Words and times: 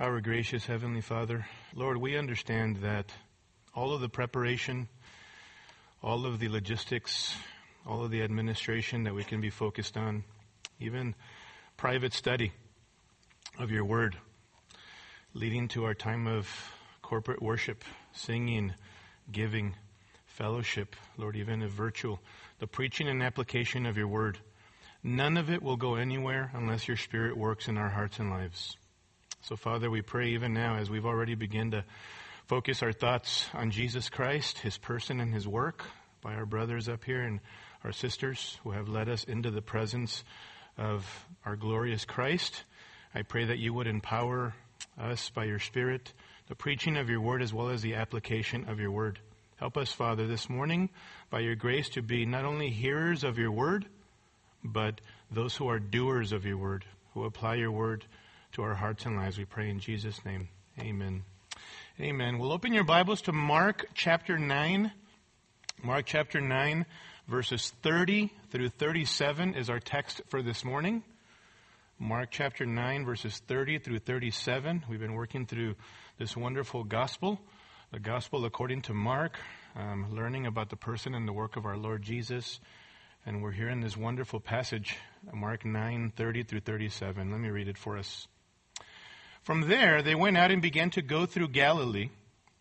Our 0.00 0.22
gracious 0.22 0.64
Heavenly 0.64 1.02
Father, 1.02 1.44
Lord, 1.74 1.98
we 1.98 2.16
understand 2.16 2.76
that 2.76 3.12
all 3.74 3.92
of 3.92 4.00
the 4.00 4.08
preparation, 4.08 4.88
all 6.02 6.24
of 6.24 6.38
the 6.38 6.48
logistics, 6.48 7.36
all 7.86 8.02
of 8.02 8.10
the 8.10 8.22
administration 8.22 9.04
that 9.04 9.14
we 9.14 9.24
can 9.24 9.42
be 9.42 9.50
focused 9.50 9.98
on, 9.98 10.24
even 10.78 11.14
private 11.76 12.14
study 12.14 12.50
of 13.58 13.70
your 13.70 13.84
word, 13.84 14.16
leading 15.34 15.68
to 15.68 15.84
our 15.84 15.92
time 15.92 16.26
of 16.26 16.48
corporate 17.02 17.42
worship, 17.42 17.84
singing, 18.12 18.72
giving, 19.30 19.74
fellowship, 20.24 20.96
Lord, 21.18 21.36
even 21.36 21.60
if 21.60 21.72
virtual, 21.72 22.20
the 22.58 22.66
preaching 22.66 23.06
and 23.06 23.22
application 23.22 23.84
of 23.84 23.98
your 23.98 24.08
word. 24.08 24.38
None 25.02 25.36
of 25.36 25.50
it 25.50 25.62
will 25.62 25.76
go 25.76 25.96
anywhere 25.96 26.50
unless 26.54 26.88
your 26.88 26.96
Spirit 26.96 27.36
works 27.36 27.68
in 27.68 27.76
our 27.76 27.90
hearts 27.90 28.18
and 28.18 28.30
lives. 28.30 28.78
So, 29.42 29.56
Father, 29.56 29.90
we 29.90 30.02
pray 30.02 30.30
even 30.30 30.52
now 30.52 30.76
as 30.76 30.90
we've 30.90 31.06
already 31.06 31.34
begun 31.34 31.70
to 31.70 31.84
focus 32.46 32.82
our 32.82 32.92
thoughts 32.92 33.46
on 33.54 33.70
Jesus 33.70 34.10
Christ, 34.10 34.58
His 34.58 34.76
person 34.76 35.18
and 35.18 35.32
His 35.32 35.48
work 35.48 35.86
by 36.20 36.34
our 36.34 36.44
brothers 36.44 36.90
up 36.90 37.04
here 37.04 37.22
and 37.22 37.40
our 37.82 37.92
sisters 37.92 38.58
who 38.62 38.72
have 38.72 38.90
led 38.90 39.08
us 39.08 39.24
into 39.24 39.50
the 39.50 39.62
presence 39.62 40.24
of 40.76 41.06
our 41.46 41.56
glorious 41.56 42.04
Christ. 42.04 42.64
I 43.14 43.22
pray 43.22 43.46
that 43.46 43.58
you 43.58 43.72
would 43.72 43.86
empower 43.86 44.54
us 45.00 45.30
by 45.30 45.44
your 45.44 45.58
Spirit, 45.58 46.12
the 46.48 46.54
preaching 46.54 46.98
of 46.98 47.08
your 47.08 47.22
word 47.22 47.40
as 47.40 47.54
well 47.54 47.70
as 47.70 47.80
the 47.80 47.94
application 47.94 48.68
of 48.68 48.78
your 48.78 48.90
word. 48.90 49.20
Help 49.56 49.78
us, 49.78 49.90
Father, 49.90 50.26
this 50.26 50.50
morning 50.50 50.90
by 51.30 51.40
your 51.40 51.56
grace 51.56 51.88
to 51.90 52.02
be 52.02 52.26
not 52.26 52.44
only 52.44 52.68
hearers 52.68 53.24
of 53.24 53.38
your 53.38 53.52
word, 53.52 53.86
but 54.62 55.00
those 55.30 55.56
who 55.56 55.68
are 55.68 55.78
doers 55.78 56.32
of 56.32 56.44
your 56.44 56.58
word, 56.58 56.84
who 57.14 57.24
apply 57.24 57.54
your 57.54 57.72
word 57.72 58.04
to 58.52 58.62
our 58.62 58.74
hearts 58.74 59.06
and 59.06 59.16
lives. 59.16 59.38
We 59.38 59.44
pray 59.44 59.70
in 59.70 59.78
Jesus' 59.78 60.24
name. 60.24 60.48
Amen. 60.78 61.22
Amen. 62.00 62.38
We'll 62.38 62.52
open 62.52 62.72
your 62.72 62.84
Bibles 62.84 63.22
to 63.22 63.32
Mark 63.32 63.86
chapter 63.94 64.38
9. 64.38 64.90
Mark 65.82 66.04
chapter 66.06 66.40
9, 66.40 66.84
verses 67.28 67.72
30 67.82 68.30
through 68.50 68.68
37 68.70 69.54
is 69.54 69.70
our 69.70 69.80
text 69.80 70.20
for 70.28 70.42
this 70.42 70.64
morning. 70.64 71.02
Mark 71.98 72.30
chapter 72.30 72.66
9, 72.66 73.04
verses 73.04 73.40
30 73.46 73.78
through 73.78 74.00
37. 74.00 74.84
We've 74.88 75.00
been 75.00 75.14
working 75.14 75.46
through 75.46 75.76
this 76.18 76.36
wonderful 76.36 76.84
gospel, 76.84 77.40
the 77.92 78.00
gospel 78.00 78.44
according 78.44 78.82
to 78.82 78.94
Mark, 78.94 79.38
um, 79.76 80.14
learning 80.14 80.46
about 80.46 80.70
the 80.70 80.76
person 80.76 81.14
and 81.14 81.26
the 81.26 81.32
work 81.32 81.56
of 81.56 81.64
our 81.64 81.76
Lord 81.76 82.02
Jesus. 82.02 82.60
And 83.24 83.42
we're 83.42 83.52
here 83.52 83.68
in 83.68 83.80
this 83.80 83.96
wonderful 83.96 84.40
passage, 84.40 84.96
Mark 85.32 85.64
9, 85.64 86.12
30 86.16 86.42
through 86.42 86.60
37. 86.60 87.30
Let 87.30 87.40
me 87.40 87.48
read 87.48 87.68
it 87.68 87.78
for 87.78 87.96
us. 87.96 88.26
From 89.42 89.62
there, 89.68 90.02
they 90.02 90.14
went 90.14 90.36
out 90.36 90.50
and 90.50 90.60
began 90.60 90.90
to 90.90 91.02
go 91.02 91.26
through 91.26 91.48
Galilee, 91.48 92.10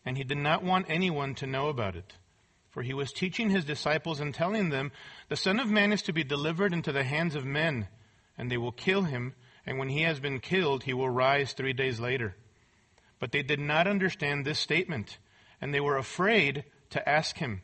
and 0.06 0.18
he 0.18 0.24
did 0.24 0.38
not 0.38 0.64
want 0.64 0.86
anyone 0.90 1.36
to 1.36 1.48
know 1.48 1.68
about 1.68 1.96
it. 1.96 2.16
For 2.70 2.84
he 2.84 2.94
was 2.94 3.12
teaching 3.12 3.50
his 3.50 3.66
disciples 3.66 4.20
and 4.20 4.34
telling 4.34 4.70
them, 4.70 4.92
The 5.28 5.36
Son 5.36 5.60
of 5.60 5.70
Man 5.70 5.92
is 5.92 6.02
to 6.04 6.14
be 6.14 6.24
delivered 6.24 6.72
into 6.72 6.92
the 6.92 7.04
hands 7.04 7.36
of 7.36 7.46
men, 7.46 7.88
and 8.38 8.50
they 8.50 8.58
will 8.58 8.72
kill 8.72 9.04
him, 9.04 9.34
and 9.66 9.78
when 9.78 9.90
he 9.90 10.04
has 10.04 10.20
been 10.20 10.40
killed, 10.40 10.84
he 10.84 10.94
will 10.94 11.10
rise 11.10 11.54
three 11.54 11.74
days 11.74 12.00
later. 12.00 12.36
But 13.20 13.32
they 13.32 13.44
did 13.44 13.60
not 13.60 13.88
understand 13.88 14.46
this 14.46 14.60
statement, 14.60 15.18
and 15.60 15.74
they 15.74 15.82
were 15.82 15.98
afraid 15.98 16.64
to 16.92 17.10
ask 17.10 17.38
him. 17.38 17.62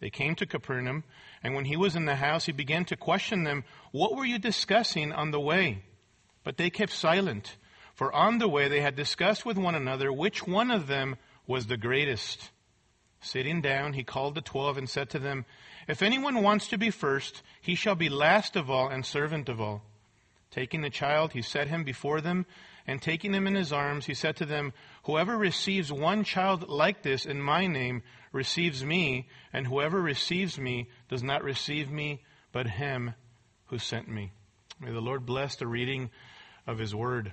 They 0.00 0.10
came 0.10 0.34
to 0.36 0.46
Capernaum, 0.46 1.04
and 1.42 1.54
when 1.54 1.64
he 1.64 1.76
was 1.76 1.96
in 1.96 2.04
the 2.04 2.16
house, 2.16 2.44
he 2.44 2.52
began 2.52 2.84
to 2.86 2.96
question 2.96 3.44
them, 3.44 3.64
What 3.92 4.14
were 4.14 4.26
you 4.26 4.38
discussing 4.38 5.12
on 5.12 5.30
the 5.30 5.40
way? 5.40 5.84
But 6.44 6.58
they 6.58 6.68
kept 6.68 6.92
silent, 6.92 7.56
for 7.96 8.12
on 8.14 8.38
the 8.38 8.48
way 8.48 8.68
they 8.68 8.82
had 8.82 8.94
discussed 8.94 9.44
with 9.44 9.56
one 9.56 9.74
another 9.74 10.12
which 10.12 10.46
one 10.46 10.70
of 10.70 10.86
them 10.86 11.16
was 11.46 11.66
the 11.66 11.78
greatest. 11.78 12.50
Sitting 13.20 13.62
down, 13.62 13.94
he 13.94 14.04
called 14.04 14.34
the 14.34 14.42
twelve 14.42 14.76
and 14.76 14.88
said 14.88 15.10
to 15.10 15.18
them, 15.18 15.46
If 15.88 16.02
anyone 16.02 16.42
wants 16.42 16.68
to 16.68 16.78
be 16.78 16.90
first, 16.90 17.42
he 17.60 17.74
shall 17.74 17.94
be 17.94 18.10
last 18.10 18.54
of 18.54 18.70
all 18.70 18.88
and 18.88 19.04
servant 19.04 19.48
of 19.48 19.60
all. 19.60 19.82
Taking 20.50 20.82
the 20.82 20.90
child, 20.90 21.32
he 21.32 21.42
set 21.42 21.68
him 21.68 21.84
before 21.84 22.20
them, 22.20 22.46
and 22.86 23.00
taking 23.02 23.32
him 23.32 23.46
in 23.46 23.54
his 23.54 23.72
arms, 23.72 24.06
he 24.06 24.14
said 24.14 24.36
to 24.36 24.46
them, 24.46 24.72
Whoever 25.04 25.36
receives 25.36 25.90
one 25.90 26.22
child 26.22 26.68
like 26.68 27.02
this 27.02 27.24
in 27.24 27.40
my 27.40 27.66
name 27.66 28.02
receives 28.30 28.84
me, 28.84 29.28
and 29.52 29.66
whoever 29.66 30.00
receives 30.00 30.58
me 30.58 30.88
does 31.08 31.22
not 31.22 31.42
receive 31.42 31.90
me, 31.90 32.22
but 32.52 32.66
him 32.66 33.14
who 33.66 33.78
sent 33.78 34.08
me. 34.08 34.32
May 34.78 34.92
the 34.92 35.00
Lord 35.00 35.24
bless 35.26 35.56
the 35.56 35.66
reading 35.66 36.10
of 36.66 36.78
his 36.78 36.94
word. 36.94 37.32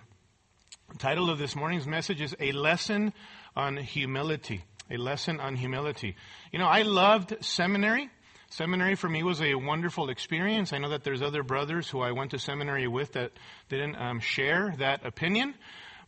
The 0.92 0.98
title 0.98 1.30
of 1.30 1.40
this 1.40 1.56
morning's 1.56 1.88
message 1.88 2.22
is 2.22 2.36
A 2.40 2.52
Lesson 2.52 3.14
on 3.56 3.78
Humility. 3.78 4.64
A 4.92 4.98
Lesson 4.98 5.40
on 5.40 5.56
Humility. 5.56 6.16
You 6.52 6.60
know, 6.60 6.68
I 6.68 6.84
loved 6.84 7.44
seminary. 7.44 8.10
Seminary 8.50 8.96
for 8.96 9.10
me 9.10 9.24
was 9.24 9.42
a 9.42 9.56
wonderful 9.56 10.10
experience. 10.10 10.72
I 10.74 10.78
know 10.78 10.90
that 10.90 11.04
there's 11.04 11.24
other 11.24 11.42
brothers 11.42 11.90
who 11.90 12.02
I 12.02 12.12
went 12.12 12.32
to 12.32 12.40
seminary 12.40 12.88
with 12.88 13.14
that 13.14 13.32
didn't 13.70 13.96
um, 13.96 14.20
share 14.20 14.76
that 14.78 15.06
opinion. 15.06 15.56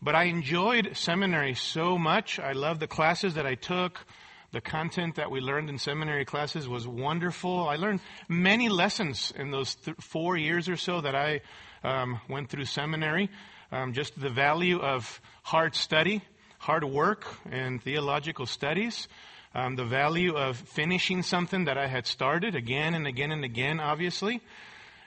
But 0.01 0.13
I 0.13 0.25
enjoyed 0.25 0.95
seminary 0.95 1.55
so 1.55 1.97
much. 1.97 2.37
I 2.37 2.51
loved 2.51 2.79
the 2.79 2.87
classes 2.87 3.35
that 3.35 3.47
I 3.47 3.55
took. 3.55 4.05
The 4.51 4.61
content 4.61 5.15
that 5.15 5.31
we 5.31 5.39
learned 5.39 5.69
in 5.69 5.79
seminary 5.79 6.25
classes 6.25 6.67
was 6.69 6.87
wonderful. 6.87 7.67
I 7.67 7.77
learned 7.77 8.01
many 8.29 8.69
lessons 8.69 9.33
in 9.35 9.49
those 9.49 9.73
th- 9.75 9.97
four 9.99 10.37
years 10.37 10.69
or 10.69 10.77
so 10.77 11.01
that 11.01 11.15
I 11.15 11.41
um, 11.83 12.19
went 12.29 12.49
through 12.49 12.65
seminary. 12.65 13.31
Um, 13.71 13.93
just 13.93 14.19
the 14.19 14.29
value 14.29 14.79
of 14.79 15.21
hard 15.43 15.75
study, 15.75 16.21
hard 16.59 16.83
work, 16.83 17.25
and 17.49 17.81
theological 17.81 18.45
studies. 18.45 19.07
Um, 19.53 19.75
the 19.75 19.85
value 19.85 20.35
of 20.35 20.57
finishing 20.57 21.23
something 21.23 21.65
that 21.65 21.77
I 21.77 21.87
had 21.87 22.05
started 22.05 22.55
again 22.55 22.93
and 22.93 23.07
again 23.07 23.31
and 23.31 23.45
again, 23.45 23.79
obviously. 23.79 24.41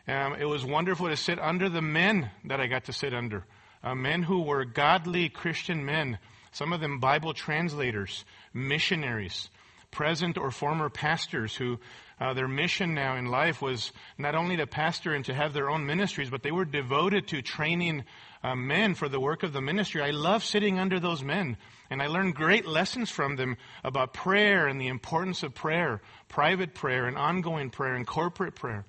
Um, 0.06 0.36
it 0.36 0.46
was 0.46 0.64
wonderful 0.64 1.08
to 1.08 1.16
sit 1.16 1.38
under 1.38 1.68
the 1.68 1.82
men 1.82 2.30
that 2.46 2.60
I 2.60 2.66
got 2.66 2.84
to 2.84 2.92
sit 2.92 3.12
under. 3.12 3.44
Uh, 3.82 3.94
men 3.94 4.22
who 4.22 4.42
were 4.42 4.64
godly 4.64 5.28
Christian 5.28 5.84
men, 5.84 6.18
some 6.50 6.72
of 6.72 6.80
them 6.80 6.98
Bible 6.98 7.34
translators, 7.34 8.24
missionaries, 8.54 9.50
present 9.90 10.38
or 10.38 10.50
former 10.50 10.88
pastors 10.88 11.54
who 11.54 11.78
uh, 12.20 12.34
their 12.34 12.48
mission 12.48 12.94
now 12.94 13.16
in 13.16 13.26
life 13.26 13.62
was 13.62 13.92
not 14.16 14.34
only 14.34 14.56
to 14.56 14.66
pastor 14.66 15.14
and 15.14 15.24
to 15.26 15.34
have 15.34 15.52
their 15.52 15.70
own 15.70 15.86
ministries, 15.86 16.30
but 16.30 16.42
they 16.42 16.50
were 16.50 16.64
devoted 16.64 17.28
to 17.28 17.42
training 17.42 18.04
uh, 18.42 18.54
men 18.54 18.94
for 18.94 19.08
the 19.08 19.20
work 19.20 19.42
of 19.42 19.52
the 19.52 19.60
ministry. 19.60 20.02
I 20.02 20.10
love 20.10 20.44
sitting 20.44 20.78
under 20.78 21.00
those 21.00 21.22
men, 21.22 21.56
and 21.90 22.02
I 22.02 22.06
learned 22.06 22.34
great 22.34 22.66
lessons 22.66 23.10
from 23.10 23.36
them 23.36 23.56
about 23.84 24.14
prayer 24.14 24.66
and 24.66 24.80
the 24.80 24.88
importance 24.88 25.42
of 25.42 25.54
prayer, 25.54 26.00
private 26.28 26.74
prayer 26.74 27.06
and 27.06 27.16
ongoing 27.16 27.70
prayer 27.70 27.94
and 27.94 28.06
corporate 28.06 28.54
prayer. 28.54 28.84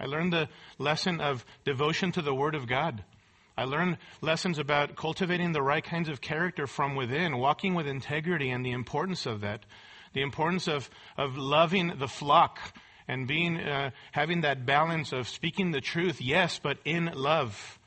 I 0.00 0.06
learned 0.06 0.32
the 0.32 0.48
lesson 0.78 1.20
of 1.20 1.44
devotion 1.64 2.12
to 2.12 2.22
the 2.22 2.34
Word 2.34 2.54
of 2.54 2.66
God. 2.66 3.04
I 3.56 3.64
learned 3.64 3.98
lessons 4.20 4.60
about 4.60 4.94
cultivating 4.94 5.52
the 5.52 5.62
right 5.62 5.82
kinds 5.82 6.08
of 6.08 6.20
character 6.20 6.68
from 6.68 6.94
within, 6.94 7.38
walking 7.38 7.74
with 7.74 7.88
integrity 7.88 8.50
and 8.50 8.64
the 8.64 8.70
importance 8.70 9.26
of 9.26 9.40
that. 9.40 9.64
The 10.12 10.22
importance 10.22 10.68
of, 10.68 10.88
of 11.16 11.36
loving 11.36 11.98
the 11.98 12.08
flock 12.08 12.60
and 13.08 13.26
being, 13.26 13.58
uh, 13.58 13.90
having 14.12 14.42
that 14.42 14.64
balance 14.64 15.12
of 15.12 15.28
speaking 15.28 15.72
the 15.72 15.80
truth, 15.80 16.20
yes, 16.20 16.60
but 16.62 16.78
in 16.84 17.10
love. 17.14 17.77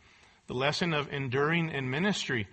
The 0.48 0.54
lesson 0.54 0.94
of 0.94 1.12
enduring 1.12 1.70
in 1.70 1.90
ministry 1.90 2.48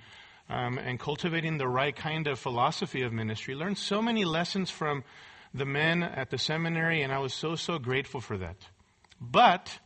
um, 0.49 0.79
and 0.79 0.99
cultivating 0.99 1.59
the 1.59 1.69
right 1.69 1.95
kind 1.95 2.27
of 2.27 2.39
philosophy 2.39 3.03
of 3.03 3.13
ministry. 3.13 3.55
Learned 3.55 3.79
so 3.79 4.01
many 4.01 4.25
lessons 4.25 4.71
from 4.71 5.05
the 5.55 5.67
men 5.67 6.03
at 6.03 6.31
the 6.31 6.39
seminary, 6.39 7.03
and 7.03 7.13
I 7.13 7.19
was 7.19 7.35
so, 7.35 7.55
so 7.55 7.79
grateful 7.79 8.21
for 8.21 8.39
that. 8.39 8.57
But, 9.21 9.79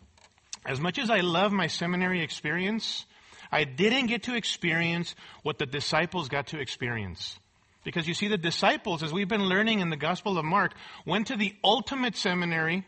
as 0.67 0.81
much 0.81 0.99
as 0.99 1.11
I 1.11 1.21
love 1.21 1.53
my 1.53 1.67
seminary 1.67 2.23
experience, 2.23 3.07
I 3.51 3.65
didn't 3.65 4.07
get 4.07 4.25
to 4.25 4.35
experience 4.35 5.15
what 5.43 5.59
the 5.59 5.67
disciples 5.67 6.29
got 6.29 6.49
to 6.49 6.61
experience. 6.61 7.39
Because 7.85 8.07
you 8.07 8.15
see, 8.15 8.29
the 8.29 8.39
disciples, 8.39 9.03
as 9.03 9.13
we've 9.13 9.29
been 9.29 9.45
learning 9.45 9.81
in 9.81 9.91
the 9.91 9.97
Gospel 9.97 10.39
of 10.39 10.45
Mark, 10.45 10.73
went 11.05 11.27
to 11.29 11.37
the 11.37 11.55
ultimate 11.65 12.17
seminary 12.17 12.87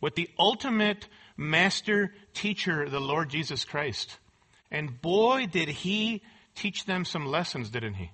with 0.00 0.16
the 0.16 0.28
ultimate 0.38 1.06
master 1.36 2.12
teacher, 2.34 2.88
the 2.88 3.00
Lord 3.00 3.30
Jesus 3.30 3.64
Christ. 3.64 4.18
And 4.72 5.00
boy, 5.02 5.46
did 5.46 5.68
he 5.68 6.22
teach 6.54 6.86
them 6.86 7.04
some 7.04 7.26
lessons, 7.26 7.68
didn't 7.68 7.94
he? 7.94 8.10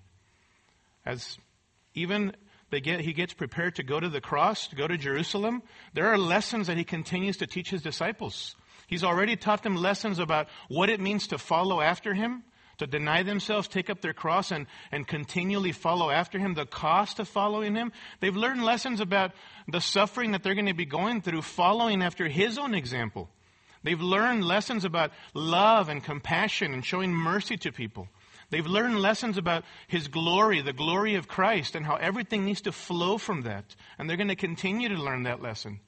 As 1.06 1.38
even 1.94 2.34
they 2.70 2.80
get, 2.80 3.00
he 3.00 3.12
gets 3.12 3.32
prepared 3.32 3.76
to 3.76 3.84
go 3.84 3.98
to 4.00 4.08
the 4.08 4.20
cross, 4.20 4.66
to 4.66 4.76
go 4.76 4.88
to 4.88 4.98
Jerusalem, 4.98 5.62
there 5.94 6.08
are 6.08 6.18
lessons 6.18 6.66
that 6.66 6.76
he 6.76 6.84
continues 6.84 7.38
to 7.38 7.46
teach 7.46 7.70
his 7.70 7.80
disciples. 7.80 8.56
He's 8.88 9.04
already 9.04 9.36
taught 9.36 9.62
them 9.62 9.76
lessons 9.76 10.18
about 10.18 10.48
what 10.68 10.90
it 10.90 11.00
means 11.00 11.28
to 11.28 11.38
follow 11.38 11.80
after 11.80 12.12
him, 12.12 12.42
to 12.78 12.86
deny 12.86 13.22
themselves, 13.22 13.68
take 13.68 13.88
up 13.88 14.00
their 14.00 14.12
cross, 14.12 14.50
and, 14.50 14.66
and 14.90 15.06
continually 15.06 15.72
follow 15.72 16.10
after 16.10 16.38
him, 16.40 16.54
the 16.54 16.66
cost 16.66 17.20
of 17.20 17.28
following 17.28 17.76
him. 17.76 17.92
They've 18.20 18.36
learned 18.36 18.64
lessons 18.64 19.00
about 19.00 19.32
the 19.68 19.80
suffering 19.80 20.32
that 20.32 20.42
they're 20.42 20.54
going 20.54 20.66
to 20.66 20.74
be 20.74 20.86
going 20.86 21.22
through 21.22 21.42
following 21.42 22.02
after 22.02 22.28
his 22.28 22.58
own 22.58 22.74
example. 22.74 23.30
They've 23.88 23.98
learned 23.98 24.44
lessons 24.44 24.84
about 24.84 25.12
love 25.32 25.88
and 25.88 26.04
compassion 26.04 26.74
and 26.74 26.84
showing 26.84 27.10
mercy 27.10 27.56
to 27.56 27.72
people. 27.72 28.06
They've 28.50 28.66
learned 28.66 29.00
lessons 29.00 29.38
about 29.38 29.64
His 29.86 30.08
glory, 30.08 30.60
the 30.60 30.74
glory 30.74 31.14
of 31.14 31.26
Christ, 31.26 31.74
and 31.74 31.86
how 31.86 31.94
everything 31.94 32.44
needs 32.44 32.60
to 32.60 32.72
flow 32.72 33.16
from 33.16 33.44
that. 33.44 33.74
And 33.98 34.06
they're 34.06 34.18
going 34.18 34.28
to 34.28 34.36
continue 34.36 34.90
to 34.90 35.02
learn 35.02 35.22
that 35.22 35.40
lesson. 35.40 35.80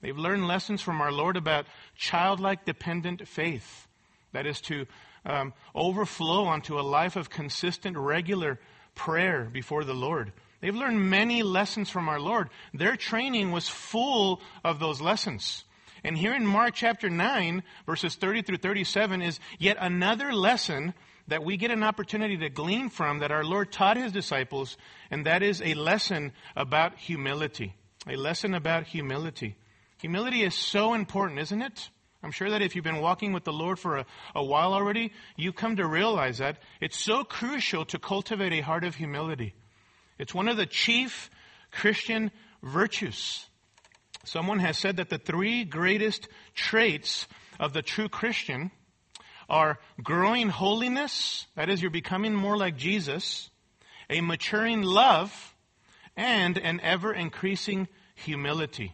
They've 0.00 0.16
learned 0.16 0.46
lessons 0.46 0.80
from 0.80 1.00
our 1.00 1.10
Lord 1.10 1.36
about 1.36 1.66
childlike 1.96 2.66
dependent 2.66 3.26
faith. 3.26 3.88
That 4.30 4.46
is 4.46 4.60
to 4.60 4.86
um, 5.26 5.52
overflow 5.74 6.44
onto 6.44 6.78
a 6.78 6.82
life 6.82 7.16
of 7.16 7.30
consistent, 7.30 7.96
regular 7.96 8.60
prayer 8.94 9.50
before 9.52 9.82
the 9.82 9.92
Lord. 9.92 10.32
They've 10.60 10.72
learned 10.72 11.10
many 11.10 11.42
lessons 11.42 11.90
from 11.90 12.08
our 12.08 12.20
Lord. 12.20 12.48
Their 12.72 12.94
training 12.94 13.50
was 13.50 13.68
full 13.68 14.40
of 14.62 14.78
those 14.78 15.00
lessons. 15.00 15.64
And 16.04 16.16
here 16.16 16.34
in 16.34 16.46
Mark 16.46 16.74
chapter 16.74 17.10
9, 17.10 17.62
verses 17.86 18.16
30 18.16 18.42
through 18.42 18.56
37, 18.58 19.22
is 19.22 19.40
yet 19.58 19.76
another 19.80 20.32
lesson 20.32 20.94
that 21.28 21.44
we 21.44 21.56
get 21.56 21.70
an 21.70 21.82
opportunity 21.82 22.36
to 22.38 22.48
glean 22.48 22.88
from 22.88 23.20
that 23.20 23.30
our 23.30 23.44
Lord 23.44 23.70
taught 23.70 23.96
his 23.96 24.12
disciples, 24.12 24.76
and 25.10 25.26
that 25.26 25.42
is 25.42 25.62
a 25.62 25.74
lesson 25.74 26.32
about 26.56 26.98
humility. 26.98 27.74
A 28.08 28.16
lesson 28.16 28.54
about 28.54 28.86
humility. 28.86 29.56
Humility 29.98 30.42
is 30.42 30.54
so 30.54 30.94
important, 30.94 31.38
isn't 31.40 31.62
it? 31.62 31.90
I'm 32.22 32.32
sure 32.32 32.50
that 32.50 32.62
if 32.62 32.74
you've 32.74 32.84
been 32.84 33.00
walking 33.00 33.32
with 33.32 33.44
the 33.44 33.52
Lord 33.52 33.78
for 33.78 33.98
a, 33.98 34.06
a 34.34 34.44
while 34.44 34.74
already, 34.74 35.12
you 35.36 35.52
come 35.52 35.76
to 35.76 35.86
realize 35.86 36.38
that 36.38 36.58
it's 36.80 36.98
so 36.98 37.24
crucial 37.24 37.84
to 37.86 37.98
cultivate 37.98 38.52
a 38.52 38.60
heart 38.60 38.84
of 38.84 38.94
humility. 38.94 39.54
It's 40.18 40.34
one 40.34 40.48
of 40.48 40.56
the 40.56 40.66
chief 40.66 41.30
Christian 41.70 42.30
virtues. 42.62 43.46
Someone 44.24 44.58
has 44.58 44.78
said 44.78 44.96
that 44.96 45.08
the 45.08 45.18
three 45.18 45.64
greatest 45.64 46.28
traits 46.54 47.26
of 47.58 47.72
the 47.72 47.82
true 47.82 48.08
Christian 48.08 48.70
are 49.48 49.78
growing 50.02 50.48
holiness, 50.48 51.46
that 51.56 51.68
is, 51.68 51.82
you're 51.82 51.90
becoming 51.90 52.34
more 52.34 52.56
like 52.56 52.76
Jesus, 52.76 53.50
a 54.08 54.20
maturing 54.20 54.82
love, 54.82 55.54
and 56.16 56.58
an 56.58 56.80
ever 56.82 57.12
increasing 57.12 57.88
humility. 58.14 58.92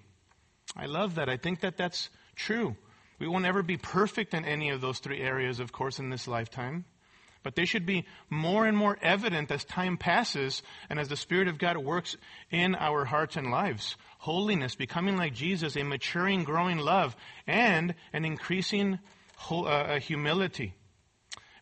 I 0.76 0.86
love 0.86 1.16
that. 1.16 1.28
I 1.28 1.36
think 1.36 1.60
that 1.60 1.76
that's 1.76 2.10
true. 2.34 2.76
We 3.18 3.26
won't 3.26 3.46
ever 3.46 3.62
be 3.62 3.76
perfect 3.76 4.34
in 4.34 4.44
any 4.44 4.70
of 4.70 4.80
those 4.80 4.98
three 4.98 5.20
areas, 5.20 5.58
of 5.58 5.72
course, 5.72 5.98
in 5.98 6.10
this 6.10 6.28
lifetime. 6.28 6.84
But 7.46 7.54
they 7.54 7.64
should 7.64 7.86
be 7.86 8.06
more 8.28 8.66
and 8.66 8.76
more 8.76 8.98
evident 9.00 9.52
as 9.52 9.64
time 9.64 9.98
passes 9.98 10.64
and 10.90 10.98
as 10.98 11.06
the 11.06 11.16
Spirit 11.16 11.46
of 11.46 11.58
God 11.58 11.76
works 11.76 12.16
in 12.50 12.74
our 12.74 13.04
hearts 13.04 13.36
and 13.36 13.52
lives. 13.52 13.94
Holiness, 14.18 14.74
becoming 14.74 15.16
like 15.16 15.32
Jesus, 15.32 15.76
a 15.76 15.84
maturing, 15.84 16.42
growing 16.42 16.78
love, 16.78 17.14
and 17.46 17.94
an 18.12 18.24
increasing 18.24 18.98
uh, 19.48 20.00
humility. 20.00 20.74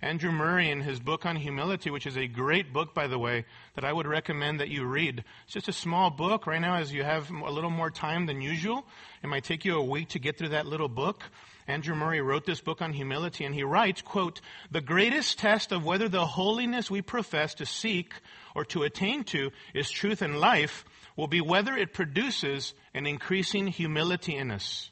Andrew 0.01 0.33
Murray, 0.33 0.71
in 0.71 0.81
his 0.81 1.01
book 1.01 1.27
on 1.27 1.37
humility, 1.37 1.91
which 1.91 2.07
is 2.07 2.17
a 2.17 2.27
great 2.27 2.73
book, 2.73 2.95
by 2.95 3.07
the 3.07 3.19
way, 3.19 3.45
that 3.75 3.85
I 3.85 3.93
would 3.93 4.07
recommend 4.07 4.61
that 4.61 4.71
you 4.71 4.87
read. 4.87 5.23
It's 5.45 5.53
just 5.53 5.69
a 5.69 5.73
small 5.73 6.09
book. 6.09 6.47
Right 6.47 6.63
now, 6.63 6.77
as 6.77 6.95
you 6.95 7.03
have 7.03 7.31
a 7.31 7.51
little 7.51 7.69
more 7.69 7.91
time 7.91 8.25
than 8.25 8.41
usual, 8.41 8.87
it 9.23 9.27
might 9.27 9.45
take 9.45 9.67
you 9.67 9.77
a 9.77 9.85
week 9.85 10.09
to 10.11 10.19
get 10.19 10.39
through 10.39 10.49
that 10.49 10.65
little 10.65 10.89
book. 10.89 11.25
Andrew 11.67 11.95
Murray 11.95 12.21
wrote 12.21 12.45
this 12.45 12.61
book 12.61 12.83
on 12.83 12.93
humility, 12.93 13.45
and 13.45 13.55
he 13.55 13.63
writes, 13.63 14.03
quote, 14.03 14.41
The 14.71 14.83
greatest 14.83 15.39
test 15.39 15.73
of 15.73 15.85
whether 15.85 16.09
the 16.09 16.27
holiness 16.27 16.91
we 16.91 17.01
profess 17.01 17.55
to 17.55 17.67
seek 17.67 18.15
or 18.55 18.65
to 18.67 18.83
attain 18.83 19.25
to 19.25 19.51
is 19.73 19.91
truth 19.91 20.21
and 20.21 20.39
life 20.39 20.85
will 21.17 21.27
be 21.27 21.41
whether 21.41 21.75
it 21.75 21.95
produces 21.95 22.75
an 22.93 23.07
increasing 23.07 23.67
humility 23.67 24.37
in 24.37 24.51
us. 24.51 24.91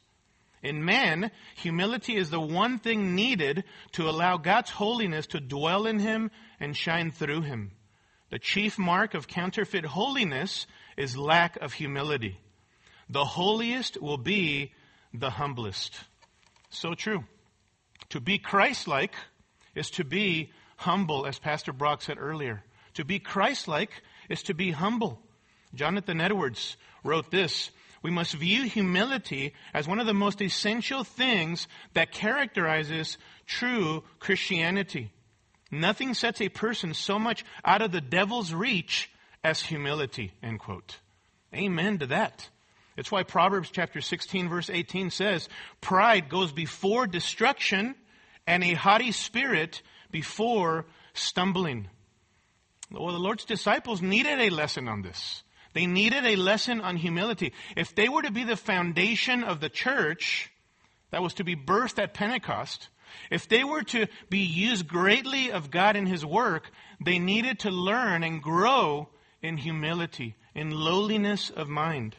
In 0.63 0.85
man, 0.85 1.29
humility 1.55 2.15
is 2.15 2.29
the 2.29 2.39
one 2.39 2.79
thing 2.79 3.13
needed 3.13 3.65
to 3.91 4.09
allow 4.09 4.37
God's 4.37 4.71
holiness 4.71 5.27
to 5.27 5.41
dwell 5.41 5.85
in 5.85 5.99
him 5.99 6.31
and 6.59 6.75
shine 6.75 7.11
through 7.11 7.41
him. 7.41 7.71
The 8.29 8.39
chief 8.39 8.79
mark 8.79 9.13
of 9.13 9.27
counterfeit 9.27 9.85
holiness 9.85 10.65
is 10.97 11.17
lack 11.17 11.57
of 11.57 11.73
humility. 11.73 12.39
The 13.09 13.25
holiest 13.25 14.01
will 14.01 14.17
be 14.17 14.71
the 15.13 15.29
humblest. 15.29 15.99
So 16.73 16.95
true. 16.95 17.23
To 18.09 18.19
be 18.19 18.37
Christ-like 18.37 19.15
is 19.75 19.89
to 19.91 20.03
be 20.03 20.51
humble, 20.77 21.25
as 21.25 21.39
Pastor 21.39 21.71
Brock 21.71 22.01
said 22.01 22.17
earlier. 22.19 22.63
To 22.95 23.05
be 23.05 23.19
Christ-like 23.19 23.91
is 24.29 24.43
to 24.43 24.53
be 24.53 24.71
humble. 24.71 25.21
Jonathan 25.73 26.21
Edwards 26.21 26.77
wrote 27.03 27.31
this 27.31 27.71
we 28.03 28.11
must 28.11 28.33
view 28.33 28.63
humility 28.63 29.53
as 29.73 29.87
one 29.87 29.99
of 29.99 30.05
the 30.05 30.13
most 30.13 30.41
essential 30.41 31.05
things 31.05 31.67
that 31.93 32.11
characterizes 32.11 33.17
true 33.47 34.03
Christianity. 34.19 35.11
Nothing 35.71 36.13
sets 36.13 36.41
a 36.41 36.49
person 36.49 36.93
so 36.93 37.17
much 37.17 37.45
out 37.63 37.81
of 37.81 37.93
the 37.93 38.01
devil's 38.01 38.53
reach 38.53 39.09
as 39.41 39.61
humility, 39.61 40.33
end 40.43 40.59
quote. 40.59 40.97
Amen 41.55 41.99
to 41.99 42.07
that. 42.07 42.49
It's 42.95 43.11
why 43.11 43.23
Proverbs 43.23 43.69
chapter 43.71 44.01
16 44.01 44.49
verse 44.49 44.69
18 44.69 45.09
says, 45.09 45.49
pride 45.81 46.29
goes 46.29 46.51
before 46.51 47.07
destruction 47.07 47.95
and 48.45 48.63
a 48.63 48.73
haughty 48.73 49.11
spirit 49.11 49.81
before 50.11 50.85
stumbling. 51.13 51.87
Well, 52.91 53.13
the 53.13 53.19
Lord's 53.19 53.45
disciples 53.45 54.01
needed 54.01 54.39
a 54.39 54.49
lesson 54.49 54.87
on 54.87 55.01
this. 55.01 55.43
They 55.73 55.87
needed 55.87 56.25
a 56.25 56.35
lesson 56.35 56.81
on 56.81 56.97
humility. 56.97 57.53
If 57.75 57.95
they 57.95 58.07
were 58.07 58.21
to 58.21 58.31
be 58.31 58.43
the 58.43 58.55
foundation 58.55 59.43
of 59.43 59.59
the 59.59 59.69
church 59.69 60.51
that 61.09 61.23
was 61.23 61.33
to 61.35 61.43
be 61.43 61.55
birthed 61.55 62.01
at 62.01 62.13
Pentecost, 62.13 62.89
if 63.31 63.47
they 63.47 63.63
were 63.63 63.83
to 63.83 64.07
be 64.29 64.39
used 64.39 64.87
greatly 64.87 65.51
of 65.51 65.71
God 65.71 65.95
in 65.95 66.05
His 66.05 66.25
work, 66.25 66.69
they 67.03 67.17
needed 67.17 67.59
to 67.59 67.71
learn 67.71 68.23
and 68.23 68.41
grow 68.41 69.09
in 69.41 69.57
humility, 69.57 70.35
in 70.53 70.69
lowliness 70.69 71.49
of 71.49 71.67
mind. 71.67 72.15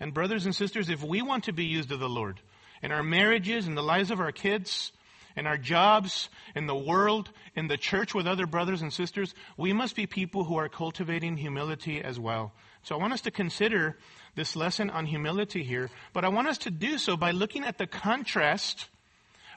And 0.00 0.12
brothers 0.12 0.44
and 0.44 0.54
sisters, 0.54 0.88
if 0.88 1.02
we 1.02 1.22
want 1.22 1.44
to 1.44 1.52
be 1.52 1.64
used 1.64 1.92
of 1.92 2.00
the 2.00 2.08
Lord 2.08 2.40
in 2.82 2.92
our 2.92 3.02
marriages, 3.02 3.66
in 3.66 3.74
the 3.74 3.82
lives 3.82 4.10
of 4.10 4.20
our 4.20 4.32
kids, 4.32 4.92
in 5.36 5.46
our 5.46 5.58
jobs, 5.58 6.28
in 6.54 6.66
the 6.66 6.76
world, 6.76 7.30
in 7.54 7.68
the 7.68 7.76
church 7.76 8.14
with 8.14 8.26
other 8.26 8.46
brothers 8.46 8.82
and 8.82 8.92
sisters, 8.92 9.34
we 9.56 9.72
must 9.72 9.96
be 9.96 10.06
people 10.06 10.44
who 10.44 10.56
are 10.56 10.68
cultivating 10.68 11.36
humility 11.36 12.02
as 12.02 12.18
well. 12.18 12.52
So 12.82 12.94
I 12.94 12.98
want 12.98 13.12
us 13.12 13.22
to 13.22 13.30
consider 13.30 13.98
this 14.34 14.54
lesson 14.54 14.90
on 14.90 15.06
humility 15.06 15.64
here, 15.64 15.90
but 16.12 16.24
I 16.24 16.28
want 16.28 16.48
us 16.48 16.58
to 16.58 16.70
do 16.70 16.98
so 16.98 17.16
by 17.16 17.32
looking 17.32 17.64
at 17.64 17.78
the 17.78 17.86
contrast 17.86 18.88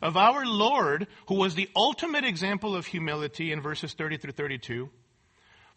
of 0.01 0.17
our 0.17 0.45
Lord, 0.45 1.07
who 1.27 1.35
was 1.35 1.55
the 1.55 1.69
ultimate 1.75 2.23
example 2.23 2.75
of 2.75 2.85
humility 2.85 3.51
in 3.51 3.61
verses 3.61 3.93
30 3.93 4.17
through 4.17 4.31
32, 4.31 4.89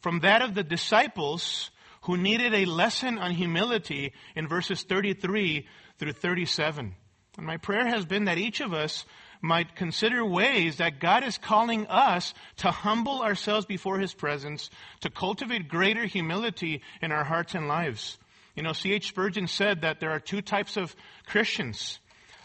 from 0.01 0.21
that 0.21 0.43
of 0.43 0.55
the 0.55 0.63
disciples 0.63 1.71
who 2.03 2.17
needed 2.17 2.55
a 2.55 2.65
lesson 2.65 3.19
on 3.19 3.33
humility 3.33 4.13
in 4.37 4.49
verses 4.49 4.83
33 4.83 5.67
through 5.99 6.13
37. 6.13 6.95
And 7.37 7.47
my 7.47 7.57
prayer 7.57 7.87
has 7.87 8.05
been 8.05 8.25
that 8.25 8.39
each 8.39 8.61
of 8.61 8.73
us 8.73 9.05
might 9.41 9.75
consider 9.75 10.25
ways 10.25 10.77
that 10.77 11.01
God 11.01 11.25
is 11.25 11.39
calling 11.39 11.87
us 11.89 12.33
to 12.59 12.71
humble 12.71 13.23
ourselves 13.23 13.67
before 13.67 13.99
His 13.99 14.15
presence, 14.15 14.71
to 15.01 15.11
cultivate 15.11 15.69
greater 15.69 16.05
humility 16.05 16.83
in 17.01 17.11
our 17.11 17.25
hearts 17.25 17.55
and 17.55 17.67
lives. 17.67 18.19
You 18.55 18.63
know, 18.63 18.73
C.H. 18.73 19.09
Spurgeon 19.09 19.49
said 19.49 19.81
that 19.81 19.99
there 19.99 20.11
are 20.11 20.21
two 20.21 20.43
types 20.43 20.77
of 20.77 20.95
Christians. 21.27 21.99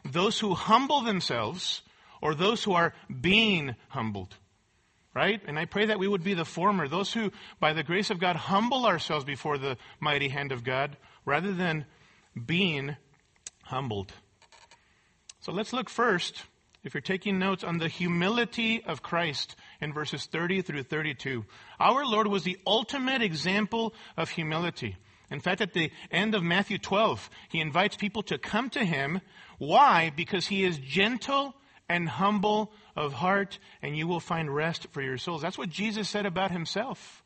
Those 0.06 0.40
who 0.40 0.54
humble 0.54 1.02
themselves 1.02 1.82
or 2.22 2.34
those 2.34 2.64
who 2.64 2.74
are 2.74 2.94
being 3.22 3.76
humbled. 3.90 4.36
Right? 5.18 5.42
And 5.48 5.58
I 5.58 5.66
pray 5.66 5.88
that 5.88 5.98
we 5.98 6.08
would 6.08 6.24
be 6.24 6.36
the 6.36 6.46
former. 6.46 6.88
Those 6.88 7.12
who, 7.12 7.32
by 7.60 7.74
the 7.74 7.82
grace 7.82 8.12
of 8.12 8.20
God, 8.20 8.36
humble 8.36 8.86
ourselves 8.86 9.26
before 9.26 9.58
the 9.58 9.76
mighty 10.00 10.28
hand 10.28 10.52
of 10.52 10.64
God 10.64 10.96
rather 11.26 11.56
than 11.56 11.88
being 12.46 12.96
humbled. 13.64 14.14
So 15.40 15.52
let's 15.52 15.74
look 15.74 15.90
first 15.90 16.44
if 16.84 16.94
you're 16.94 17.02
taking 17.02 17.40
notes 17.40 17.64
on 17.64 17.80
the 17.80 17.88
humility 17.88 18.84
of 18.86 19.02
Christ 19.02 19.56
in 19.82 19.92
verses 19.92 20.28
30 20.28 20.62
through 20.62 20.84
32. 20.84 21.46
Our 21.80 22.06
Lord 22.06 22.28
was 22.28 22.44
the 22.44 22.60
ultimate 22.68 23.24
example 23.24 23.96
of 24.18 24.30
humility. 24.30 24.98
In 25.32 25.40
fact, 25.40 25.62
at 25.62 25.74
the 25.74 25.90
end 26.12 26.36
of 26.36 26.44
Matthew 26.44 26.78
12, 26.78 27.28
he 27.50 27.60
invites 27.60 27.96
people 27.96 28.22
to 28.22 28.38
come 28.38 28.70
to 28.70 28.86
him. 28.86 29.22
Why? 29.58 30.12
Because 30.16 30.46
he 30.46 30.64
is 30.64 30.78
gentle 30.78 31.56
and 31.90 32.08
humble 32.08 32.72
of 32.96 33.14
heart, 33.14 33.60
and 33.82 33.98
you 33.98 34.08
will 34.08 34.20
find 34.20 34.54
rest 34.54 34.88
for 34.92 35.02
your 35.02 35.18
souls. 35.18 35.42
That's 35.42 35.58
what 35.58 35.70
Jesus 35.70 36.10
said 36.10 36.26
about 36.26 36.52
himself. 36.52 37.24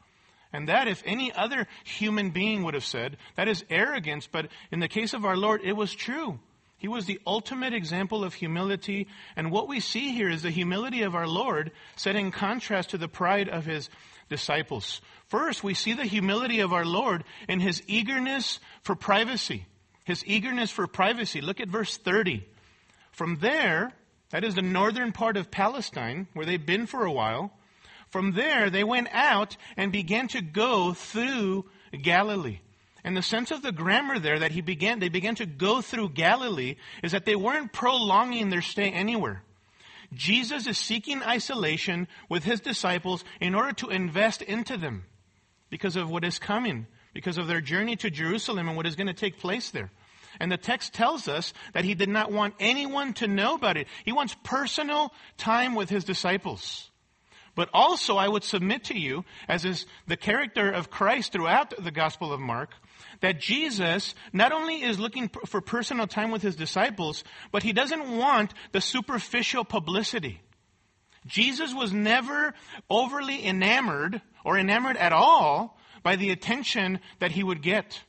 And 0.54 0.68
that, 0.68 0.88
if 0.88 1.02
any 1.06 1.32
other 1.32 1.68
human 1.84 2.32
being 2.32 2.64
would 2.64 2.74
have 2.74 2.86
said, 2.86 3.18
that 3.36 3.48
is 3.48 3.64
arrogance, 3.70 4.28
but 4.28 4.50
in 4.72 4.80
the 4.80 4.88
case 4.88 5.14
of 5.14 5.26
our 5.26 5.38
Lord, 5.38 5.62
it 5.64 5.74
was 5.74 5.94
true. 5.94 6.40
He 6.78 6.88
was 6.88 7.06
the 7.06 7.22
ultimate 7.28 7.74
example 7.74 8.24
of 8.24 8.34
humility. 8.34 9.08
And 9.36 9.52
what 9.52 9.68
we 9.68 9.80
see 9.80 10.14
here 10.14 10.30
is 10.30 10.42
the 10.42 10.50
humility 10.50 11.04
of 11.04 11.14
our 11.14 11.28
Lord 11.28 11.72
set 11.96 12.16
in 12.16 12.32
contrast 12.32 12.90
to 12.90 12.98
the 12.98 13.08
pride 13.08 13.48
of 13.48 13.66
his 13.66 13.88
disciples. 14.30 15.00
First, 15.28 15.64
we 15.64 15.76
see 15.76 15.94
the 15.94 16.06
humility 16.06 16.60
of 16.60 16.74
our 16.74 16.84
Lord 16.84 17.24
in 17.48 17.60
his 17.60 17.84
eagerness 17.86 18.60
for 18.82 18.96
privacy. 18.96 19.68
His 20.06 20.26
eagerness 20.26 20.72
for 20.72 20.88
privacy. 20.88 21.40
Look 21.40 21.60
at 21.60 21.70
verse 21.70 21.98
30. 21.98 22.44
From 23.12 23.38
there, 23.38 23.94
that 24.32 24.44
is 24.44 24.56
the 24.56 24.62
northern 24.62 25.12
part 25.12 25.38
of 25.38 25.52
Palestine, 25.52 26.28
where 26.34 26.46
they've 26.46 26.66
been 26.66 26.86
for 26.88 27.06
a 27.06 27.12
while, 27.12 27.52
From 28.12 28.34
there, 28.34 28.70
they 28.70 28.84
went 28.84 29.08
out 29.14 29.56
and 29.78 29.92
began 29.92 30.28
to 30.30 30.42
go 30.42 30.94
through 30.94 31.66
Galilee. 32.02 32.60
And 33.04 33.16
the 33.18 33.22
sense 33.22 33.52
of 33.52 33.62
the 33.62 33.72
grammar 33.72 34.20
there 34.20 34.40
that 34.40 34.52
he 34.52 34.62
began, 34.62 35.00
they 35.00 35.10
began 35.10 35.36
to 35.36 35.46
go 35.46 35.82
through 35.82 36.10
Galilee 36.10 36.76
is 37.02 37.14
that 37.14 37.26
they 37.26 37.36
weren't 37.36 37.72
prolonging 37.72 38.50
their 38.50 38.62
stay 38.62 38.92
anywhere. 38.92 39.44
Jesus 40.14 40.68
is 40.68 40.78
seeking 40.78 41.24
isolation 41.24 42.08
with 42.28 42.44
his 42.44 42.60
disciples 42.60 43.24
in 43.40 43.56
order 43.56 43.72
to 43.74 43.90
invest 43.90 44.42
into 44.42 44.76
them 44.76 45.06
because 45.70 45.96
of 45.96 46.12
what 46.12 46.26
is 46.26 46.38
coming, 46.38 46.86
because 47.14 47.38
of 47.38 47.48
their 47.48 47.62
journey 47.62 47.96
to 47.96 48.10
Jerusalem 48.10 48.68
and 48.68 48.76
what 48.76 48.86
is 48.86 48.98
going 48.98 49.08
to 49.08 49.14
take 49.14 49.40
place 49.40 49.72
there. 49.72 49.90
And 50.40 50.52
the 50.52 50.58
text 50.58 50.94
tells 50.94 51.28
us 51.28 51.54
that 51.74 51.86
he 51.86 51.94
did 51.94 52.10
not 52.10 52.32
want 52.32 52.56
anyone 52.60 53.14
to 53.16 53.28
know 53.28 53.56
about 53.56 53.78
it. 53.78 53.88
He 54.06 54.12
wants 54.12 54.36
personal 54.44 55.14
time 55.38 55.76
with 55.76 55.90
his 55.90 56.04
disciples. 56.04 56.90
But 57.54 57.70
also, 57.74 58.16
I 58.16 58.28
would 58.28 58.44
submit 58.44 58.86
to 58.86 58.98
you, 58.98 59.26
as 59.48 59.66
is 59.66 59.86
the 60.08 60.16
character 60.16 60.72
of 60.72 60.90
Christ 60.90 61.34
throughout 61.34 61.74
the 61.84 61.92
Gospel 61.92 62.32
of 62.32 62.40
Mark, 62.40 62.74
that 63.20 63.42
Jesus 63.42 64.16
not 64.32 64.54
only 64.54 64.82
is 64.82 65.00
looking 65.00 65.30
for 65.46 65.60
personal 65.60 66.08
time 66.08 66.32
with 66.32 66.42
his 66.42 66.56
disciples, 66.56 67.24
but 67.52 67.64
he 67.64 67.74
doesn't 67.74 68.18
want 68.18 68.54
the 68.72 68.80
superficial 68.80 69.66
publicity. 69.66 70.42
Jesus 71.28 71.74
was 71.74 71.94
never 71.94 72.54
overly 72.90 73.46
enamored 73.46 74.22
or 74.46 74.58
enamored 74.58 74.98
at 74.98 75.14
all 75.14 75.78
by 76.04 76.16
the 76.16 76.32
attention 76.32 77.00
that 77.20 77.32
he 77.32 77.44
would 77.44 77.62
get. 77.62 78.02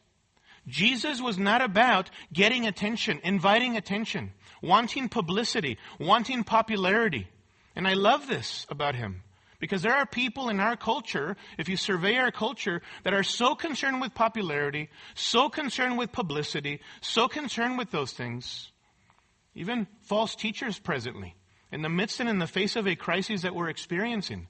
Jesus 0.67 1.21
was 1.21 1.39
not 1.39 1.61
about 1.61 2.11
getting 2.33 2.67
attention, 2.67 3.21
inviting 3.25 3.77
attention, 3.77 4.33
wanting 4.63 5.09
publicity, 5.09 5.79
wanting 5.99 6.45
popularity. 6.45 7.29
And 7.75 7.89
I 7.89 7.95
love 7.95 8.29
this 8.29 8.67
about 8.69 8.95
him. 8.95 9.23
Because 9.59 9.83
there 9.83 9.95
are 9.95 10.07
people 10.07 10.49
in 10.49 10.59
our 10.59 10.77
culture, 10.77 11.37
if 11.57 11.69
you 11.69 11.77
survey 11.77 12.17
our 12.17 12.33
culture, 12.33 12.83
that 13.05 13.15
are 13.15 13.23
so 13.23 13.55
concerned 13.55 14.01
with 14.01 14.13
popularity, 14.13 14.89
so 15.15 15.49
concerned 15.49 15.99
with 15.99 16.11
publicity, 16.11 16.81
so 17.01 17.29
concerned 17.29 17.79
with 17.79 17.93
those 17.93 18.13
things. 18.13 18.73
Even 19.55 19.87
false 20.03 20.35
teachers 20.35 20.81
presently, 20.81 21.37
in 21.71 21.83
the 21.83 21.89
midst 21.89 22.19
and 22.19 22.29
in 22.29 22.41
the 22.41 22.47
face 22.49 22.75
of 22.75 22.89
a 22.89 22.97
crisis 22.97 23.43
that 23.43 23.55
we're 23.55 23.69
experiencing, 23.69 24.49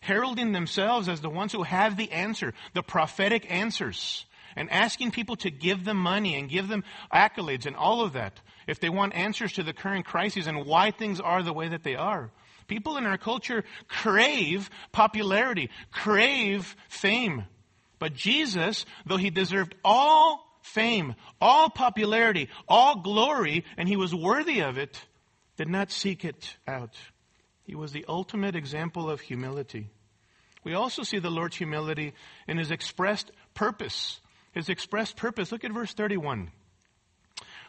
heralding 0.00 0.52
themselves 0.52 1.08
as 1.08 1.22
the 1.22 1.30
ones 1.30 1.52
who 1.52 1.62
have 1.62 1.96
the 1.96 2.12
answer, 2.12 2.52
the 2.74 2.82
prophetic 2.82 3.50
answers, 3.50 4.26
and 4.56 4.70
asking 4.70 5.10
people 5.10 5.36
to 5.36 5.50
give 5.50 5.84
them 5.84 5.96
money 5.96 6.36
and 6.36 6.48
give 6.48 6.68
them 6.68 6.84
accolades 7.12 7.66
and 7.66 7.76
all 7.76 8.02
of 8.02 8.14
that 8.14 8.40
if 8.66 8.80
they 8.80 8.88
want 8.88 9.14
answers 9.14 9.52
to 9.54 9.62
the 9.62 9.72
current 9.72 10.04
crises 10.06 10.46
and 10.46 10.66
why 10.66 10.90
things 10.90 11.20
are 11.20 11.42
the 11.42 11.52
way 11.52 11.68
that 11.68 11.84
they 11.84 11.96
are. 11.96 12.30
People 12.68 12.96
in 12.96 13.06
our 13.06 13.18
culture 13.18 13.64
crave 13.88 14.70
popularity, 14.92 15.70
crave 15.90 16.76
fame. 16.88 17.44
But 17.98 18.14
Jesus, 18.14 18.86
though 19.06 19.16
he 19.16 19.30
deserved 19.30 19.74
all 19.84 20.46
fame, 20.62 21.14
all 21.40 21.68
popularity, 21.70 22.48
all 22.68 23.00
glory, 23.00 23.64
and 23.76 23.88
he 23.88 23.96
was 23.96 24.14
worthy 24.14 24.60
of 24.60 24.78
it, 24.78 25.00
did 25.56 25.68
not 25.68 25.90
seek 25.90 26.24
it 26.24 26.56
out. 26.66 26.96
He 27.64 27.74
was 27.74 27.92
the 27.92 28.04
ultimate 28.08 28.56
example 28.56 29.10
of 29.10 29.20
humility. 29.20 29.88
We 30.64 30.74
also 30.74 31.02
see 31.02 31.18
the 31.18 31.30
Lord's 31.30 31.56
humility 31.56 32.14
in 32.46 32.58
his 32.58 32.70
expressed 32.70 33.30
purpose. 33.54 34.20
His 34.52 34.68
expressed 34.68 35.16
purpose. 35.16 35.50
Look 35.50 35.64
at 35.64 35.72
verse 35.72 35.94
31. 35.94 36.50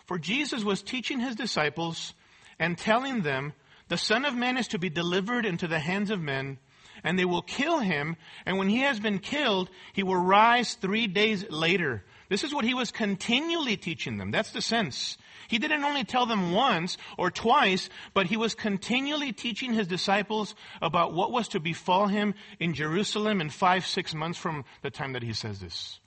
For 0.05 0.19
Jesus 0.19 0.63
was 0.63 0.81
teaching 0.81 1.19
his 1.19 1.35
disciples 1.35 2.13
and 2.59 2.77
telling 2.77 3.21
them 3.21 3.53
the 3.87 3.97
Son 3.97 4.25
of 4.25 4.35
Man 4.35 4.57
is 4.57 4.67
to 4.69 4.79
be 4.79 4.89
delivered 4.89 5.45
into 5.45 5.67
the 5.67 5.79
hands 5.79 6.09
of 6.09 6.21
men, 6.21 6.57
and 7.03 7.17
they 7.17 7.25
will 7.25 7.41
kill 7.41 7.79
him, 7.79 8.15
and 8.45 8.57
when 8.57 8.69
he 8.69 8.79
has 8.79 8.99
been 8.99 9.19
killed, 9.19 9.69
he 9.93 10.03
will 10.03 10.15
rise 10.15 10.75
three 10.75 11.07
days 11.07 11.49
later. 11.49 12.03
This 12.29 12.43
is 12.43 12.53
what 12.53 12.65
he 12.65 12.73
was 12.73 12.91
continually 12.91 13.77
teaching 13.77 14.17
them. 14.17 14.31
That's 14.31 14.51
the 14.51 14.61
sense. 14.61 15.17
He 15.47 15.59
didn't 15.59 15.83
only 15.83 16.03
tell 16.03 16.25
them 16.25 16.53
once 16.53 16.97
or 17.17 17.29
twice, 17.29 17.89
but 18.13 18.27
he 18.27 18.37
was 18.37 18.55
continually 18.55 19.33
teaching 19.33 19.73
his 19.73 19.87
disciples 19.87 20.55
about 20.81 21.13
what 21.13 21.31
was 21.31 21.49
to 21.49 21.59
befall 21.59 22.07
him 22.07 22.33
in 22.59 22.73
Jerusalem 22.73 23.41
in 23.41 23.49
five, 23.49 23.85
six 23.85 24.15
months 24.15 24.39
from 24.39 24.65
the 24.81 24.89
time 24.89 25.13
that 25.13 25.23
he 25.23 25.33
says 25.33 25.59
this. 25.59 25.99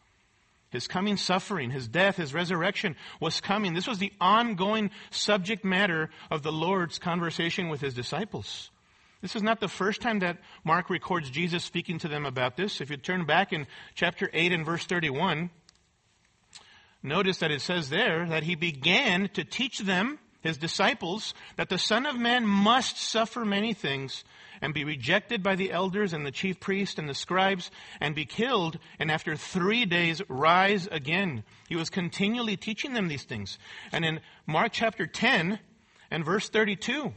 His 0.71 0.89
coming 0.89 1.17
suffering, 1.17 1.71
his 1.71 1.87
death, 1.87 2.17
his 2.17 2.35
resurrection 2.35 2.97
was 3.21 3.41
coming. 3.41 3.75
This 3.75 3.87
was 3.87 3.99
the 3.99 4.13
ongoing 4.21 4.91
subject 5.11 5.65
matter 5.65 6.11
of 6.31 6.43
the 6.43 6.53
Lord's 6.53 6.99
conversation 6.99 7.69
with 7.69 7.81
his 7.81 7.95
disciples. 7.95 8.71
This 9.23 9.37
is 9.37 9.43
not 9.43 9.61
the 9.61 9.69
first 9.69 10.03
time 10.03 10.19
that 10.21 10.39
Mark 10.65 10.91
records 10.91 11.31
Jesus 11.31 11.65
speaking 11.65 11.99
to 12.01 12.09
them 12.09 12.27
about 12.27 12.57
this. 12.57 12.81
If 12.81 12.91
you 12.91 12.97
turn 12.97 13.25
back 13.25 13.53
in 13.53 13.67
chapter 13.95 14.29
8 14.33 14.53
and 14.53 14.67
verse 14.67 14.85
31, 14.85 15.51
notice 17.03 17.39
that 17.39 17.51
it 17.51 17.61
says 17.61 17.89
there 17.89 18.27
that 18.27 18.43
he 18.43 18.55
began 18.55 19.29
to 19.31 19.45
teach 19.45 19.79
them, 19.79 20.19
his 20.43 20.59
disciples, 20.59 21.33
that 21.57 21.69
the 21.69 21.79
Son 21.79 22.07
of 22.07 22.17
Man 22.17 22.47
must 22.47 22.99
suffer 22.99 23.45
many 23.45 23.73
things 23.73 24.25
and 24.61 24.75
be 24.75 24.85
rejected 24.85 25.43
by 25.43 25.55
the 25.57 25.73
elders 25.73 26.13
and 26.13 26.25
the 26.25 26.31
chief 26.31 26.61
priests 26.61 26.99
and 26.99 27.09
the 27.09 27.15
scribes 27.15 27.71
and 28.01 28.15
be 28.15 28.25
killed 28.25 28.79
and 28.99 29.11
after 29.11 29.37
three 29.37 29.85
days 29.85 30.23
rise 30.29 30.89
again. 30.91 31.45
He 31.69 31.77
was 31.77 31.91
continually 31.91 32.57
teaching 32.57 32.93
them 32.93 33.09
these 33.09 33.25
things. 33.25 33.59
And 33.93 34.05
in 34.05 34.21
Mark 34.47 34.73
chapter 34.73 35.07
10 35.07 35.59
and 36.11 36.25
verse 36.25 36.49
32, 36.49 37.13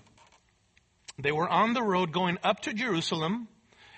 they 1.18 1.32
were 1.32 1.50
on 1.50 1.74
the 1.74 1.84
road 1.84 2.12
going 2.12 2.38
up 2.44 2.62
to 2.62 2.74
Jerusalem 2.74 3.48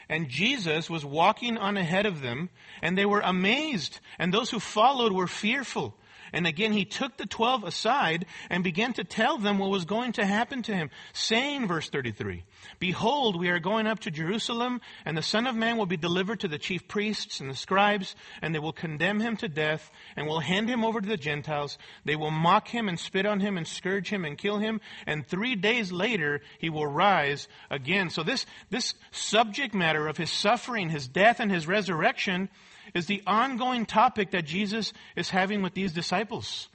and 0.10 0.28
Jesus 0.28 0.90
was 0.90 1.06
walking 1.06 1.58
on 1.58 1.78
ahead 1.78 2.06
of 2.06 2.22
them 2.22 2.50
and 2.82 2.98
they 2.98 3.06
were 3.06 3.22
amazed 3.22 4.00
and 4.20 4.34
those 4.34 4.50
who 4.50 4.60
followed 4.60 5.14
were 5.14 5.28
fearful. 5.28 5.96
And 6.34 6.48
again, 6.48 6.72
he 6.72 6.86
took 6.86 7.18
the 7.18 7.26
twelve 7.26 7.64
aside 7.64 8.26
and 8.50 8.64
began 8.64 8.94
to 8.94 9.04
tell 9.04 9.38
them 9.38 9.60
what 9.60 9.70
was 9.70 9.86
going 9.86 10.14
to 10.14 10.26
happen 10.26 10.64
to 10.64 10.74
him, 10.74 10.90
saying, 11.14 11.68
verse 11.68 11.90
33, 11.90 12.44
Behold, 12.80 13.40
we 13.40 13.50
are 13.50 13.60
going 13.60 13.88
up 13.88 14.00
to 14.00 14.12
Jerusalem, 14.12 14.82
and 15.06 15.18
the 15.18 15.22
Son 15.22 15.48
of 15.48 15.56
Man 15.56 15.78
will 15.78 15.86
be 15.86 15.98
delivered 15.98 16.40
to 16.42 16.48
the 16.48 16.58
chief 16.58 16.88
priests 16.88 17.40
and 17.40 17.50
the 17.50 17.56
scribes, 17.56 18.16
and 18.42 18.56
they 18.56 18.60
will 18.60 18.72
condemn 18.72 19.20
him 19.20 19.36
to 19.38 19.50
death, 19.50 19.92
and 20.16 20.28
will 20.28 20.40
hand 20.40 20.70
him 20.70 20.86
over 20.86 21.02
to 21.02 21.08
the 21.08 21.18
Gentiles. 21.18 21.78
They 22.06 22.16
will 22.16 22.32
mock 22.32 22.68
him 22.68 22.88
and 22.88 23.00
spit 23.00 23.26
on 23.26 23.40
him 23.40 23.58
and 23.58 23.68
scourge 23.68 24.10
him 24.10 24.24
and 24.24 24.38
kill 24.38 24.60
him, 24.60 24.80
and 25.06 25.26
three 25.26 25.56
days 25.56 25.92
later 25.92 26.42
he 26.60 26.70
will 26.70 26.88
rise 26.88 27.48
again. 27.70 28.10
So 28.10 28.24
this, 28.24 28.46
this 28.70 28.94
subject 29.12 29.74
matter 29.74 30.08
of 30.08 30.18
his 30.18 30.32
suffering, 30.32 30.90
his 30.90 31.08
death, 31.08 31.40
and 31.40 31.52
his 31.52 31.68
resurrection 31.68 32.50
is 32.94 33.06
the 33.06 33.22
ongoing 33.26 33.86
topic 33.86 34.32
that 34.32 34.46
Jesus 34.46 34.94
is 35.16 35.30
having 35.30 35.62
with 35.62 35.74
these 35.74 35.94
disciples. 35.94 36.70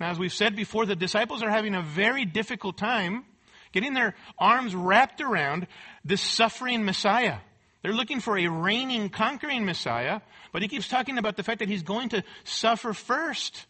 Now, 0.00 0.10
as 0.10 0.18
we've 0.18 0.32
said 0.32 0.54
before, 0.54 0.86
the 0.86 0.96
disciples 0.96 1.42
are 1.42 1.50
having 1.50 1.74
a 1.74 1.82
very 1.82 2.24
difficult 2.24 2.76
time 2.78 3.24
getting 3.72 3.94
their 3.94 4.14
arms 4.38 4.74
wrapped 4.74 5.20
around 5.20 5.66
this 6.04 6.20
suffering 6.20 6.84
Messiah. 6.84 7.38
They're 7.82 7.92
looking 7.92 8.20
for 8.20 8.36
a 8.36 8.48
reigning, 8.48 9.08
conquering 9.08 9.64
Messiah, 9.64 10.20
but 10.52 10.62
he 10.62 10.68
keeps 10.68 10.88
talking 10.88 11.18
about 11.18 11.36
the 11.36 11.42
fact 11.42 11.60
that 11.60 11.68
he's 11.68 11.82
going 11.82 12.10
to 12.10 12.24
suffer 12.44 12.92
first. 12.92 13.66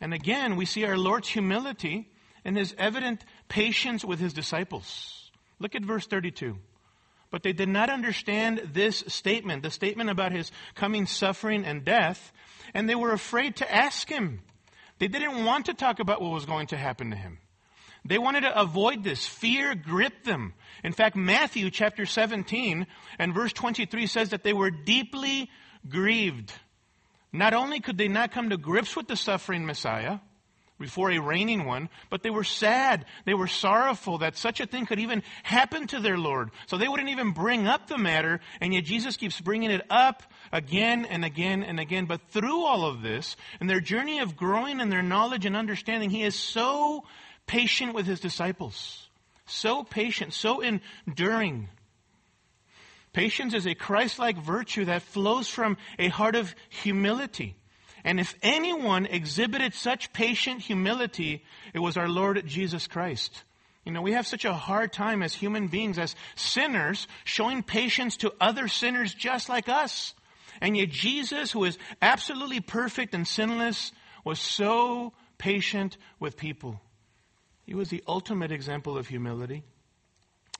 And 0.00 0.14
again, 0.14 0.56
we 0.56 0.66
see 0.66 0.84
our 0.84 0.96
Lord's 0.96 1.28
humility 1.28 2.10
and 2.44 2.56
his 2.56 2.74
evident 2.78 3.24
patience 3.48 4.04
with 4.04 4.20
his 4.20 4.32
disciples. 4.32 5.30
Look 5.58 5.74
at 5.74 5.82
verse 5.82 6.06
32. 6.06 6.56
But 7.30 7.42
they 7.42 7.52
did 7.52 7.68
not 7.68 7.90
understand 7.90 8.70
this 8.72 9.04
statement, 9.08 9.62
the 9.62 9.70
statement 9.70 10.10
about 10.10 10.32
his 10.32 10.50
coming 10.74 11.06
suffering 11.06 11.64
and 11.64 11.84
death, 11.84 12.32
and 12.72 12.88
they 12.88 12.94
were 12.94 13.12
afraid 13.12 13.56
to 13.56 13.74
ask 13.74 14.08
him. 14.08 14.40
They 14.98 15.08
didn't 15.08 15.44
want 15.44 15.66
to 15.66 15.74
talk 15.74 16.00
about 16.00 16.20
what 16.20 16.32
was 16.32 16.46
going 16.46 16.68
to 16.68 16.76
happen 16.76 17.10
to 17.10 17.16
him. 17.16 17.38
They 18.04 18.18
wanted 18.18 18.42
to 18.42 18.58
avoid 18.58 19.04
this. 19.04 19.26
Fear 19.26 19.74
gripped 19.74 20.24
them. 20.24 20.54
In 20.82 20.92
fact, 20.92 21.16
Matthew 21.16 21.70
chapter 21.70 22.06
17 22.06 22.86
and 23.18 23.34
verse 23.34 23.52
23 23.52 24.06
says 24.06 24.30
that 24.30 24.44
they 24.44 24.52
were 24.52 24.70
deeply 24.70 25.50
grieved. 25.88 26.52
Not 27.32 27.52
only 27.52 27.80
could 27.80 27.98
they 27.98 28.08
not 28.08 28.32
come 28.32 28.50
to 28.50 28.56
grips 28.56 28.96
with 28.96 29.08
the 29.08 29.16
suffering 29.16 29.66
Messiah, 29.66 30.20
before 30.78 31.10
a 31.10 31.18
reigning 31.18 31.64
one, 31.64 31.88
but 32.10 32.22
they 32.22 32.30
were 32.30 32.44
sad. 32.44 33.04
They 33.24 33.34
were 33.34 33.46
sorrowful 33.46 34.18
that 34.18 34.36
such 34.36 34.60
a 34.60 34.66
thing 34.66 34.86
could 34.86 35.00
even 35.00 35.22
happen 35.42 35.86
to 35.88 36.00
their 36.00 36.18
Lord. 36.18 36.50
So 36.66 36.78
they 36.78 36.88
wouldn't 36.88 37.08
even 37.08 37.32
bring 37.32 37.66
up 37.66 37.88
the 37.88 37.98
matter, 37.98 38.40
and 38.60 38.72
yet 38.72 38.84
Jesus 38.84 39.16
keeps 39.16 39.40
bringing 39.40 39.70
it 39.70 39.84
up 39.90 40.22
again 40.52 41.04
and 41.04 41.24
again 41.24 41.62
and 41.62 41.80
again. 41.80 42.06
But 42.06 42.20
through 42.30 42.64
all 42.64 42.86
of 42.86 43.02
this, 43.02 43.36
in 43.60 43.66
their 43.66 43.80
journey 43.80 44.20
of 44.20 44.36
growing 44.36 44.80
in 44.80 44.88
their 44.90 45.02
knowledge 45.02 45.46
and 45.46 45.56
understanding, 45.56 46.10
He 46.10 46.22
is 46.22 46.36
so 46.36 47.04
patient 47.46 47.94
with 47.94 48.06
His 48.06 48.20
disciples. 48.20 49.08
So 49.46 49.82
patient, 49.82 50.34
so 50.34 50.60
enduring. 50.60 51.68
Patience 53.12 53.54
is 53.54 53.66
a 53.66 53.74
Christ-like 53.74 54.36
virtue 54.36 54.84
that 54.84 55.02
flows 55.02 55.48
from 55.48 55.78
a 55.98 56.08
heart 56.08 56.36
of 56.36 56.54
humility. 56.68 57.56
And 58.08 58.18
if 58.18 58.34
anyone 58.40 59.04
exhibited 59.04 59.74
such 59.74 60.14
patient 60.14 60.62
humility, 60.62 61.44
it 61.74 61.78
was 61.78 61.98
our 61.98 62.08
Lord 62.08 62.42
Jesus 62.46 62.86
Christ. 62.86 63.44
You 63.84 63.92
know, 63.92 64.00
we 64.00 64.12
have 64.12 64.26
such 64.26 64.46
a 64.46 64.54
hard 64.54 64.94
time 64.94 65.22
as 65.22 65.34
human 65.34 65.68
beings, 65.68 65.98
as 65.98 66.16
sinners, 66.34 67.06
showing 67.24 67.62
patience 67.62 68.16
to 68.18 68.32
other 68.40 68.66
sinners 68.66 69.12
just 69.12 69.50
like 69.50 69.68
us. 69.68 70.14
And 70.62 70.74
yet 70.74 70.88
Jesus, 70.88 71.52
who 71.52 71.64
is 71.64 71.76
absolutely 72.00 72.60
perfect 72.60 73.12
and 73.12 73.28
sinless, 73.28 73.92
was 74.24 74.40
so 74.40 75.12
patient 75.36 75.98
with 76.18 76.38
people. 76.38 76.80
He 77.66 77.74
was 77.74 77.90
the 77.90 78.02
ultimate 78.08 78.52
example 78.52 78.96
of 78.96 79.08
humility. 79.08 79.64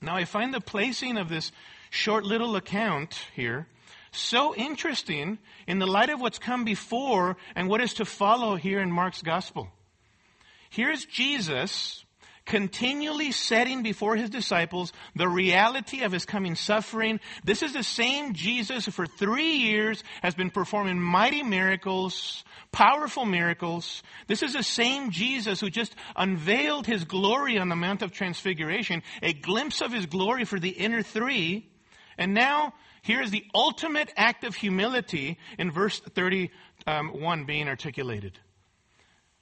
Now 0.03 0.15
I 0.15 0.25
find 0.25 0.53
the 0.53 0.61
placing 0.61 1.17
of 1.17 1.29
this 1.29 1.51
short 1.89 2.25
little 2.25 2.55
account 2.55 3.19
here 3.35 3.65
so 4.11 4.55
interesting 4.55 5.39
in 5.67 5.79
the 5.79 5.87
light 5.87 6.09
of 6.09 6.19
what's 6.19 6.39
come 6.39 6.63
before 6.63 7.37
and 7.55 7.67
what 7.67 7.81
is 7.81 7.95
to 7.95 8.05
follow 8.05 8.55
here 8.55 8.79
in 8.79 8.91
Mark's 8.91 9.21
gospel. 9.21 9.69
Here's 10.69 11.05
Jesus 11.05 12.05
continually 12.49 13.31
setting 13.31 13.83
before 13.83 14.15
his 14.15 14.29
disciples 14.29 14.91
the 15.15 15.27
reality 15.27 16.01
of 16.01 16.11
his 16.11 16.25
coming 16.25 16.55
suffering. 16.55 17.19
This 17.43 17.61
is 17.61 17.73
the 17.73 17.83
same 17.83 18.33
Jesus 18.33 18.85
who 18.85 18.91
for 18.91 19.05
three 19.05 19.57
years 19.57 20.03
has 20.23 20.33
been 20.33 20.49
performing 20.49 20.99
mighty 20.99 21.43
miracles, 21.43 22.43
powerful 22.71 23.23
miracles. 23.23 24.01
This 24.25 24.41
is 24.41 24.53
the 24.53 24.63
same 24.63 25.11
Jesus 25.11 25.61
who 25.61 25.69
just 25.69 25.95
unveiled 26.15 26.87
his 26.87 27.05
glory 27.05 27.59
on 27.59 27.69
the 27.69 27.75
Mount 27.75 28.01
of 28.01 28.11
Transfiguration, 28.11 29.03
a 29.21 29.31
glimpse 29.31 29.81
of 29.81 29.93
his 29.93 30.07
glory 30.07 30.43
for 30.43 30.59
the 30.59 30.69
inner 30.69 31.03
three. 31.03 31.69
And 32.17 32.33
now 32.33 32.73
here 33.01 33.21
is 33.21 33.31
the 33.31 33.45
ultimate 33.53 34.11
act 34.17 34.43
of 34.43 34.55
humility 34.55 35.37
in 35.57 35.71
verse 35.71 35.99
31 35.99 37.45
being 37.45 37.67
articulated. 37.67 38.37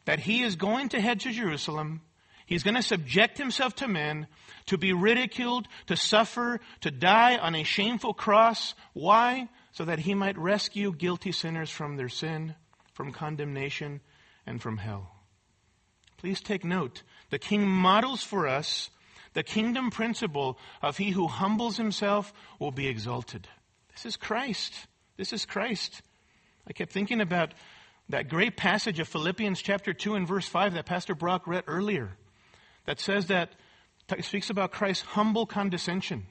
That 0.05 0.19
he 0.19 0.43
is 0.43 0.55
going 0.55 0.89
to 0.89 1.01
head 1.01 1.19
to 1.21 1.31
Jerusalem. 1.31 2.01
He's 2.45 2.63
going 2.63 2.75
to 2.75 2.81
subject 2.81 3.37
himself 3.37 3.75
to 3.75 3.87
men, 3.87 4.27
to 4.67 4.77
be 4.77 4.93
ridiculed, 4.93 5.67
to 5.87 5.97
suffer, 5.97 6.59
to 6.81 6.91
die 6.91 7.37
on 7.37 7.55
a 7.55 7.63
shameful 7.63 8.13
cross. 8.13 8.73
Why? 8.93 9.49
So 9.73 9.85
that 9.85 9.99
he 9.99 10.13
might 10.13 10.37
rescue 10.37 10.93
guilty 10.93 11.31
sinners 11.31 11.69
from 11.69 11.97
their 11.97 12.09
sin, 12.09 12.55
from 12.93 13.11
condemnation, 13.11 13.99
and 14.45 14.61
from 14.61 14.77
hell. 14.77 15.11
Please 16.17 16.41
take 16.41 16.63
note. 16.63 17.03
The 17.29 17.39
king 17.39 17.67
models 17.67 18.23
for 18.23 18.47
us 18.47 18.89
the 19.37 19.43
kingdom 19.43 19.91
principle 19.91 20.57
of 20.81 20.97
he 20.97 21.11
who 21.11 21.27
humbles 21.27 21.77
himself 21.77 22.33
will 22.57 22.71
be 22.71 22.87
exalted. 22.87 23.47
This 23.93 24.07
is 24.07 24.17
Christ. 24.17 24.73
This 25.15 25.31
is 25.31 25.45
Christ. 25.45 26.01
I 26.67 26.73
kept 26.73 26.91
thinking 26.91 27.21
about 27.21 27.53
that 28.09 28.29
great 28.29 28.57
passage 28.57 28.99
of 28.99 29.07
Philippians 29.07 29.61
chapter 29.61 29.93
2 29.93 30.15
and 30.15 30.27
verse 30.27 30.47
5 30.47 30.73
that 30.73 30.87
Pastor 30.87 31.13
Brock 31.13 31.45
read 31.45 31.65
earlier 31.67 32.17
that 32.85 32.99
says 32.99 33.27
that 33.27 33.51
speaks 34.21 34.49
about 34.49 34.71
Christ's 34.71 35.03
humble 35.03 35.45
condescension. 35.45 36.25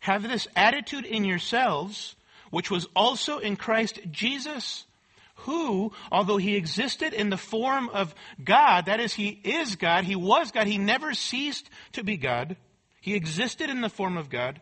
Have 0.00 0.22
this 0.22 0.48
attitude 0.56 1.04
in 1.04 1.26
yourselves, 1.26 2.16
which 2.50 2.70
was 2.70 2.86
also 2.96 3.36
in 3.36 3.54
Christ 3.54 4.00
Jesus, 4.10 4.86
who, 5.42 5.92
although 6.10 6.36
he 6.36 6.56
existed 6.56 7.12
in 7.12 7.30
the 7.30 7.36
form 7.36 7.88
of 7.90 8.14
God, 8.42 8.86
that 8.86 9.00
is, 9.00 9.14
he 9.14 9.28
is 9.28 9.76
God, 9.76 10.04
he 10.04 10.16
was 10.16 10.50
God, 10.50 10.66
he 10.66 10.78
never 10.78 11.14
ceased 11.14 11.70
to 11.92 12.02
be 12.02 12.16
God. 12.16 12.56
He 13.00 13.14
existed 13.14 13.70
in 13.70 13.80
the 13.80 13.88
form 13.88 14.16
of 14.16 14.30
God. 14.30 14.60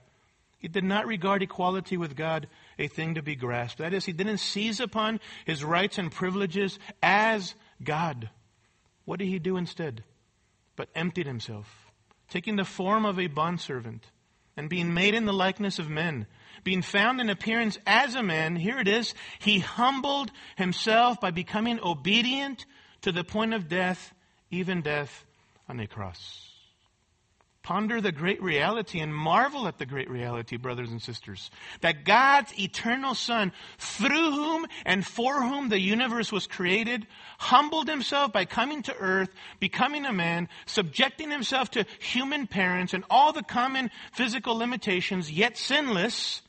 He 0.59 0.69
did 0.69 0.85
not 0.85 1.07
regard 1.07 1.43
equality 1.43 1.97
with 1.97 2.17
God 2.17 2.49
a 2.79 2.89
thing 2.89 3.15
to 3.15 3.23
be 3.23 3.37
grasped. 3.37 3.79
That 3.79 3.95
is, 3.95 4.05
he 4.05 4.13
didn't 4.13 4.39
seize 4.39 4.81
upon 4.81 5.21
his 5.45 5.65
rights 5.65 5.99
and 5.99 6.13
privileges 6.13 6.79
as 7.03 7.55
God. 7.83 8.31
What 9.05 9.19
did 9.19 9.29
he 9.29 9.39
do 9.39 9.57
instead? 9.57 10.05
But 10.75 10.89
emptied 10.95 11.27
himself, 11.27 11.87
taking 12.29 12.57
the 12.57 12.65
form 12.65 13.05
of 13.07 13.19
a 13.19 13.29
bondservant 13.29 14.05
and 14.57 14.69
being 14.69 14.93
made 14.93 15.15
in 15.15 15.25
the 15.25 15.33
likeness 15.33 15.79
of 15.79 15.89
men 15.89 16.27
being 16.67 16.83
found 16.83 17.21
in 17.21 17.31
appearance 17.31 17.79
as 17.87 18.17
a 18.17 18.25
man, 18.25 18.57
here 18.57 18.81
it 18.81 18.89
is, 18.89 19.15
he 19.39 19.61
humbled 19.61 20.33
himself 20.57 21.21
by 21.21 21.31
becoming 21.31 21.79
obedient 21.81 22.67
to 23.03 23.13
the 23.13 23.23
point 23.23 23.55
of 23.55 23.69
death, 23.69 24.13
even 24.51 24.83
death 24.83 25.25
on 25.69 25.79
a 25.79 25.87
cross. 25.87 26.51
Ponder 27.63 28.01
the 28.01 28.11
great 28.11 28.43
reality 28.43 28.99
and 28.99 29.15
marvel 29.15 29.69
at 29.69 29.79
the 29.79 29.87
great 29.87 30.11
reality, 30.11 30.57
brothers 30.57 30.91
and 30.91 31.01
sisters, 31.01 31.53
that 31.83 32.05
God's 32.05 32.53
eternal 32.59 33.15
Son, 33.15 33.53
through 33.79 34.33
whom 34.33 34.67
and 34.85 35.07
for 35.07 35.43
whom 35.45 35.69
the 35.69 35.79
universe 35.79 36.33
was 36.33 36.49
created, 36.49 37.07
humbled 37.39 37.89
himself 37.89 38.33
by 38.33 38.45
coming 38.45 38.83
to 38.83 38.97
earth, 38.97 39.33
becoming 39.61 40.05
a 40.05 40.13
man, 40.13 40.49
subjecting 40.67 41.31
himself 41.31 41.71
to 41.73 41.87
human 42.01 42.49
parents 42.49 42.93
and 42.93 43.05
all 43.09 43.33
the 43.33 43.45
common 43.45 43.93
physical 44.13 44.57
limitations, 44.57 45.31
yet 45.31 45.57
sinless, 45.57 46.43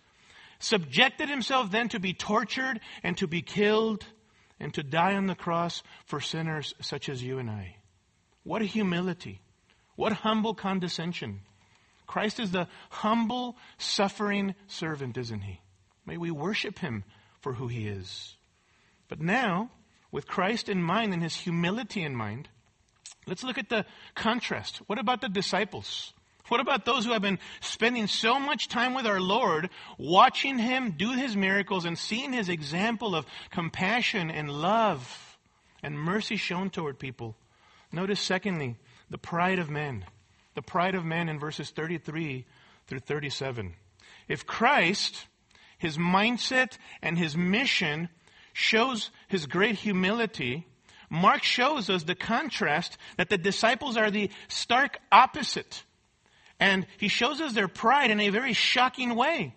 subjected 0.59 1.29
himself 1.29 1.71
then 1.71 1.89
to 1.89 1.99
be 1.99 2.13
tortured 2.13 2.79
and 3.03 3.17
to 3.17 3.27
be 3.27 3.41
killed 3.41 4.05
and 4.59 4.73
to 4.73 4.83
die 4.83 5.15
on 5.15 5.27
the 5.27 5.35
cross 5.35 5.83
for 6.05 6.19
sinners 6.19 6.73
such 6.81 7.09
as 7.09 7.23
you 7.23 7.39
and 7.39 7.49
I. 7.49 7.75
What 8.43 8.61
a 8.61 8.65
humility. 8.65 9.41
What 9.95 10.13
humble 10.13 10.53
condescension. 10.53 11.41
Christ 12.05 12.39
is 12.39 12.51
the 12.51 12.67
humble, 12.89 13.57
suffering 13.77 14.55
servant, 14.67 15.17
isn't 15.17 15.41
he? 15.41 15.59
May 16.05 16.17
we 16.17 16.31
worship 16.31 16.79
him 16.79 17.03
for 17.41 17.53
who 17.53 17.67
he 17.67 17.87
is. 17.87 18.35
But 19.09 19.19
now, 19.19 19.71
with 20.11 20.27
Christ 20.27 20.69
in 20.69 20.81
mind 20.81 21.13
and 21.13 21.21
his 21.21 21.35
humility 21.35 22.03
in 22.03 22.15
mind, 22.15 22.47
let's 23.25 23.43
look 23.43 23.57
at 23.57 23.69
the 23.69 23.85
contrast. 24.15 24.77
What 24.87 24.99
about 24.99 25.21
the 25.21 25.29
disciples? 25.29 26.13
What 26.47 26.59
about 26.59 26.85
those 26.85 27.05
who 27.05 27.11
have 27.11 27.21
been 27.21 27.39
spending 27.59 28.07
so 28.07 28.39
much 28.39 28.69
time 28.69 28.93
with 28.93 29.05
our 29.05 29.19
Lord, 29.19 29.69
watching 29.97 30.57
Him 30.57 30.91
do 30.91 31.11
His 31.11 31.35
miracles 31.35 31.85
and 31.85 31.97
seeing 31.97 32.33
His 32.33 32.49
example 32.49 33.15
of 33.15 33.25
compassion 33.49 34.31
and 34.31 34.49
love 34.49 35.37
and 35.83 35.99
mercy 35.99 36.37
shown 36.37 36.69
toward 36.69 36.99
people? 36.99 37.35
Notice, 37.91 38.21
secondly, 38.21 38.77
the 39.09 39.17
pride 39.17 39.59
of 39.59 39.69
men. 39.69 40.05
The 40.55 40.61
pride 40.61 40.95
of 40.95 41.05
men 41.05 41.29
in 41.29 41.39
verses 41.39 41.69
33 41.69 42.45
through 42.87 42.99
37. 42.99 43.73
If 44.27 44.45
Christ, 44.45 45.27
His 45.77 45.97
mindset 45.97 46.77
and 47.01 47.17
His 47.17 47.35
mission 47.35 48.09
shows 48.53 49.11
His 49.27 49.45
great 49.45 49.75
humility, 49.75 50.65
Mark 51.09 51.43
shows 51.43 51.89
us 51.89 52.03
the 52.03 52.15
contrast 52.15 52.97
that 53.17 53.29
the 53.29 53.37
disciples 53.37 53.95
are 53.95 54.11
the 54.11 54.29
stark 54.47 54.97
opposite 55.11 55.83
and 56.59 56.85
he 56.97 57.07
shows 57.07 57.41
us 57.41 57.53
their 57.53 57.67
pride 57.67 58.11
in 58.11 58.19
a 58.19 58.29
very 58.29 58.53
shocking 58.53 59.15
way. 59.15 59.55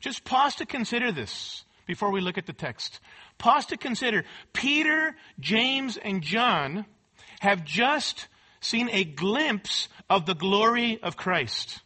Just 0.00 0.24
pause 0.24 0.56
to 0.56 0.66
consider 0.66 1.12
this 1.12 1.64
before 1.86 2.10
we 2.10 2.20
look 2.20 2.38
at 2.38 2.46
the 2.46 2.52
text. 2.52 3.00
Pause 3.38 3.66
to 3.66 3.76
consider. 3.76 4.24
Peter, 4.52 5.14
James, 5.40 5.96
and 5.96 6.22
John 6.22 6.84
have 7.40 7.64
just 7.64 8.28
seen 8.60 8.88
a 8.90 9.04
glimpse 9.04 9.88
of 10.08 10.26
the 10.26 10.34
glory 10.34 11.00
of 11.02 11.16
Christ. 11.16 11.80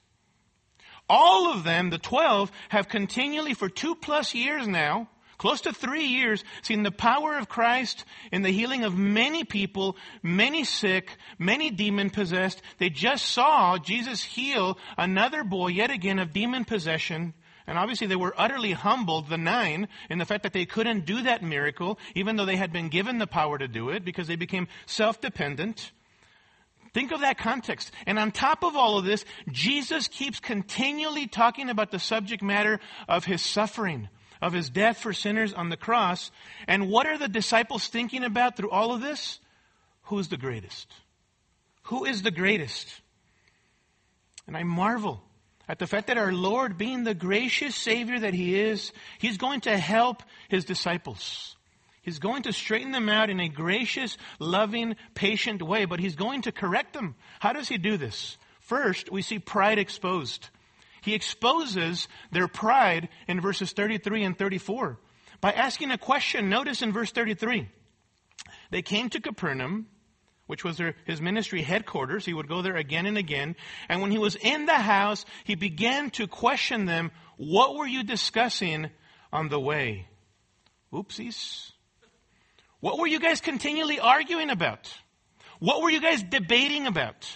All 1.08 1.52
of 1.52 1.62
them, 1.62 1.90
the 1.90 1.98
twelve, 1.98 2.50
have 2.68 2.88
continually 2.88 3.54
for 3.54 3.68
two 3.68 3.94
plus 3.94 4.34
years 4.34 4.66
now 4.66 5.08
close 5.38 5.60
to 5.62 5.72
three 5.72 6.06
years, 6.06 6.44
seen 6.62 6.82
the 6.82 6.90
power 6.90 7.36
of 7.36 7.48
Christ 7.48 8.04
in 8.32 8.42
the 8.42 8.50
healing 8.50 8.84
of 8.84 8.96
many 8.96 9.44
people, 9.44 9.96
many 10.22 10.64
sick, 10.64 11.16
many 11.38 11.70
demon 11.70 12.10
possessed. 12.10 12.62
They 12.78 12.90
just 12.90 13.26
saw 13.26 13.78
Jesus 13.78 14.22
heal 14.22 14.78
another 14.96 15.44
boy 15.44 15.68
yet 15.68 15.90
again 15.90 16.18
of 16.18 16.32
demon 16.32 16.64
possession. 16.64 17.34
And 17.66 17.78
obviously 17.78 18.06
they 18.06 18.16
were 18.16 18.34
utterly 18.36 18.72
humbled, 18.72 19.28
the 19.28 19.36
nine, 19.36 19.88
in 20.08 20.18
the 20.18 20.24
fact 20.24 20.44
that 20.44 20.52
they 20.52 20.66
couldn't 20.66 21.04
do 21.04 21.22
that 21.22 21.42
miracle, 21.42 21.98
even 22.14 22.36
though 22.36 22.44
they 22.44 22.56
had 22.56 22.72
been 22.72 22.88
given 22.88 23.18
the 23.18 23.26
power 23.26 23.58
to 23.58 23.66
do 23.66 23.90
it, 23.90 24.04
because 24.04 24.28
they 24.28 24.36
became 24.36 24.68
self-dependent. 24.86 25.90
Think 26.94 27.12
of 27.12 27.20
that 27.20 27.38
context. 27.38 27.90
And 28.06 28.18
on 28.18 28.30
top 28.30 28.62
of 28.62 28.76
all 28.76 28.98
of 28.98 29.04
this, 29.04 29.24
Jesus 29.50 30.08
keeps 30.08 30.40
continually 30.40 31.26
talking 31.26 31.68
about 31.68 31.90
the 31.90 31.98
subject 31.98 32.42
matter 32.42 32.80
of 33.08 33.24
his 33.24 33.42
suffering, 33.42 34.08
of 34.40 34.52
his 34.52 34.70
death 34.70 34.98
for 34.98 35.12
sinners 35.12 35.52
on 35.52 35.68
the 35.68 35.76
cross. 35.76 36.30
And 36.66 36.88
what 36.88 37.06
are 37.06 37.18
the 37.18 37.28
disciples 37.28 37.88
thinking 37.88 38.24
about 38.24 38.56
through 38.56 38.70
all 38.70 38.92
of 38.92 39.00
this? 39.00 39.40
Who's 40.04 40.28
the 40.28 40.36
greatest? 40.36 40.92
Who 41.84 42.04
is 42.04 42.22
the 42.22 42.30
greatest? 42.30 43.00
And 44.46 44.56
I 44.56 44.62
marvel 44.62 45.22
at 45.68 45.78
the 45.78 45.86
fact 45.86 46.06
that 46.06 46.18
our 46.18 46.32
Lord, 46.32 46.78
being 46.78 47.04
the 47.04 47.14
gracious 47.14 47.74
Savior 47.74 48.20
that 48.20 48.34
He 48.34 48.58
is, 48.58 48.92
He's 49.18 49.36
going 49.36 49.62
to 49.62 49.76
help 49.76 50.22
His 50.48 50.64
disciples. 50.64 51.56
He's 52.02 52.20
going 52.20 52.44
to 52.44 52.52
straighten 52.52 52.92
them 52.92 53.08
out 53.08 53.30
in 53.30 53.40
a 53.40 53.48
gracious, 53.48 54.16
loving, 54.38 54.94
patient 55.14 55.60
way, 55.60 55.84
but 55.86 55.98
He's 55.98 56.14
going 56.14 56.42
to 56.42 56.52
correct 56.52 56.92
them. 56.92 57.16
How 57.40 57.52
does 57.52 57.68
He 57.68 57.78
do 57.78 57.96
this? 57.96 58.38
First, 58.60 59.10
we 59.10 59.22
see 59.22 59.38
pride 59.38 59.78
exposed. 59.78 60.48
He 61.06 61.14
exposes 61.14 62.08
their 62.32 62.48
pride 62.48 63.08
in 63.26 63.40
verses 63.40 63.72
33 63.72 64.24
and 64.24 64.36
34 64.36 64.98
by 65.40 65.52
asking 65.52 65.92
a 65.92 65.98
question. 65.98 66.50
Notice 66.50 66.82
in 66.82 66.92
verse 66.92 67.12
33. 67.12 67.68
They 68.70 68.82
came 68.82 69.08
to 69.10 69.20
Capernaum. 69.20 69.86
which 70.46 70.64
was 70.64 70.76
their, 70.76 70.94
his 71.04 71.20
ministry 71.20 71.62
headquarters. 71.62 72.24
He 72.24 72.32
would 72.32 72.48
go 72.48 72.62
there 72.62 72.76
again 72.76 73.06
and 73.06 73.18
again. 73.18 73.56
And 73.88 74.00
when 74.00 74.10
he 74.10 74.18
was 74.18 74.36
in 74.36 74.66
the 74.66 74.74
house, 74.74 75.24
he 75.44 75.54
began 75.54 76.10
to 76.10 76.26
question 76.26 76.86
them, 76.86 77.10
what 77.36 77.74
were 77.74 77.86
you 77.86 78.04
discussing 78.04 78.90
on 79.32 79.48
the 79.48 79.60
way? 79.60 80.06
Oopsies. 80.92 81.72
What 82.80 82.98
were 82.98 83.08
you 83.08 83.18
guys 83.18 83.40
continually 83.40 83.98
arguing 83.98 84.50
about? 84.50 84.92
What 85.58 85.82
were 85.82 85.90
you 85.90 86.00
guys 86.00 86.22
debating 86.22 86.86
about? 86.86 87.26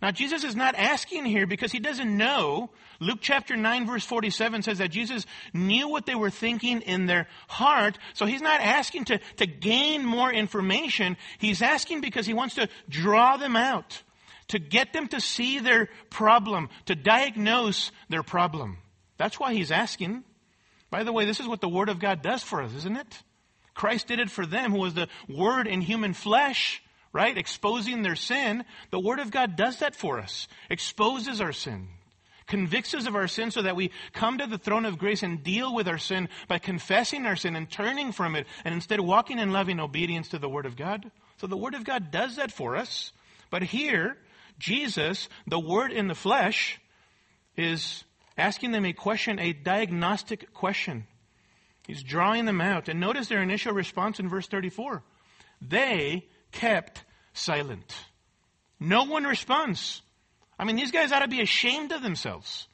Now, 0.00 0.12
Jesus 0.12 0.44
is 0.44 0.56
not 0.56 0.74
asking 0.76 1.26
here 1.26 1.46
because 1.46 1.72
he 1.72 1.80
doesn't 1.80 2.16
know. 2.16 2.70
Luke 3.00 3.18
chapter 3.20 3.56
9 3.56 3.86
verse 3.86 4.04
47 4.04 4.62
says 4.62 4.78
that 4.78 4.90
Jesus 4.90 5.24
knew 5.54 5.88
what 5.88 6.04
they 6.04 6.16
were 6.16 6.30
thinking 6.30 6.80
in 6.80 7.06
their 7.06 7.28
heart. 7.46 7.96
So 8.14 8.26
he's 8.26 8.42
not 8.42 8.60
asking 8.60 9.06
to, 9.06 9.20
to 9.36 9.46
gain 9.46 10.04
more 10.04 10.32
information. 10.32 11.16
He's 11.38 11.62
asking 11.62 12.00
because 12.00 12.26
he 12.26 12.34
wants 12.34 12.56
to 12.56 12.68
draw 12.88 13.36
them 13.36 13.54
out, 13.54 14.02
to 14.48 14.58
get 14.58 14.92
them 14.92 15.06
to 15.08 15.20
see 15.20 15.60
their 15.60 15.88
problem, 16.10 16.70
to 16.86 16.96
diagnose 16.96 17.92
their 18.08 18.24
problem. 18.24 18.78
That's 19.16 19.38
why 19.38 19.54
he's 19.54 19.70
asking. 19.70 20.24
By 20.90 21.04
the 21.04 21.12
way, 21.12 21.24
this 21.24 21.38
is 21.38 21.46
what 21.46 21.60
the 21.60 21.68
Word 21.68 21.90
of 21.90 22.00
God 22.00 22.22
does 22.22 22.42
for 22.42 22.62
us, 22.62 22.74
isn't 22.74 22.96
it? 22.96 23.22
Christ 23.74 24.08
did 24.08 24.18
it 24.18 24.30
for 24.30 24.44
them, 24.44 24.72
who 24.72 24.78
was 24.78 24.94
the 24.94 25.08
Word 25.28 25.68
in 25.68 25.80
human 25.80 26.14
flesh 26.14 26.82
right? 27.10 27.38
Exposing 27.38 28.02
their 28.02 28.14
sin. 28.14 28.64
The 28.90 29.00
Word 29.00 29.18
of 29.18 29.30
God 29.30 29.56
does 29.56 29.78
that 29.78 29.96
for 29.96 30.18
us. 30.18 30.46
Exposes 30.68 31.40
our 31.40 31.52
sin. 31.52 31.88
Convicts 32.48 32.94
us 32.94 33.06
of 33.06 33.14
our 33.14 33.28
sin 33.28 33.50
so 33.50 33.62
that 33.62 33.76
we 33.76 33.92
come 34.12 34.38
to 34.38 34.46
the 34.46 34.58
throne 34.58 34.86
of 34.86 34.98
grace 34.98 35.22
and 35.22 35.44
deal 35.44 35.72
with 35.74 35.86
our 35.86 35.98
sin 35.98 36.28
by 36.48 36.58
confessing 36.58 37.26
our 37.26 37.36
sin 37.36 37.54
and 37.54 37.70
turning 37.70 38.10
from 38.10 38.34
it 38.34 38.46
and 38.64 38.74
instead 38.74 39.00
walking 39.00 39.38
in 39.38 39.52
loving 39.52 39.78
obedience 39.78 40.30
to 40.30 40.38
the 40.38 40.48
Word 40.48 40.66
of 40.66 40.74
God. 40.74 41.10
So 41.36 41.46
the 41.46 41.56
Word 41.56 41.74
of 41.74 41.84
God 41.84 42.10
does 42.10 42.36
that 42.36 42.50
for 42.50 42.74
us. 42.74 43.12
But 43.50 43.62
here, 43.62 44.16
Jesus, 44.58 45.28
the 45.46 45.60
Word 45.60 45.92
in 45.92 46.08
the 46.08 46.14
flesh, 46.14 46.80
is 47.56 48.04
asking 48.36 48.72
them 48.72 48.86
a 48.86 48.92
question, 48.92 49.38
a 49.38 49.52
diagnostic 49.52 50.52
question. 50.54 51.06
He's 51.86 52.02
drawing 52.02 52.44
them 52.44 52.60
out. 52.60 52.88
And 52.88 53.00
notice 53.00 53.28
their 53.28 53.42
initial 53.42 53.72
response 53.72 54.20
in 54.20 54.28
verse 54.28 54.46
34. 54.46 55.02
They 55.60 56.26
kept 56.52 57.04
silent. 57.32 57.94
No 58.80 59.04
one 59.04 59.24
responds. 59.24 60.02
I 60.58 60.64
mean, 60.64 60.76
these 60.76 60.90
guys 60.90 61.12
ought 61.12 61.20
to 61.20 61.28
be 61.28 61.40
ashamed 61.40 61.92
of 61.92 62.02
themselves. 62.02 62.66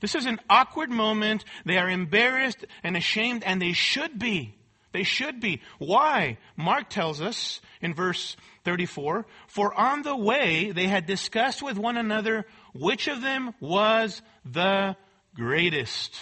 This 0.00 0.14
is 0.14 0.26
an 0.26 0.40
awkward 0.48 0.90
moment. 0.90 1.44
They 1.64 1.78
are 1.78 1.88
embarrassed 1.88 2.64
and 2.82 2.96
ashamed, 2.96 3.44
and 3.44 3.60
they 3.60 3.72
should 3.72 4.18
be. 4.18 4.54
They 4.92 5.04
should 5.04 5.40
be. 5.40 5.60
Why? 5.78 6.38
Mark 6.56 6.88
tells 6.88 7.20
us 7.20 7.60
in 7.80 7.94
verse 7.94 8.36
34 8.64 9.24
For 9.46 9.74
on 9.74 10.02
the 10.02 10.16
way 10.16 10.72
they 10.72 10.86
had 10.86 11.06
discussed 11.06 11.62
with 11.62 11.78
one 11.78 11.96
another 11.96 12.44
which 12.74 13.08
of 13.08 13.22
them 13.22 13.54
was 13.60 14.20
the 14.44 14.96
greatest. 15.34 16.16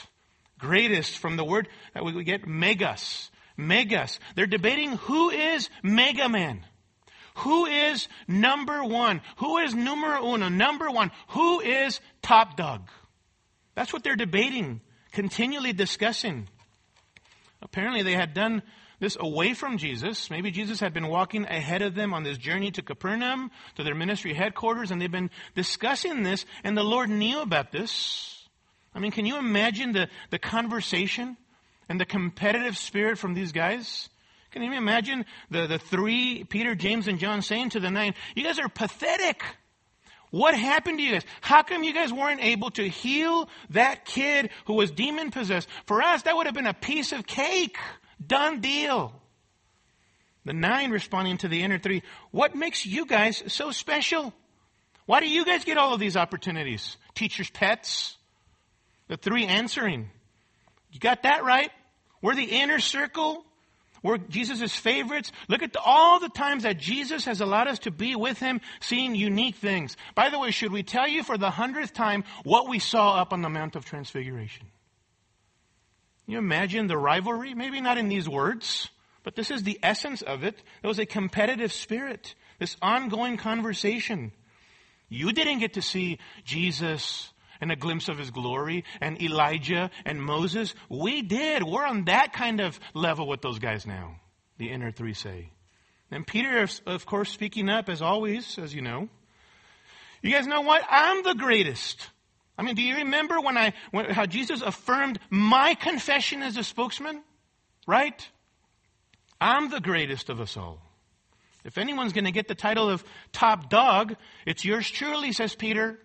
Greatest 0.59 1.19
from 1.19 1.37
the 1.37 1.45
word 1.45 1.69
that 1.95 2.05
we 2.05 2.25
get 2.25 2.47
megas. 2.47 3.31
Megas. 3.57 4.19
They're 4.35 4.47
debating 4.47 4.97
who 4.97 5.31
is 5.31 5.71
mega 5.83 6.29
man. 6.29 6.65
Who 7.39 7.67
is 7.67 8.09
number 8.27 8.83
one? 8.85 9.21
Who 9.37 9.59
is 9.59 9.75
numero 9.75 10.35
uno? 10.35 10.49
Number 10.49 10.91
one. 10.91 11.11
Who 11.29 11.61
is 11.61 12.01
top 12.23 12.57
dog? 12.57 12.89
That's 13.75 13.93
what 13.93 14.03
they're 14.03 14.17
debating, 14.17 14.81
continually 15.13 15.73
discussing. 15.73 16.49
Apparently, 17.63 18.03
they 18.03 18.15
had 18.15 18.35
done 18.35 18.63
this 19.01 19.17
away 19.19 19.55
from 19.55 19.79
Jesus. 19.79 20.31
Maybe 20.31 20.51
Jesus 20.51 20.81
had 20.81 20.93
been 20.93 21.09
walking 21.09 21.45
ahead 21.47 21.83
of 21.83 21.95
them 21.95 22.13
on 22.13 22.25
this 22.25 22.39
journey 22.39 22.71
to 22.73 22.83
Capernaum, 22.83 23.51
to 23.77 23.85
their 23.85 23.95
ministry 23.95 24.35
headquarters, 24.35 24.91
and 24.91 25.01
they've 25.01 25.11
been 25.11 25.31
discussing 25.55 26.23
this, 26.23 26.45
and 26.65 26.77
the 26.77 26.83
Lord 26.83 27.09
knew 27.09 27.41
about 27.41 27.71
this. 27.71 28.49
I 28.95 28.99
mean, 28.99 29.13
can 29.13 29.27
you 29.27 29.39
imagine 29.39 29.93
the, 29.93 30.09
the 30.31 30.39
conversation 30.39 31.37
and 31.89 32.01
the 32.01 32.05
competitive 32.05 32.77
spirit 32.77 33.19
from 33.19 33.35
these 33.35 33.53
guys? 33.53 34.09
Can 34.51 34.63
you 34.63 34.73
imagine 34.73 35.27
the, 35.51 35.67
the 35.67 35.79
three, 35.79 36.45
Peter, 36.45 36.75
James, 36.75 37.09
and 37.09 37.19
John 37.19 37.43
saying 37.43 37.71
to 37.71 37.81
the 37.81 37.91
nine, 37.91 38.15
you 38.35 38.45
guys 38.45 38.59
are 38.59 38.69
pathetic. 38.69 39.43
What 40.31 40.55
happened 40.55 40.99
to 40.99 41.05
you 41.05 41.13
guys? 41.13 41.25
How 41.41 41.63
come 41.63 41.83
you 41.83 41.95
guys 41.95 42.13
weren't 42.13 42.43
able 42.43 42.71
to 42.73 42.89
heal 42.89 43.49
that 43.71 44.05
kid 44.05 44.51
who 44.67 44.75
was 44.75 44.91
demon 44.91 45.31
possessed? 45.31 45.69
For 45.87 46.03
us, 46.03 46.23
that 46.23 46.37
would 46.37 46.47
have 46.47 46.55
been 46.55 46.67
a 46.67 46.75
piece 46.75 47.13
of 47.13 47.27
cake. 47.27 47.77
Done 48.25 48.61
deal. 48.61 49.15
The 50.45 50.53
nine 50.53 50.91
responding 50.91 51.39
to 51.39 51.49
the 51.49 51.63
inner 51.63 51.79
three, 51.79 52.03
what 52.31 52.55
makes 52.55 52.87
you 52.87 53.07
guys 53.07 53.43
so 53.49 53.71
special? 53.71 54.33
Why 55.07 55.21
do 55.21 55.29
you 55.29 55.45
guys 55.45 55.65
get 55.65 55.79
all 55.79 55.95
of 55.95 56.01
these 56.01 56.17
opportunities? 56.17 56.97
Teacher's 57.15 57.51
pets? 57.51 58.17
The 59.09 59.17
three 59.17 59.47
answering, 59.47 60.11
you 60.91 61.01
got 61.01 61.23
that 61.23 61.45
right? 61.45 61.71
We're 62.21 62.35
the 62.35 62.45
inner 62.45 62.79
circle. 62.79 63.45
We're 64.03 64.19
Jesus' 64.19 64.75
favorites. 64.75 65.33
Look 65.49 65.63
at 65.63 65.73
the, 65.73 65.81
all 65.81 66.21
the 66.21 66.29
times 66.29 66.63
that 66.63 66.79
Jesus 66.79 67.25
has 67.25 67.41
allowed 67.41 67.69
us 67.69 67.81
to 67.81 67.91
be 67.91 68.15
with 68.15 68.39
Him, 68.39 68.61
seeing 68.81 69.15
unique 69.15 69.57
things. 69.57 69.97
By 70.15 70.31
the 70.31 70.39
way, 70.39 70.51
should 70.51 70.73
we 70.73 70.83
tell 70.83 71.09
you 71.09 71.23
for 71.23 71.37
the 71.37 71.51
hundredth 71.51 71.93
time 71.93 72.25
what 72.45 72.69
we 72.69 72.79
saw 72.79 73.17
up 73.17 73.33
on 73.33 73.43
the 73.43 73.49
Mount 73.49 73.77
of 73.77 73.85
Transfiguration? 73.85 74.67
Can 76.25 76.33
you 76.33 76.39
imagine 76.39 76.87
the 76.87 76.99
rivalry? 76.99 77.55
Maybe 77.55 77.81
not 77.81 77.99
in 77.99 78.09
these 78.09 78.29
words, 78.29 78.91
but 79.25 79.35
this 79.35 79.51
is 79.51 79.63
the 79.63 79.79
essence 79.83 80.23
of 80.23 80.45
it. 80.45 80.63
There 80.83 80.89
was 80.89 80.99
a 80.99 81.07
competitive 81.07 81.73
spirit, 81.73 82.35
this 82.59 82.77
ongoing 82.83 83.37
conversation. 83.37 84.33
You 85.09 85.33
didn't 85.33 85.61
get 85.61 85.75
to 85.75 85.83
see 85.83 86.19
Jesus 86.45 87.33
and 87.61 87.73
a 87.73 87.77
glimpse 87.77 88.09
of 88.09 88.19
his 88.19 88.31
glory 88.31 88.85
and 89.01 89.21
Elijah 89.23 89.91
and 90.05 90.23
Moses. 90.23 90.75
We 90.89 91.23
did. 91.23 91.63
We're 91.63 91.87
on 91.87 92.05
that 92.07 92.33
kind 92.33 92.61
of 92.61 92.79
level 92.95 93.27
with 93.27 93.43
those 93.43 93.59
guys 93.59 93.87
now, 93.87 94.17
the 94.59 94.71
inner 94.71 94.91
three 94.93 95.15
say. 95.15 95.51
And 96.11 96.27
Peter, 96.27 96.67
of 96.87 97.07
course, 97.07 97.31
speaking 97.31 97.69
up 97.69 97.89
as 97.89 98.01
always, 98.01 98.59
as 98.59 98.75
you 98.75 98.83
know. 98.83 99.09
You 100.23 100.33
guys 100.33 100.47
know 100.47 100.63
what? 100.63 100.83
I'm 100.89 101.23
the 101.23 101.35
greatest. 101.35 102.09
I 102.57 102.63
mean, 102.63 102.75
do 102.75 102.83
you 102.83 102.97
remember 102.97 103.41
when 103.41 103.57
I, 103.57 103.75
when, 103.93 104.07
how 104.07 104.27
Jesus 104.27 104.63
affirmed 104.63 105.21
my 105.31 105.75
confession 105.75 106.43
as 106.43 106.57
a 106.57 106.65
spokesman? 106.65 107.23
Right? 107.87 108.29
I'm 109.41 109.71
the 109.71 109.81
greatest 109.81 110.29
of 110.29 110.41
us 110.41 110.57
all. 110.57 110.83
If 111.65 111.79
anyone's 111.79 112.13
going 112.13 112.25
to 112.25 112.33
get 112.33 112.49
the 112.49 112.55
title 112.55 112.89
of 112.89 113.05
top 113.33 113.69
dog, 113.69 114.17
it's 114.47 114.65
yours 114.65 114.91
truly, 114.91 115.33
says 115.33 115.55
Peter 115.55 115.99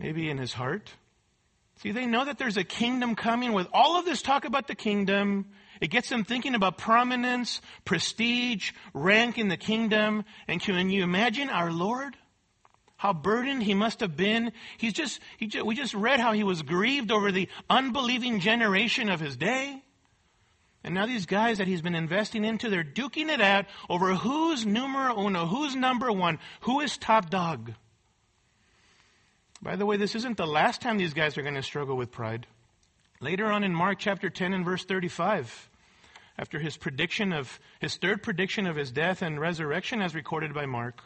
maybe 0.00 0.30
in 0.30 0.38
his 0.38 0.52
heart. 0.54 0.90
See, 1.76 1.92
they 1.92 2.06
know 2.06 2.24
that 2.24 2.38
there's 2.38 2.56
a 2.56 2.64
kingdom 2.64 3.14
coming 3.14 3.52
with 3.52 3.68
all 3.72 3.98
of 3.98 4.04
this 4.04 4.22
talk 4.22 4.44
about 4.44 4.66
the 4.66 4.74
kingdom. 4.74 5.46
It 5.80 5.88
gets 5.88 6.08
them 6.08 6.24
thinking 6.24 6.54
about 6.54 6.78
prominence, 6.78 7.60
prestige, 7.84 8.72
rank 8.92 9.38
in 9.38 9.48
the 9.48 9.56
kingdom. 9.56 10.24
And 10.48 10.60
can 10.60 10.90
you 10.90 11.02
imagine 11.02 11.48
our 11.48 11.70
Lord? 11.70 12.16
How 12.96 13.14
burdened 13.14 13.62
he 13.62 13.72
must 13.72 14.00
have 14.00 14.16
been. 14.16 14.52
He's 14.76 14.92
just, 14.92 15.20
he 15.38 15.46
just, 15.46 15.64
we 15.64 15.74
just 15.74 15.94
read 15.94 16.20
how 16.20 16.32
he 16.32 16.44
was 16.44 16.60
grieved 16.60 17.10
over 17.10 17.32
the 17.32 17.48
unbelieving 17.70 18.40
generation 18.40 19.08
of 19.08 19.20
his 19.20 19.36
day. 19.36 19.82
And 20.84 20.94
now 20.94 21.06
these 21.06 21.26
guys 21.26 21.58
that 21.58 21.66
he's 21.66 21.82
been 21.82 21.94
investing 21.94 22.44
into, 22.44 22.68
they're 22.68 22.84
duking 22.84 23.30
it 23.30 23.40
out 23.40 23.66
over 23.88 24.14
who's 24.14 24.66
numero 24.66 25.18
uno, 25.18 25.46
who's 25.46 25.76
number 25.76 26.10
one, 26.12 26.38
who 26.60 26.80
is 26.80 26.98
top 26.98 27.30
dog. 27.30 27.72
By 29.62 29.76
the 29.76 29.84
way, 29.84 29.98
this 29.98 30.14
isn't 30.14 30.38
the 30.38 30.46
last 30.46 30.80
time 30.80 30.96
these 30.96 31.12
guys 31.12 31.36
are 31.36 31.42
going 31.42 31.54
to 31.54 31.62
struggle 31.62 31.96
with 31.96 32.10
pride. 32.10 32.46
Later 33.20 33.46
on 33.46 33.62
in 33.62 33.74
Mark 33.74 33.98
chapter 33.98 34.30
10 34.30 34.54
and 34.54 34.64
verse 34.64 34.84
35, 34.84 35.68
after 36.38 36.58
his 36.58 36.78
prediction 36.78 37.34
of 37.34 37.60
his 37.78 37.96
third 37.96 38.22
prediction 38.22 38.66
of 38.66 38.76
his 38.76 38.90
death 38.90 39.20
and 39.20 39.38
resurrection 39.38 40.00
as 40.00 40.14
recorded 40.14 40.54
by 40.54 40.64
Mark, 40.64 41.02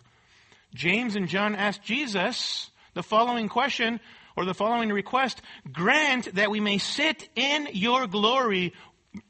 James 0.72 1.16
and 1.16 1.28
John 1.28 1.56
asked 1.56 1.82
Jesus 1.82 2.70
the 2.94 3.02
following 3.02 3.48
question 3.48 3.98
or 4.36 4.44
the 4.44 4.54
following 4.54 4.90
request, 4.90 5.42
grant 5.72 6.32
that 6.36 6.50
we 6.50 6.60
may 6.60 6.78
sit 6.78 7.28
in 7.34 7.68
your 7.72 8.06
glory, 8.06 8.72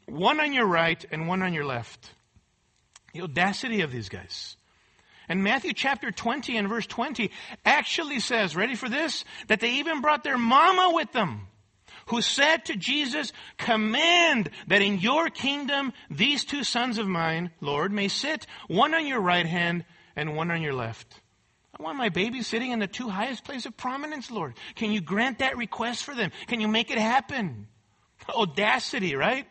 one 0.07 0.41
on 0.41 0.53
your 0.53 0.67
right 0.67 1.03
and 1.11 1.29
one 1.29 1.43
on 1.43 1.55
your 1.55 1.65
left. 1.65 2.11
The 3.15 3.23
audacity 3.23 3.81
of 3.81 3.91
these 3.91 4.11
guys. 4.11 4.57
And 5.29 5.43
Matthew 5.43 5.73
chapter 5.73 6.11
20 6.11 6.57
and 6.57 6.69
verse 6.69 6.87
20 6.87 7.31
actually 7.65 8.21
says, 8.21 8.55
ready 8.57 8.75
for 8.75 8.89
this? 8.89 9.25
That 9.49 9.61
they 9.61 9.73
even 9.75 10.01
brought 10.01 10.25
their 10.25 10.39
mama 10.39 10.93
with 10.95 11.13
them, 11.13 11.49
who 12.07 12.21
said 12.21 12.67
to 12.67 12.77
Jesus, 12.77 13.33
command 13.57 14.51
that 14.67 14.83
in 14.83 14.99
your 14.99 15.31
kingdom 15.31 15.93
these 16.11 16.45
two 16.45 16.65
sons 16.65 16.99
of 16.99 17.07
mine, 17.07 17.51
Lord, 17.61 17.93
may 17.93 18.09
sit 18.09 18.47
one 18.69 18.95
on 18.95 19.07
your 19.07 19.21
right 19.21 19.47
hand 19.47 19.85
and 20.15 20.37
one 20.37 20.51
on 20.51 20.63
your 20.63 20.75
left. 20.75 21.21
I 21.79 21.83
want 21.83 21.99
my 21.99 22.09
baby 22.09 22.43
sitting 22.43 22.71
in 22.71 22.79
the 22.79 22.87
two 22.87 23.09
highest 23.09 23.45
place 23.45 23.67
of 23.67 23.77
prominence, 23.77 24.31
Lord. 24.31 24.55
Can 24.77 24.93
you 24.93 25.01
grant 25.01 25.39
that 25.39 25.57
request 25.57 26.05
for 26.05 26.15
them? 26.15 26.31
Can 26.47 26.61
you 26.61 26.69
make 26.69 26.91
it 26.91 26.99
happen? 26.99 27.67
Audacity, 28.29 29.17
right? 29.17 29.47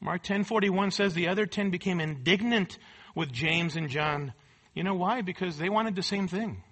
Mark 0.00 0.22
10:41 0.24 0.92
says 0.92 1.14
the 1.14 1.28
other 1.28 1.46
10 1.46 1.70
became 1.70 2.00
indignant 2.00 2.78
with 3.16 3.32
James 3.32 3.74
and 3.74 3.88
John. 3.88 4.32
You 4.74 4.84
know 4.84 4.94
why? 4.94 5.22
Because 5.22 5.58
they 5.58 5.68
wanted 5.68 5.96
the 5.96 6.02
same 6.04 6.28
thing. 6.28 6.62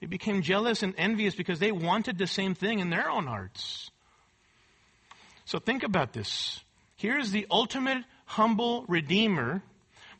They 0.00 0.06
became 0.06 0.42
jealous 0.42 0.82
and 0.82 0.94
envious 0.96 1.36
because 1.36 1.60
they 1.60 1.70
wanted 1.70 2.18
the 2.18 2.26
same 2.26 2.56
thing 2.56 2.80
in 2.80 2.90
their 2.90 3.08
own 3.08 3.26
hearts. 3.26 3.90
So 5.44 5.60
think 5.60 5.84
about 5.84 6.12
this. 6.12 6.64
Here's 6.96 7.30
the 7.30 7.46
ultimate 7.50 8.02
humble 8.24 8.84
Redeemer 8.88 9.62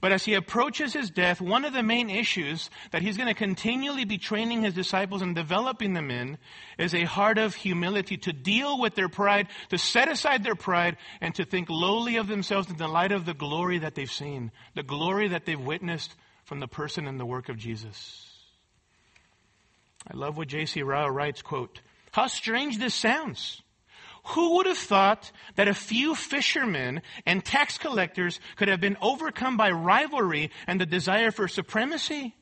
but 0.01 0.13
as 0.13 0.25
he 0.25 0.35
approaches 0.35 0.93
his 0.95 1.11
death, 1.11 1.41
one 1.41 1.65
of 1.65 1.73
the 1.73 1.83
main 1.83 2.09
issues 2.09 2.71
that 2.91 3.03
he's 3.03 3.17
going 3.17 3.29
to 3.29 3.35
continually 3.35 4.05
be 4.05 4.17
training 4.17 4.63
his 4.63 4.75
disciples 4.75 5.21
and 5.21 5.35
developing 5.35 5.93
them 5.93 6.11
in 6.11 6.39
is 6.79 6.95
a 6.95 7.05
heart 7.05 7.37
of 7.37 7.55
humility 7.55 8.17
to 8.17 8.33
deal 8.33 8.81
with 8.81 8.95
their 8.95 9.09
pride, 9.09 9.49
to 9.69 9.77
set 9.77 10.11
aside 10.11 10.43
their 10.43 10.55
pride, 10.55 10.97
and 11.21 11.35
to 11.35 11.45
think 11.45 11.69
lowly 11.69 12.17
of 12.17 12.29
themselves 12.29 12.71
in 12.71 12.77
the 12.77 12.89
light 12.89 13.13
of 13.13 13.27
the 13.27 13.35
glory 13.35 13.79
that 13.79 13.95
they've 13.95 14.11
seen, 14.11 14.51
the 14.75 14.83
glory 14.83 15.29
that 15.29 15.45
they've 15.45 15.61
witnessed 15.61 16.15
from 16.45 16.61
the 16.61 16.69
person 16.69 17.07
and 17.07 17.21
the 17.21 17.27
work 17.27 17.49
of 17.49 17.59
Jesus. 17.59 18.27
I 20.11 20.17
love 20.17 20.37
what 20.37 20.49
J.C. 20.49 20.83
Ryle 20.83 21.11
writes, 21.11 21.43
quote, 21.43 21.83
How 22.13 22.27
strange 22.27 22.79
this 22.79 22.95
sounds. 22.95 23.61
Who 24.29 24.57
would 24.57 24.67
have 24.67 24.79
thought 24.79 25.33
that 25.57 25.69
a 25.69 25.75
few 25.75 26.15
fishermen 26.15 27.03
and 27.27 27.45
tax 27.45 27.79
collectors 27.79 28.39
could 28.57 28.69
have 28.69 28.81
been 28.81 28.97
overcome 29.01 29.57
by 29.57 29.71
rivalry 29.71 30.51
and 30.67 30.81
the 30.81 30.87
desire 30.87 31.31
for 31.31 31.49
supremacy? 31.49 32.35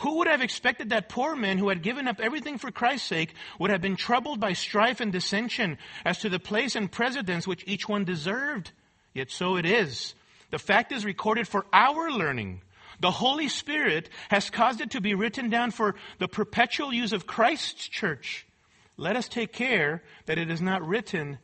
Who 0.00 0.18
would 0.18 0.26
have 0.26 0.42
expected 0.42 0.90
that 0.90 1.08
poor 1.08 1.36
men 1.36 1.58
who 1.58 1.68
had 1.68 1.82
given 1.82 2.08
up 2.08 2.20
everything 2.20 2.58
for 2.58 2.70
Christ's 2.70 3.08
sake 3.08 3.34
would 3.58 3.70
have 3.70 3.80
been 3.80 3.96
troubled 3.96 4.40
by 4.40 4.52
strife 4.52 5.00
and 5.00 5.12
dissension 5.12 5.78
as 6.04 6.18
to 6.18 6.28
the 6.28 6.40
place 6.40 6.74
and 6.74 6.90
precedence 6.90 7.46
which 7.46 7.64
each 7.66 7.88
one 7.88 8.04
deserved? 8.04 8.72
Yet 9.12 9.30
so 9.30 9.56
it 9.56 9.64
is. 9.64 10.14
The 10.50 10.58
fact 10.58 10.92
is 10.92 11.04
recorded 11.04 11.48
for 11.48 11.64
our 11.72 12.10
learning. 12.10 12.62
The 13.00 13.10
Holy 13.10 13.48
Spirit 13.48 14.10
has 14.28 14.50
caused 14.50 14.80
it 14.80 14.90
to 14.90 15.00
be 15.00 15.14
written 15.14 15.48
down 15.50 15.70
for 15.70 15.94
the 16.18 16.28
perpetual 16.28 16.92
use 16.92 17.12
of 17.12 17.26
Christ's 17.26 17.88
church. 17.88 18.46
Let 18.96 19.16
us 19.16 19.28
take 19.28 19.52
care 19.52 20.02
that 20.26 20.38
it 20.38 20.50
is 20.50 20.60
not 20.60 20.86
written 20.86 21.38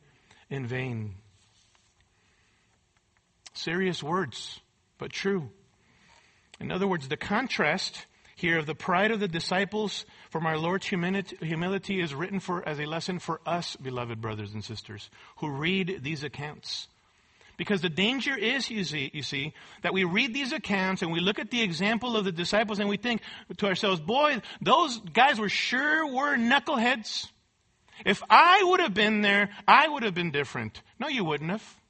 in 0.48 0.66
vain. 0.66 1.14
Serious 3.54 4.02
words, 4.02 4.60
but 4.98 5.12
true. 5.12 5.50
In 6.60 6.70
other 6.70 6.86
words, 6.86 7.08
the 7.08 7.16
contrast 7.16 8.06
here 8.36 8.58
of 8.58 8.66
the 8.66 8.74
pride 8.74 9.10
of 9.10 9.20
the 9.20 9.28
disciples 9.28 10.06
from 10.30 10.46
our 10.46 10.56
Lord's 10.56 10.86
humility 10.86 12.00
is 12.00 12.14
written 12.14 12.40
for 12.40 12.66
as 12.66 12.78
a 12.78 12.86
lesson 12.86 13.18
for 13.18 13.40
us, 13.44 13.76
beloved 13.76 14.20
brothers 14.20 14.54
and 14.54 14.64
sisters, 14.64 15.10
who 15.38 15.50
read 15.50 16.00
these 16.02 16.24
accounts. 16.24 16.88
Because 17.56 17.82
the 17.82 17.90
danger 17.90 18.34
is, 18.34 18.70
you 18.70 18.84
see, 18.84 19.10
you 19.12 19.22
see, 19.22 19.52
that 19.82 19.92
we 19.92 20.04
read 20.04 20.32
these 20.32 20.52
accounts 20.52 21.02
and 21.02 21.12
we 21.12 21.20
look 21.20 21.38
at 21.38 21.50
the 21.50 21.60
example 21.60 22.16
of 22.16 22.24
the 22.24 22.32
disciples 22.32 22.78
and 22.78 22.88
we 22.88 22.96
think 22.96 23.20
to 23.58 23.66
ourselves, 23.66 24.00
boy, 24.00 24.40
those 24.62 24.98
guys 25.00 25.38
were 25.38 25.50
sure 25.50 26.06
were 26.06 26.38
knuckleheads. 26.38 27.28
If 28.04 28.22
I 28.28 28.62
would 28.64 28.80
have 28.80 28.94
been 28.94 29.22
there, 29.22 29.50
I 29.66 29.88
would 29.88 30.02
have 30.02 30.14
been 30.14 30.30
different. 30.30 30.82
No, 30.98 31.08
you 31.08 31.24
wouldn't 31.24 31.50
have. 31.50 31.80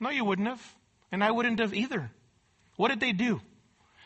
No, 0.00 0.10
you 0.10 0.24
wouldn't 0.24 0.48
have. 0.48 0.74
And 1.10 1.22
I 1.22 1.30
wouldn't 1.30 1.60
have 1.60 1.74
either. 1.74 2.10
What 2.76 2.88
did 2.88 3.00
they 3.00 3.12
do? 3.12 3.40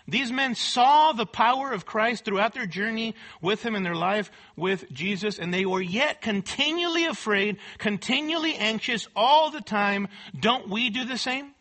These 0.08 0.30
men 0.30 0.54
saw 0.54 1.12
the 1.12 1.26
power 1.26 1.72
of 1.72 1.84
Christ 1.84 2.24
throughout 2.24 2.54
their 2.54 2.66
journey 2.66 3.16
with 3.40 3.62
Him 3.62 3.74
in 3.74 3.82
their 3.82 3.96
life 3.96 4.30
with 4.54 4.90
Jesus, 4.92 5.38
and 5.38 5.52
they 5.52 5.66
were 5.66 5.82
yet 5.82 6.20
continually 6.20 7.06
afraid, 7.06 7.58
continually 7.78 8.54
anxious 8.54 9.08
all 9.16 9.50
the 9.50 9.60
time. 9.60 10.06
Don't 10.38 10.68
we 10.68 10.90
do 10.90 11.04
the 11.04 11.18
same? 11.18 11.52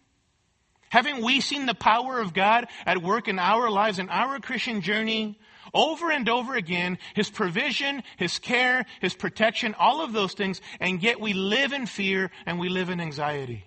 Haven't 0.89 1.23
we 1.23 1.41
seen 1.41 1.65
the 1.65 1.73
power 1.73 2.19
of 2.19 2.33
God 2.33 2.67
at 2.85 3.01
work 3.01 3.27
in 3.27 3.39
our 3.39 3.69
lives 3.71 3.97
in 3.97 4.09
our 4.09 4.39
Christian 4.39 4.81
journey? 4.81 5.39
Over 5.75 6.09
and 6.09 6.27
over 6.27 6.55
again, 6.55 6.97
His 7.13 7.29
provision, 7.29 8.01
His 8.17 8.39
care, 8.39 8.85
His 9.01 9.13
protection, 9.13 9.75
all 9.77 10.01
of 10.01 10.13
those 10.13 10.33
things, 10.33 10.61
and 10.79 11.03
yet 11.03 11.19
we 11.19 11.33
live 11.33 11.73
in 11.73 11.85
fear 11.85 12.31
and 12.47 12.57
we 12.57 12.69
live 12.69 12.89
in 12.89 12.99
anxiety, 12.99 13.65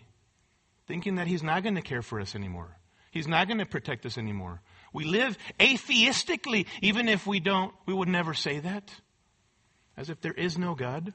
thinking 0.89 1.17
that 1.17 1.29
He's 1.29 1.45
not 1.45 1.63
going 1.63 1.77
to 1.77 1.83
care 1.83 2.03
for 2.03 2.19
us 2.19 2.35
anymore. 2.35 2.77
He's 3.11 3.29
not 3.29 3.47
going 3.47 3.59
to 3.59 3.67
protect 3.67 4.07
us 4.07 4.19
anymore. 4.19 4.61
We 4.93 5.05
live 5.05 5.37
atheistically, 5.61 6.67
even 6.83 7.09
if 7.09 7.27
we 7.27 7.41
don't, 7.41 7.73
we 7.87 7.95
would 7.95 8.09
never 8.09 8.35
say 8.35 8.59
that. 8.61 8.91
As 9.97 10.11
if 10.11 10.21
there 10.21 10.33
is 10.33 10.57
no 10.57 10.75
God. 10.75 11.13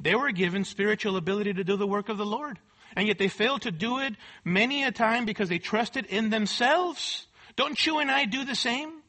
They 0.00 0.14
were 0.14 0.30
given 0.30 0.64
spiritual 0.64 1.16
ability 1.16 1.54
to 1.54 1.64
do 1.64 1.76
the 1.76 1.86
work 1.86 2.08
of 2.08 2.18
the 2.18 2.26
Lord. 2.26 2.58
And 2.96 3.08
yet 3.08 3.18
they 3.18 3.28
failed 3.28 3.62
to 3.62 3.70
do 3.70 3.98
it 3.98 4.14
many 4.44 4.84
a 4.84 4.92
time 4.92 5.24
because 5.24 5.48
they 5.48 5.58
trusted 5.58 6.06
in 6.06 6.30
themselves. 6.30 7.26
Don't 7.56 7.84
you 7.84 7.98
and 7.98 8.10
I 8.10 8.24
do 8.24 8.44
the 8.44 8.54
same? 8.54 9.01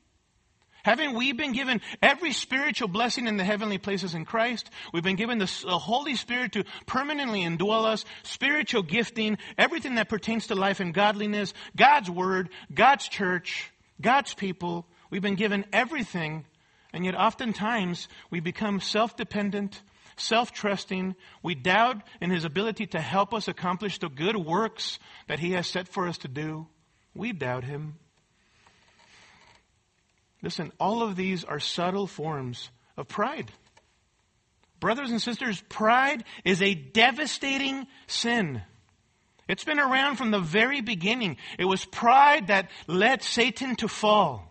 Haven't 0.84 1.16
we 1.16 1.32
been 1.32 1.54
given 1.54 1.80
every 2.02 2.34
spiritual 2.34 2.90
blessing 2.90 3.28
in 3.28 3.38
the 3.38 3.46
heavenly 3.46 3.78
places 3.78 4.14
in 4.14 4.26
Christ? 4.26 4.70
We've 4.94 5.02
been 5.02 5.16
given 5.16 5.38
the, 5.38 5.46
Holy 5.46 6.16
Spirit 6.18 6.52
to 6.54 6.66
permanently 6.86 7.42
indwell 7.42 7.86
us, 7.86 8.04
spiritual 8.24 8.84
gifting, 8.84 9.38
everything 9.58 9.96
that 9.96 10.10
pertains 10.10 10.48
to 10.48 10.56
life 10.56 10.82
and 10.82 10.94
godliness, 10.94 11.54
God's 11.76 12.10
Word, 12.10 12.50
God's 12.74 13.08
church, 13.08 13.72
God's 14.02 14.34
people. 14.34 14.86
We've 15.10 15.22
been 15.22 15.36
given 15.36 15.66
everything, 15.72 16.44
and 16.92 17.06
yet 17.06 17.16
oftentimes 17.16 18.10
we 18.30 18.42
become 18.42 18.82
self-dependent, 18.82 19.82
self-trusting. 20.18 21.16
We 21.42 21.56
doubt 21.56 22.02
in 22.20 22.30
His 22.30 22.44
ability 22.44 22.88
to 22.88 23.00
help 23.00 23.34
us 23.34 23.48
accomplish 23.48 24.00
the 24.00 24.10
good 24.10 24.36
works 24.36 25.00
that 25.30 25.40
He 25.40 25.52
has 25.52 25.66
set 25.66 25.88
for 25.88 26.10
us 26.10 26.18
to 26.20 26.28
do. 26.28 26.68
We 27.16 27.32
doubt 27.32 27.64
Him. 27.64 27.96
Listen, 30.44 30.74
all 30.78 31.02
of 31.02 31.16
these 31.16 31.46
are 31.46 31.60
subtle 31.62 32.06
forms 32.06 32.70
of 32.98 33.08
pride. 33.08 33.50
Brothers 34.82 35.10
and 35.10 35.22
sisters, 35.22 35.64
pride 35.70 36.26
is 36.44 36.62
a 36.62 36.76
devastating 36.76 37.88
sin. 38.08 38.62
It's 39.48 39.64
been 39.64 39.80
around 39.80 40.18
from 40.18 40.32
the 40.32 40.40
very 40.40 40.82
beginning. 40.82 41.38
It 41.58 41.64
was 41.64 41.86
pride 41.86 42.48
that 42.48 42.70
led 42.88 43.24
Satan 43.24 43.78
to 43.78 43.88
fall. 43.88 44.50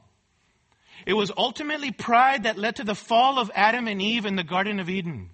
It 1.06 1.12
was 1.12 1.30
ultimately 1.36 1.92
pride 1.92 2.44
that 2.44 2.56
led 2.56 2.76
to 2.76 2.84
the 2.84 2.94
fall 2.94 3.38
of 3.38 3.50
Adam 3.54 3.86
and 3.86 4.00
Eve 4.00 4.24
in 4.24 4.36
the 4.36 4.44
Garden 4.44 4.80
of 4.80 4.88
Eden. 4.88 5.28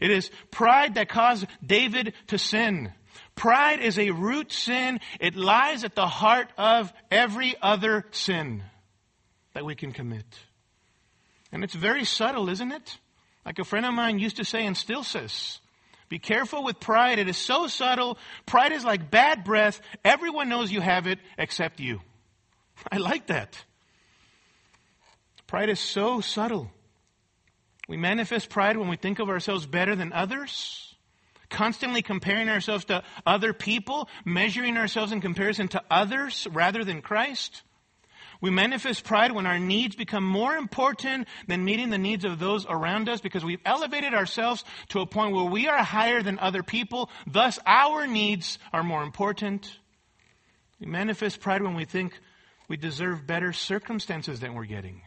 It 0.00 0.10
is 0.10 0.30
pride 0.50 0.94
that 0.94 1.10
caused 1.10 1.46
David 1.64 2.14
to 2.28 2.38
sin. 2.38 2.92
Pride 3.34 3.80
is 3.80 3.98
a 3.98 4.10
root 4.10 4.52
sin. 4.52 5.00
It 5.20 5.36
lies 5.36 5.84
at 5.84 5.94
the 5.94 6.06
heart 6.06 6.50
of 6.56 6.92
every 7.10 7.54
other 7.60 8.06
sin 8.12 8.62
that 9.56 9.64
we 9.64 9.74
can 9.74 9.90
commit. 9.90 10.26
And 11.50 11.64
it's 11.64 11.74
very 11.74 12.04
subtle, 12.04 12.50
isn't 12.50 12.72
it? 12.72 12.98
Like 13.46 13.58
a 13.58 13.64
friend 13.64 13.86
of 13.86 13.94
mine 13.94 14.18
used 14.18 14.36
to 14.36 14.44
say 14.44 14.66
and 14.66 14.76
still 14.76 15.02
says, 15.02 15.60
be 16.10 16.18
careful 16.18 16.62
with 16.62 16.78
pride. 16.78 17.18
It 17.18 17.26
is 17.26 17.38
so 17.38 17.66
subtle. 17.66 18.18
Pride 18.44 18.72
is 18.72 18.84
like 18.84 19.10
bad 19.10 19.44
breath. 19.44 19.80
Everyone 20.04 20.50
knows 20.50 20.70
you 20.70 20.82
have 20.82 21.06
it 21.06 21.20
except 21.38 21.80
you. 21.80 22.02
I 22.92 22.98
like 22.98 23.28
that. 23.28 23.56
Pride 25.46 25.70
is 25.70 25.80
so 25.80 26.20
subtle. 26.20 26.70
We 27.88 27.96
manifest 27.96 28.50
pride 28.50 28.76
when 28.76 28.88
we 28.88 28.96
think 28.96 29.20
of 29.20 29.30
ourselves 29.30 29.64
better 29.64 29.96
than 29.96 30.12
others, 30.12 30.94
constantly 31.48 32.02
comparing 32.02 32.50
ourselves 32.50 32.84
to 32.86 33.04
other 33.24 33.54
people, 33.54 34.10
measuring 34.22 34.76
ourselves 34.76 35.12
in 35.12 35.22
comparison 35.22 35.68
to 35.68 35.82
others 35.90 36.46
rather 36.52 36.84
than 36.84 37.00
Christ. 37.00 37.62
We 38.40 38.50
manifest 38.50 39.04
pride 39.04 39.32
when 39.32 39.46
our 39.46 39.58
needs 39.58 39.96
become 39.96 40.24
more 40.24 40.56
important 40.56 41.28
than 41.46 41.64
meeting 41.64 41.90
the 41.90 41.98
needs 41.98 42.24
of 42.24 42.38
those 42.38 42.66
around 42.66 43.08
us 43.08 43.20
because 43.20 43.44
we've 43.44 43.60
elevated 43.64 44.14
ourselves 44.14 44.64
to 44.88 45.00
a 45.00 45.06
point 45.06 45.34
where 45.34 45.44
we 45.44 45.68
are 45.68 45.82
higher 45.82 46.22
than 46.22 46.38
other 46.38 46.62
people. 46.62 47.10
Thus, 47.26 47.58
our 47.66 48.06
needs 48.06 48.58
are 48.72 48.82
more 48.82 49.02
important. 49.02 49.78
We 50.80 50.86
manifest 50.86 51.40
pride 51.40 51.62
when 51.62 51.74
we 51.74 51.86
think 51.86 52.18
we 52.68 52.76
deserve 52.76 53.26
better 53.26 53.52
circumstances 53.52 54.40
than 54.40 54.54
we're 54.54 54.64
getting. 54.64 55.02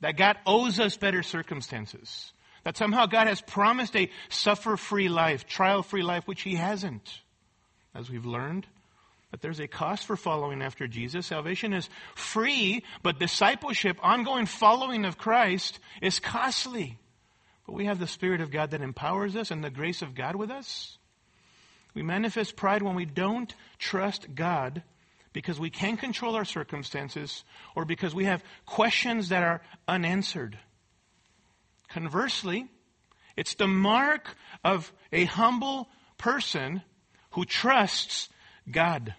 That 0.00 0.16
God 0.16 0.36
owes 0.46 0.78
us 0.78 0.96
better 0.96 1.22
circumstances. 1.22 2.32
That 2.64 2.76
somehow 2.76 3.06
God 3.06 3.26
has 3.26 3.40
promised 3.40 3.96
a 3.96 4.10
suffer 4.28 4.76
free 4.76 5.08
life, 5.08 5.46
trial 5.46 5.82
free 5.82 6.02
life, 6.02 6.26
which 6.26 6.42
He 6.42 6.54
hasn't, 6.54 7.20
as 7.94 8.08
we've 8.08 8.26
learned. 8.26 8.66
But 9.32 9.40
there's 9.40 9.60
a 9.60 9.66
cost 9.66 10.06
for 10.06 10.14
following 10.14 10.60
after 10.60 10.86
Jesus. 10.86 11.26
Salvation 11.26 11.72
is 11.72 11.88
free, 12.14 12.84
but 13.02 13.18
discipleship, 13.18 13.96
ongoing 14.02 14.44
following 14.44 15.06
of 15.06 15.16
Christ, 15.16 15.80
is 16.02 16.20
costly. 16.20 16.98
But 17.66 17.72
we 17.72 17.86
have 17.86 17.98
the 17.98 18.06
Spirit 18.06 18.42
of 18.42 18.50
God 18.50 18.72
that 18.72 18.82
empowers 18.82 19.34
us 19.34 19.50
and 19.50 19.64
the 19.64 19.70
grace 19.70 20.02
of 20.02 20.14
God 20.14 20.36
with 20.36 20.50
us. 20.50 20.98
We 21.94 22.02
manifest 22.02 22.56
pride 22.56 22.82
when 22.82 22.94
we 22.94 23.06
don't 23.06 23.54
trust 23.78 24.34
God 24.34 24.82
because 25.32 25.58
we 25.58 25.70
can't 25.70 25.98
control 25.98 26.36
our 26.36 26.44
circumstances 26.44 27.42
or 27.74 27.86
because 27.86 28.14
we 28.14 28.26
have 28.26 28.44
questions 28.66 29.30
that 29.30 29.42
are 29.42 29.62
unanswered. 29.88 30.58
Conversely, 31.88 32.66
it's 33.34 33.54
the 33.54 33.66
mark 33.66 34.36
of 34.62 34.92
a 35.10 35.24
humble 35.24 35.88
person 36.18 36.82
who 37.30 37.46
trusts 37.46 38.28
God 38.70 39.14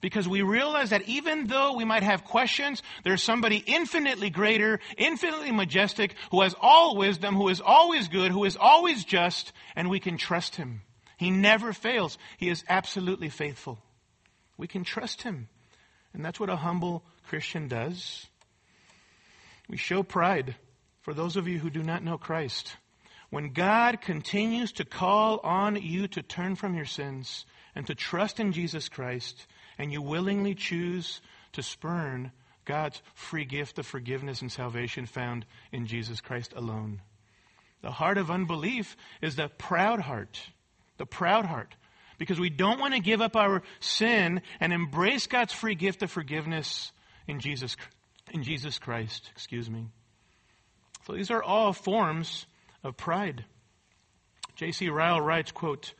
Because 0.00 0.28
we 0.28 0.42
realize 0.42 0.90
that 0.90 1.08
even 1.08 1.46
though 1.46 1.74
we 1.74 1.84
might 1.84 2.02
have 2.02 2.24
questions, 2.24 2.82
there's 3.02 3.22
somebody 3.22 3.62
infinitely 3.66 4.30
greater, 4.30 4.78
infinitely 4.96 5.52
majestic, 5.52 6.14
who 6.30 6.42
has 6.42 6.54
all 6.60 6.96
wisdom, 6.96 7.34
who 7.34 7.48
is 7.48 7.60
always 7.60 8.08
good, 8.08 8.30
who 8.30 8.44
is 8.44 8.56
always 8.56 9.04
just, 9.04 9.52
and 9.74 9.90
we 9.90 9.98
can 9.98 10.16
trust 10.16 10.56
him. 10.56 10.82
He 11.16 11.30
never 11.30 11.72
fails. 11.72 12.18
He 12.36 12.50
is 12.50 12.62
absolutely 12.68 13.30
faithful. 13.30 13.78
We 14.56 14.66
can 14.66 14.84
trust 14.84 15.22
him. 15.22 15.48
And 16.12 16.24
that's 16.24 16.38
what 16.38 16.50
a 16.50 16.56
humble 16.56 17.02
Christian 17.26 17.68
does. 17.68 18.26
We 19.68 19.76
show 19.76 20.02
pride 20.02 20.56
for 21.00 21.14
those 21.14 21.36
of 21.36 21.48
you 21.48 21.58
who 21.58 21.70
do 21.70 21.82
not 21.82 22.04
know 22.04 22.18
Christ. 22.18 22.76
When 23.30 23.52
God 23.52 24.00
continues 24.00 24.72
to 24.72 24.84
call 24.84 25.40
on 25.42 25.82
you 25.82 26.06
to 26.08 26.22
turn 26.22 26.54
from 26.54 26.76
your 26.76 26.84
sins 26.84 27.44
and 27.76 27.86
to 27.86 27.94
trust 27.94 28.40
in 28.40 28.52
Jesus 28.52 28.88
Christ, 28.88 29.46
and 29.78 29.92
you 29.92 30.00
willingly 30.00 30.54
choose 30.54 31.20
to 31.52 31.62
spurn 31.62 32.32
God's 32.64 33.00
free 33.14 33.44
gift 33.44 33.78
of 33.78 33.86
forgiveness 33.86 34.40
and 34.40 34.50
salvation 34.50 35.04
found 35.04 35.44
in 35.70 35.86
Jesus 35.86 36.20
Christ 36.22 36.54
alone. 36.56 37.02
The 37.82 37.90
heart 37.90 38.16
of 38.16 38.30
unbelief 38.30 38.96
is 39.20 39.36
the 39.36 39.48
proud 39.58 40.00
heart. 40.00 40.40
The 40.96 41.06
proud 41.06 41.44
heart. 41.44 41.76
Because 42.18 42.40
we 42.40 42.48
don't 42.48 42.80
want 42.80 42.94
to 42.94 43.00
give 43.00 43.20
up 43.20 43.36
our 43.36 43.62
sin 43.78 44.40
and 44.58 44.72
embrace 44.72 45.26
God's 45.26 45.52
free 45.52 45.74
gift 45.74 46.02
of 46.02 46.10
forgiveness 46.10 46.90
in 47.28 47.40
Jesus, 47.40 47.76
in 48.32 48.42
Jesus 48.42 48.78
Christ. 48.78 49.30
Excuse 49.34 49.68
me. 49.68 49.86
So 51.06 51.12
these 51.12 51.30
are 51.30 51.42
all 51.42 51.74
forms 51.74 52.46
of 52.82 52.96
pride. 52.96 53.44
J.C. 54.56 54.88
Ryle 54.88 55.20
writes, 55.20 55.52
quote, 55.52 55.92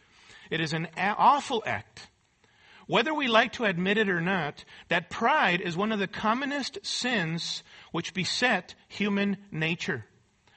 It 0.51 0.61
is 0.61 0.73
an 0.73 0.89
awful 0.97 1.63
act, 1.67 2.09
whether 2.87 3.13
we 3.13 3.27
like 3.27 3.53
to 3.55 3.65
admit 3.65 3.99
it 3.99 4.09
or 4.09 4.21
not, 4.21 4.65
that 4.89 5.11
pride 5.11 5.61
is 5.61 5.77
one 5.77 5.93
of 5.93 5.99
the 5.99 6.07
commonest 6.07 6.79
sins 6.83 7.65
which 7.91 8.15
beset 8.15 8.75
human 8.89 9.39
nature. 9.51 10.05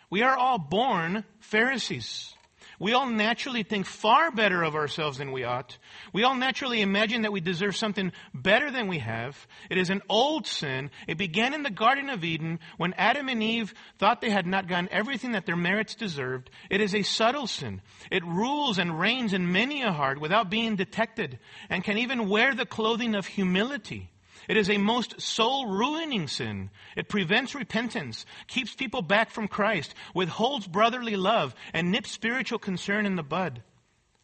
We 0.09 0.21
are 0.21 0.35
all 0.35 0.59
born 0.59 1.23
Pharisees. 1.39 2.33
We 2.79 2.93
all 2.93 3.07
naturally 3.07 3.63
think 3.63 3.85
far 3.85 4.31
better 4.31 4.63
of 4.63 4.73
ourselves 4.73 5.17
than 5.17 5.33
we 5.33 5.43
ought. 5.43 5.77
We 6.13 6.23
all 6.23 6.35
naturally 6.35 6.81
imagine 6.81 7.23
that 7.23 7.33
we 7.33 7.41
deserve 7.41 7.75
something 7.75 8.13
better 8.33 8.71
than 8.71 8.87
we 8.87 8.99
have. 8.99 9.47
It 9.69 9.77
is 9.77 9.89
an 9.89 10.01
old 10.07 10.47
sin. 10.47 10.89
It 11.05 11.17
began 11.17 11.53
in 11.53 11.63
the 11.63 11.69
Garden 11.69 12.09
of 12.09 12.23
Eden 12.23 12.59
when 12.77 12.93
Adam 12.93 13.27
and 13.27 13.43
Eve 13.43 13.73
thought 13.97 14.21
they 14.21 14.29
had 14.29 14.47
not 14.47 14.69
gotten 14.69 14.87
everything 14.91 15.33
that 15.33 15.45
their 15.45 15.57
merits 15.57 15.93
deserved. 15.93 16.49
It 16.69 16.79
is 16.79 16.95
a 16.95 17.03
subtle 17.03 17.47
sin. 17.47 17.81
It 18.09 18.23
rules 18.23 18.77
and 18.77 18.97
reigns 18.97 19.33
in 19.33 19.51
many 19.51 19.81
a 19.81 19.91
heart 19.91 20.21
without 20.21 20.49
being 20.49 20.77
detected 20.77 21.37
and 21.69 21.83
can 21.83 21.97
even 21.97 22.29
wear 22.29 22.55
the 22.55 22.65
clothing 22.65 23.13
of 23.13 23.25
humility. 23.25 24.09
It 24.49 24.57
is 24.57 24.67
a 24.67 24.79
most 24.79 25.21
soul 25.21 25.67
ruining 25.67 26.27
sin. 26.27 26.71
It 26.97 27.07
prevents 27.07 27.53
repentance, 27.53 28.25
keeps 28.47 28.73
people 28.73 29.03
back 29.03 29.29
from 29.29 29.47
Christ, 29.47 29.93
withholds 30.15 30.65
brotherly 30.65 31.15
love, 31.15 31.53
and 31.71 31.91
nips 31.91 32.09
spiritual 32.09 32.57
concern 32.57 33.05
in 33.05 33.15
the 33.15 33.21
bud. 33.21 33.61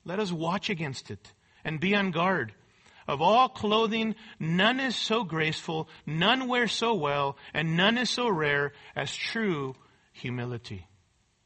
Let 0.03 0.19
us 0.19 0.31
watch 0.31 0.71
against 0.71 1.11
it 1.11 1.31
and 1.63 1.79
be 1.79 1.95
on 1.95 2.09
guard. 2.09 2.55
Of 3.07 3.21
all 3.21 3.49
clothing, 3.49 4.15
none 4.39 4.79
is 4.79 4.95
so 4.95 5.23
graceful, 5.23 5.87
none 6.07 6.47
wear 6.47 6.67
so 6.67 6.95
well, 6.95 7.37
and 7.53 7.77
none 7.77 7.99
is 7.99 8.09
so 8.09 8.27
rare 8.27 8.73
as 8.95 9.15
true 9.15 9.75
humility. 10.11 10.87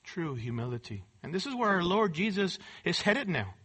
True 0.05 0.35
humility. 0.35 1.03
And 1.21 1.33
this 1.33 1.45
is 1.45 1.53
where 1.53 1.71
our 1.71 1.83
Lord 1.83 2.13
Jesus 2.13 2.57
is 2.85 3.01
headed 3.01 3.27
now. 3.27 3.55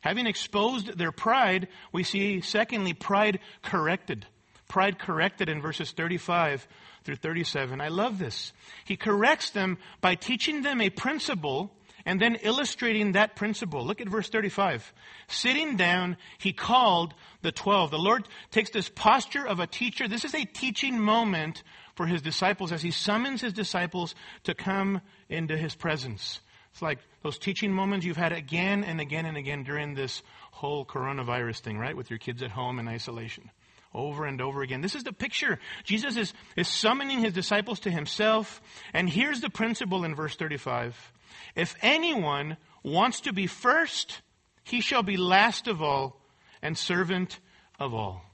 Having 0.00 0.28
exposed 0.28 0.96
their 0.96 1.12
pride, 1.12 1.68
we 1.92 2.04
see, 2.04 2.40
secondly, 2.40 2.94
pride 2.94 3.38
corrected 3.62 4.26
pride 4.72 4.98
corrected 4.98 5.50
in 5.50 5.60
verses 5.60 5.90
35 5.90 6.66
through 7.04 7.16
37. 7.16 7.78
I 7.82 7.88
love 7.88 8.18
this. 8.18 8.54
He 8.86 8.96
corrects 8.96 9.50
them 9.50 9.76
by 10.00 10.14
teaching 10.14 10.62
them 10.62 10.80
a 10.80 10.88
principle 10.88 11.70
and 12.06 12.18
then 12.18 12.36
illustrating 12.36 13.12
that 13.12 13.36
principle. 13.36 13.84
Look 13.84 14.00
at 14.00 14.08
verse 14.08 14.30
35. 14.30 14.94
Sitting 15.28 15.76
down, 15.76 16.16
he 16.38 16.54
called 16.54 17.12
the 17.42 17.52
twelve. 17.52 17.90
The 17.90 17.98
Lord 17.98 18.26
takes 18.50 18.70
this 18.70 18.88
posture 18.88 19.46
of 19.46 19.60
a 19.60 19.66
teacher. 19.66 20.08
This 20.08 20.24
is 20.24 20.34
a 20.34 20.46
teaching 20.46 20.98
moment 20.98 21.62
for 21.94 22.06
his 22.06 22.22
disciples 22.22 22.72
as 22.72 22.80
he 22.80 22.92
summons 22.92 23.42
his 23.42 23.52
disciples 23.52 24.14
to 24.44 24.54
come 24.54 25.02
into 25.28 25.54
his 25.54 25.74
presence. 25.74 26.40
It's 26.72 26.80
like 26.80 26.98
those 27.22 27.38
teaching 27.38 27.74
moments 27.74 28.06
you've 28.06 28.16
had 28.16 28.32
again 28.32 28.84
and 28.84 29.02
again 29.02 29.26
and 29.26 29.36
again 29.36 29.64
during 29.64 29.92
this 29.92 30.22
whole 30.50 30.86
coronavirus 30.86 31.60
thing, 31.60 31.78
right? 31.78 31.94
With 31.94 32.08
your 32.08 32.18
kids 32.18 32.42
at 32.42 32.50
home 32.50 32.78
in 32.78 32.88
isolation 32.88 33.50
over 33.94 34.24
and 34.24 34.40
over 34.40 34.62
again. 34.62 34.80
This 34.80 34.94
is 34.94 35.04
the 35.04 35.12
picture. 35.12 35.58
Jesus 35.84 36.16
is, 36.16 36.32
is 36.56 36.68
summoning 36.68 37.20
his 37.20 37.32
disciples 37.32 37.80
to 37.80 37.90
himself. 37.90 38.60
And 38.92 39.08
here's 39.08 39.40
the 39.40 39.50
principle 39.50 40.04
in 40.04 40.14
verse 40.14 40.36
35. 40.36 41.12
If 41.54 41.74
anyone 41.82 42.56
wants 42.82 43.22
to 43.22 43.32
be 43.32 43.46
first, 43.46 44.22
he 44.64 44.80
shall 44.80 45.02
be 45.02 45.16
last 45.16 45.68
of 45.68 45.82
all 45.82 46.20
and 46.62 46.76
servant 46.76 47.38
of 47.78 47.94
all. 47.94 48.24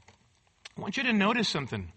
I 0.76 0.80
want 0.80 0.96
you 0.96 1.02
to 1.04 1.12
notice 1.12 1.48
something. 1.48 1.92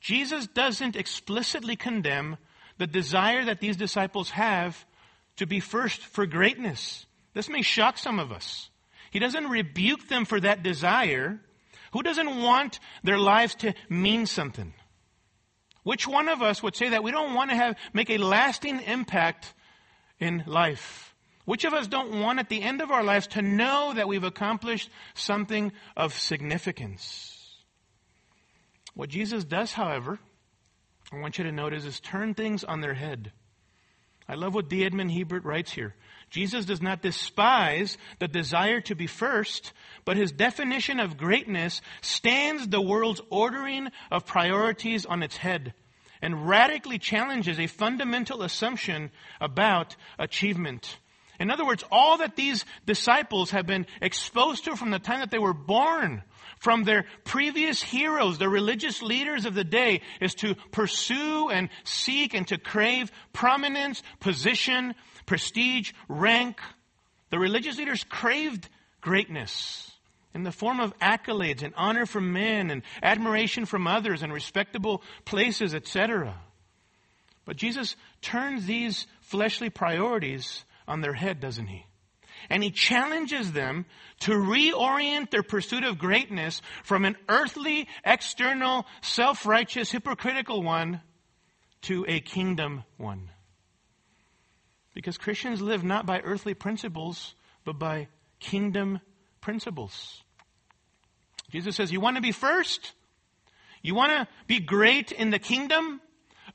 Jesus 0.00 0.46
doesn't 0.46 0.96
explicitly 0.96 1.76
condemn 1.76 2.36
the 2.76 2.86
desire 2.86 3.44
that 3.44 3.60
these 3.60 3.76
disciples 3.76 4.30
have 4.30 4.86
to 5.36 5.46
be 5.46 5.60
first 5.60 6.00
for 6.00 6.26
greatness. 6.26 7.06
This 7.34 7.48
may 7.48 7.62
shock 7.62 7.98
some 7.98 8.18
of 8.18 8.32
us. 8.32 8.70
He 9.10 9.18
doesn't 9.18 9.48
rebuke 9.48 10.08
them 10.08 10.24
for 10.24 10.40
that 10.40 10.62
desire. 10.62 11.40
Who 11.92 12.02
doesn't 12.02 12.42
want 12.42 12.80
their 13.02 13.18
lives 13.18 13.54
to 13.56 13.74
mean 13.88 14.26
something? 14.26 14.74
Which 15.82 16.06
one 16.06 16.28
of 16.28 16.42
us 16.42 16.62
would 16.62 16.76
say 16.76 16.90
that 16.90 17.02
we 17.02 17.10
don't 17.10 17.34
want 17.34 17.50
to 17.50 17.56
have, 17.56 17.76
make 17.92 18.10
a 18.10 18.18
lasting 18.18 18.80
impact 18.80 19.54
in 20.18 20.44
life? 20.46 21.14
Which 21.44 21.64
of 21.64 21.72
us 21.72 21.86
don't 21.86 22.20
want 22.20 22.40
at 22.40 22.50
the 22.50 22.60
end 22.60 22.82
of 22.82 22.90
our 22.90 23.02
lives 23.02 23.26
to 23.28 23.42
know 23.42 23.94
that 23.94 24.06
we've 24.06 24.24
accomplished 24.24 24.90
something 25.14 25.72
of 25.96 26.12
significance? 26.12 27.34
What 28.94 29.08
Jesus 29.08 29.44
does, 29.44 29.72
however, 29.72 30.18
I 31.10 31.20
want 31.20 31.38
you 31.38 31.44
to 31.44 31.52
notice 31.52 31.86
is 31.86 32.00
turn 32.00 32.34
things 32.34 32.64
on 32.64 32.82
their 32.82 32.92
head. 32.92 33.32
I 34.28 34.34
love 34.34 34.54
what 34.54 34.68
D. 34.68 34.84
Edmond 34.84 35.12
Hiebert 35.12 35.44
writes 35.44 35.72
here. 35.72 35.94
Jesus 36.30 36.64
does 36.64 36.82
not 36.82 37.02
despise 37.02 37.96
the 38.18 38.28
desire 38.28 38.80
to 38.82 38.94
be 38.94 39.06
first, 39.06 39.72
but 40.04 40.16
his 40.16 40.32
definition 40.32 41.00
of 41.00 41.16
greatness 41.16 41.80
stands 42.00 42.68
the 42.68 42.80
world's 42.80 43.20
ordering 43.30 43.88
of 44.10 44.26
priorities 44.26 45.06
on 45.06 45.22
its 45.22 45.36
head 45.36 45.74
and 46.20 46.48
radically 46.48 46.98
challenges 46.98 47.58
a 47.58 47.66
fundamental 47.66 48.42
assumption 48.42 49.10
about 49.40 49.96
achievement. 50.18 50.98
In 51.40 51.50
other 51.50 51.64
words, 51.64 51.84
all 51.92 52.18
that 52.18 52.34
these 52.34 52.64
disciples 52.84 53.52
have 53.52 53.66
been 53.66 53.86
exposed 54.02 54.64
to 54.64 54.74
from 54.74 54.90
the 54.90 54.98
time 54.98 55.20
that 55.20 55.30
they 55.30 55.38
were 55.38 55.54
born, 55.54 56.22
from 56.58 56.82
their 56.82 57.04
previous 57.24 57.80
heroes, 57.80 58.38
the 58.38 58.48
religious 58.48 59.02
leaders 59.02 59.46
of 59.46 59.54
the 59.54 59.62
day, 59.62 60.00
is 60.20 60.34
to 60.36 60.56
pursue 60.72 61.48
and 61.48 61.68
seek 61.84 62.34
and 62.34 62.48
to 62.48 62.58
crave 62.58 63.12
prominence, 63.32 64.02
position, 64.18 64.96
prestige, 65.28 65.92
rank. 66.08 66.58
The 67.30 67.38
religious 67.38 67.76
leaders 67.76 68.02
craved 68.02 68.68
greatness 69.02 69.92
in 70.34 70.42
the 70.42 70.50
form 70.50 70.80
of 70.80 70.98
accolades 70.98 71.62
and 71.62 71.74
honor 71.76 72.06
from 72.06 72.32
men 72.32 72.70
and 72.70 72.82
admiration 73.02 73.66
from 73.66 73.86
others 73.86 74.22
and 74.22 74.32
respectable 74.32 75.02
places, 75.26 75.74
etc. 75.74 76.34
But 77.44 77.56
Jesus 77.56 77.94
turns 78.22 78.64
these 78.64 79.06
fleshly 79.20 79.68
priorities 79.68 80.64
on 80.88 81.02
their 81.02 81.12
head, 81.12 81.40
doesn't 81.40 81.66
he? 81.66 81.84
And 82.48 82.62
he 82.62 82.70
challenges 82.70 83.52
them 83.52 83.84
to 84.20 84.32
reorient 84.32 85.30
their 85.30 85.42
pursuit 85.42 85.84
of 85.84 85.98
greatness 85.98 86.62
from 86.84 87.04
an 87.04 87.16
earthly, 87.28 87.86
external, 88.02 88.86
self-righteous, 89.02 89.90
hypocritical 89.90 90.62
one 90.62 91.02
to 91.82 92.06
a 92.08 92.20
kingdom 92.20 92.84
one. 92.96 93.28
Because 94.98 95.16
Christians 95.16 95.62
live 95.62 95.84
not 95.84 96.06
by 96.06 96.18
earthly 96.18 96.54
principles, 96.54 97.36
but 97.64 97.78
by 97.78 98.08
kingdom 98.40 98.98
principles. 99.40 100.24
Jesus 101.52 101.76
says, 101.76 101.92
You 101.92 102.00
want 102.00 102.16
to 102.16 102.20
be 102.20 102.32
first? 102.32 102.94
You 103.80 103.94
want 103.94 104.10
to 104.10 104.26
be 104.48 104.58
great 104.58 105.12
in 105.12 105.30
the 105.30 105.38
kingdom? 105.38 106.00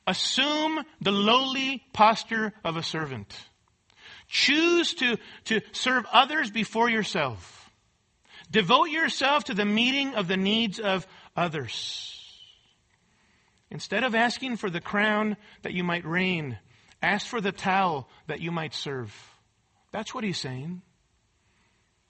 Assume 0.06 0.84
the 1.00 1.14
lowly 1.14 1.84
posture 1.94 2.52
of 2.66 2.76
a 2.76 2.84
servant. 2.84 3.34
Choose 4.28 4.94
to, 4.96 5.16
to 5.46 5.62
serve 5.72 6.04
others 6.12 6.52
before 6.52 6.90
yourself. 6.90 7.72
Devote 8.52 8.90
yourself 8.90 9.46
to 9.46 9.54
the 9.54 9.64
meeting 9.64 10.16
of 10.16 10.28
the 10.28 10.36
needs 10.36 10.82
of 10.82 11.08
others. 11.34 12.20
Instead 13.72 14.04
of 14.04 14.14
asking 14.14 14.58
for 14.58 14.70
the 14.70 14.82
crown 14.82 15.38
that 15.62 15.72
you 15.72 15.86
might 15.86 16.04
reign, 16.04 16.58
Ask 17.04 17.28
for 17.28 17.42
the 17.42 17.52
towel 17.52 18.08
that 18.28 18.40
you 18.40 18.50
might 18.50 18.74
serve. 18.74 19.14
That's 19.92 20.16
what 20.16 20.24
he's 20.24 20.38
saying. 20.38 20.82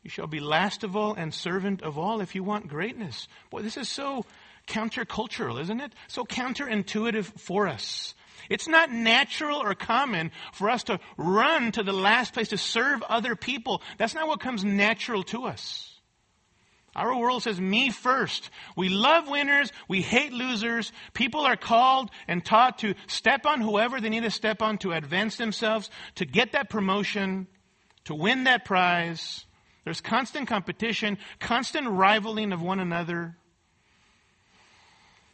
You 0.03 0.11
shall 0.11 0.27
be 0.27 0.39
last 0.39 0.83
of 0.83 0.95
all 0.95 1.15
and 1.15 1.33
servant 1.33 1.81
of 1.81 1.97
all 1.97 2.21
if 2.21 2.35
you 2.35 2.43
want 2.43 2.67
greatness. 2.67 3.27
Boy, 3.49 3.63
this 3.63 3.75
is 3.75 3.89
so 3.89 4.23
countercultural, 4.67 5.59
isn't 5.61 5.81
it? 5.81 5.93
So 6.07 6.25
counterintuitive 6.25 7.25
for 7.39 7.67
us. 7.67 8.13
It's 8.49 8.67
not 8.67 8.91
natural 8.91 9.61
or 9.61 9.73
common 9.73 10.31
for 10.51 10.69
us 10.69 10.83
to 10.83 10.99
run 11.17 11.71
to 11.71 11.81
the 11.81 11.93
last 11.93 12.33
place 12.33 12.49
to 12.49 12.57
serve 12.57 13.01
other 13.03 13.35
people. 13.35 13.81
That's 13.97 14.13
not 14.13 14.27
what 14.27 14.41
comes 14.41 14.63
natural 14.63 15.23
to 15.23 15.45
us. 15.45 15.92
Our 16.95 17.17
world 17.17 17.41
says 17.41 17.59
me 17.59 17.89
first. 17.89 18.51
We 18.77 18.89
love 18.89 19.27
winners. 19.27 19.71
We 19.87 20.01
hate 20.01 20.31
losers. 20.31 20.91
People 21.13 21.41
are 21.41 21.55
called 21.55 22.11
and 22.27 22.45
taught 22.45 22.79
to 22.79 22.93
step 23.07 23.45
on 23.45 23.61
whoever 23.61 23.99
they 23.99 24.09
need 24.09 24.23
to 24.23 24.31
step 24.31 24.61
on 24.61 24.77
to 24.79 24.91
advance 24.91 25.37
themselves, 25.37 25.89
to 26.15 26.25
get 26.25 26.51
that 26.51 26.69
promotion, 26.69 27.47
to 28.05 28.13
win 28.13 28.43
that 28.43 28.65
prize. 28.65 29.45
There's 29.85 30.01
constant 30.01 30.47
competition, 30.47 31.17
constant 31.39 31.87
rivaling 31.87 32.53
of 32.53 32.61
one 32.61 32.79
another. 32.79 33.35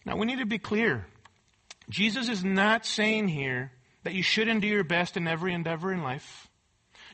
Now 0.05 0.16
we 0.16 0.26
need 0.26 0.39
to 0.39 0.45
be 0.45 0.60
clear. 0.60 1.07
Jesus 1.89 2.30
is 2.30 2.43
not 2.43 2.86
saying 2.86 3.28
here 3.28 3.74
that 4.03 4.14
you 4.14 4.24
shouldn't 4.24 4.62
do 4.62 4.68
your 4.68 4.86
best 4.86 5.18
in 5.18 5.28
every 5.28 5.53
endeavor 5.53 5.91
in 5.91 6.03
life. 6.03 6.47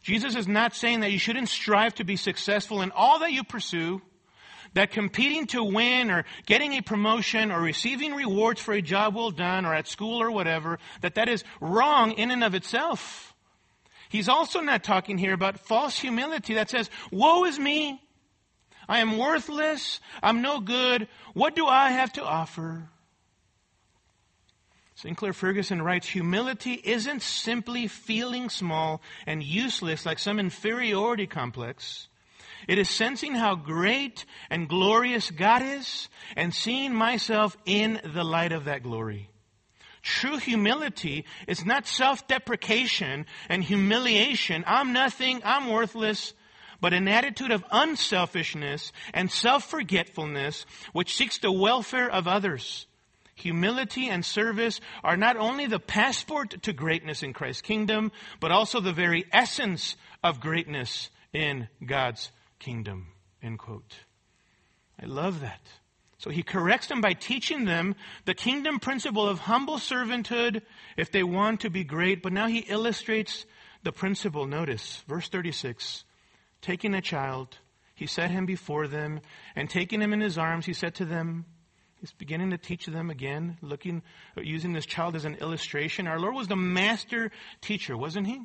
Jesus 0.03 0.35
is 0.35 0.47
not 0.47 0.75
saying 0.75 0.99
that 0.99 1.11
you 1.11 1.17
shouldn't 1.17 1.49
strive 1.49 1.95
to 1.95 2.03
be 2.03 2.15
successful 2.15 2.83
in 2.83 2.91
all 2.91 3.19
that 3.19 3.31
you 3.31 3.43
pursue 3.43 4.01
that 4.75 4.91
competing 4.91 5.47
to 5.47 5.63
win 5.63 6.11
or 6.11 6.25
getting 6.45 6.73
a 6.73 6.81
promotion 6.81 7.51
or 7.51 7.59
receiving 7.59 8.13
rewards 8.13 8.61
for 8.61 8.73
a 8.73 8.81
job 8.81 9.15
well 9.15 9.31
done 9.31 9.65
or 9.65 9.73
at 9.73 9.87
school 9.87 10.21
or 10.21 10.29
whatever, 10.29 10.77
that 11.01 11.15
that 11.15 11.27
is 11.27 11.43
wrong 11.59 12.11
in 12.11 12.29
and 12.29 12.43
of 12.43 12.53
itself. 12.53 13.33
He's 14.09 14.29
also 14.29 14.59
not 14.59 14.83
talking 14.83 15.17
here 15.17 15.33
about 15.33 15.59
false 15.59 15.97
humility 15.97 16.53
that 16.53 16.69
says, 16.69 16.89
woe 17.11 17.45
is 17.45 17.57
me. 17.57 18.01
I 18.87 18.99
am 18.99 19.17
worthless. 19.17 19.99
I'm 20.21 20.41
no 20.41 20.59
good. 20.59 21.07
What 21.33 21.55
do 21.55 21.65
I 21.65 21.89
have 21.91 22.13
to 22.13 22.23
offer? 22.23 22.87
Sinclair 24.95 25.33
Ferguson 25.33 25.81
writes, 25.81 26.07
humility 26.07 26.73
isn't 26.73 27.21
simply 27.21 27.87
feeling 27.87 28.49
small 28.49 29.01
and 29.25 29.43
useless 29.43 30.05
like 30.05 30.19
some 30.19 30.39
inferiority 30.39 31.27
complex. 31.27 32.07
It 32.67 32.77
is 32.77 32.89
sensing 32.89 33.35
how 33.35 33.55
great 33.55 34.25
and 34.49 34.67
glorious 34.67 35.31
God 35.31 35.61
is 35.61 36.09
and 36.35 36.53
seeing 36.53 36.93
myself 36.93 37.55
in 37.65 37.99
the 38.03 38.23
light 38.23 38.51
of 38.51 38.65
that 38.65 38.83
glory. 38.83 39.29
True 40.01 40.37
humility 40.37 41.25
is 41.47 41.65
not 41.65 41.87
self-deprecation 41.87 43.25
and 43.49 43.63
humiliation. 43.63 44.63
I'm 44.67 44.93
nothing. 44.93 45.41
I'm 45.43 45.69
worthless. 45.69 46.33
But 46.81 46.93
an 46.93 47.07
attitude 47.07 47.51
of 47.51 47.65
unselfishness 47.71 48.91
and 49.13 49.31
self-forgetfulness 49.31 50.65
which 50.93 51.15
seeks 51.15 51.39
the 51.39 51.51
welfare 51.51 52.09
of 52.09 52.27
others. 52.27 52.85
Humility 53.33 54.07
and 54.09 54.23
service 54.23 54.79
are 55.03 55.17
not 55.17 55.37
only 55.37 55.65
the 55.65 55.79
passport 55.79 56.61
to 56.63 56.73
greatness 56.73 57.23
in 57.23 57.33
Christ's 57.33 57.61
kingdom, 57.61 58.11
but 58.39 58.51
also 58.51 58.79
the 58.79 58.93
very 58.93 59.25
essence 59.31 59.95
of 60.23 60.39
greatness 60.39 61.09
in 61.33 61.67
God's 61.85 62.31
kingdom. 62.59 63.07
End 63.41 63.59
quote. 63.59 63.95
I 65.01 65.05
love 65.05 65.41
that. 65.41 65.61
So 66.17 66.29
he 66.29 66.43
corrects 66.43 66.87
them 66.87 67.01
by 67.01 67.13
teaching 67.13 67.65
them 67.65 67.95
the 68.25 68.33
kingdom 68.33 68.79
principle 68.79 69.27
of 69.27 69.39
humble 69.39 69.77
servanthood 69.77 70.61
if 70.97 71.11
they 71.11 71.23
want 71.23 71.61
to 71.61 71.69
be 71.69 71.83
great. 71.83 72.23
But 72.23 72.33
now 72.33 72.47
he 72.47 72.59
illustrates 72.59 73.45
the 73.83 73.91
principle. 73.91 74.47
Notice 74.47 75.03
verse 75.07 75.27
36. 75.27 76.05
Taking 76.61 76.95
a 76.95 77.01
child, 77.01 77.57
he 77.93 78.07
set 78.07 78.31
him 78.31 78.45
before 78.45 78.87
them, 78.87 79.19
and 79.55 79.69
taking 79.69 80.01
him 80.01 80.13
in 80.13 80.21
his 80.21 80.37
arms, 80.37 80.65
he 80.65 80.73
said 80.73 80.95
to 80.95 81.05
them, 81.05 81.45
He's 82.01 82.11
beginning 82.11 82.51
to 82.51 82.57
teach 82.57 82.85
them 82.85 83.09
again, 83.09 83.57
looking, 83.61 84.03
using 84.37 84.73
this 84.73 84.85
child 84.85 85.15
as 85.15 85.25
an 85.25 85.35
illustration. 85.35 86.07
Our 86.07 86.19
Lord 86.19 86.35
was 86.35 86.47
the 86.47 86.55
master 86.55 87.31
teacher, 87.61 87.97
wasn't 87.97 88.27
he? 88.27 88.41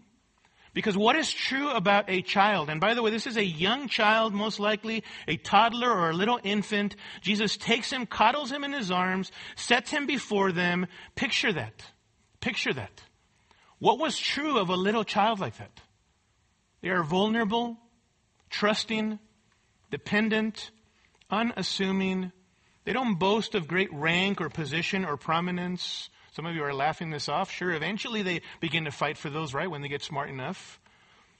Because 0.73 0.97
what 0.97 1.17
is 1.17 1.33
true 1.33 1.71
about 1.71 2.09
a 2.09 2.23
child, 2.23 2.71
and 2.71 2.81
by 2.81 2.95
the 2.95 3.03
way, 3.03 3.11
this 3.11 3.27
is 3.27 3.37
a 3.37 3.45
young 3.45 3.89
child, 3.89 4.33
most 4.33 4.61
likely, 4.61 5.03
a 5.27 5.37
toddler 5.37 5.91
or 5.91 6.11
a 6.11 6.15
little 6.15 6.39
infant. 6.45 6.95
Jesus 7.23 7.57
takes 7.57 7.91
him, 7.91 8.07
coddles 8.07 8.53
him 8.53 8.63
in 8.63 8.73
his 8.73 8.91
arms, 8.91 9.33
sets 9.57 9.91
him 9.91 10.07
before 10.07 10.53
them. 10.53 10.87
Picture 11.17 11.53
that. 11.53 11.83
Picture 12.41 12.73
that. 12.73 13.03
What 13.81 13.99
was 13.99 14.17
true 14.17 14.59
of 14.59 14.69
a 14.69 14.77
little 14.77 15.05
child 15.05 15.41
like 15.41 15.57
that? 15.59 15.81
They 16.83 16.91
are 16.91 17.03
vulnerable, 17.03 17.77
trusting, 18.49 19.19
dependent, 19.91 20.71
unassuming. 21.31 22.31
They 22.85 22.93
don't 22.93 23.19
boast 23.19 23.55
of 23.55 23.67
great 23.67 23.93
rank 23.93 24.41
or 24.41 24.49
position 24.49 25.05
or 25.05 25.17
prominence. 25.17 26.11
Some 26.33 26.47
of 26.47 26.55
you 26.55 26.63
are 26.65 26.75
laughing 26.75 27.11
this 27.11 27.29
off. 27.29 27.51
Sure, 27.51 27.73
eventually 27.73 28.23
they 28.23 28.43
begin 28.61 28.85
to 28.85 28.91
fight 28.91 29.19
for 29.19 29.31
those, 29.31 29.53
right, 29.53 29.71
when 29.71 29.83
they 29.83 29.89
get 29.89 30.03
smart 30.03 30.29
enough 30.29 30.81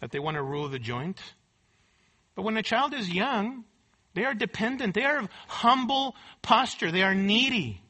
that 0.01 0.11
they 0.11 0.19
want 0.19 0.37
to 0.37 0.43
rule 0.43 0.69
the 0.69 0.79
joint. 0.79 1.21
But 2.35 2.43
when 2.43 2.57
a 2.57 2.63
child 2.63 2.95
is 2.95 3.09
young, 3.09 3.65
they 4.15 4.25
are 4.25 4.35
dependent. 4.35 4.95
They 4.95 5.05
are 5.05 5.19
of 5.19 5.29
humble 5.47 6.17
posture. 6.43 6.91
They 6.91 7.03
are 7.03 7.15
needy. 7.15 7.83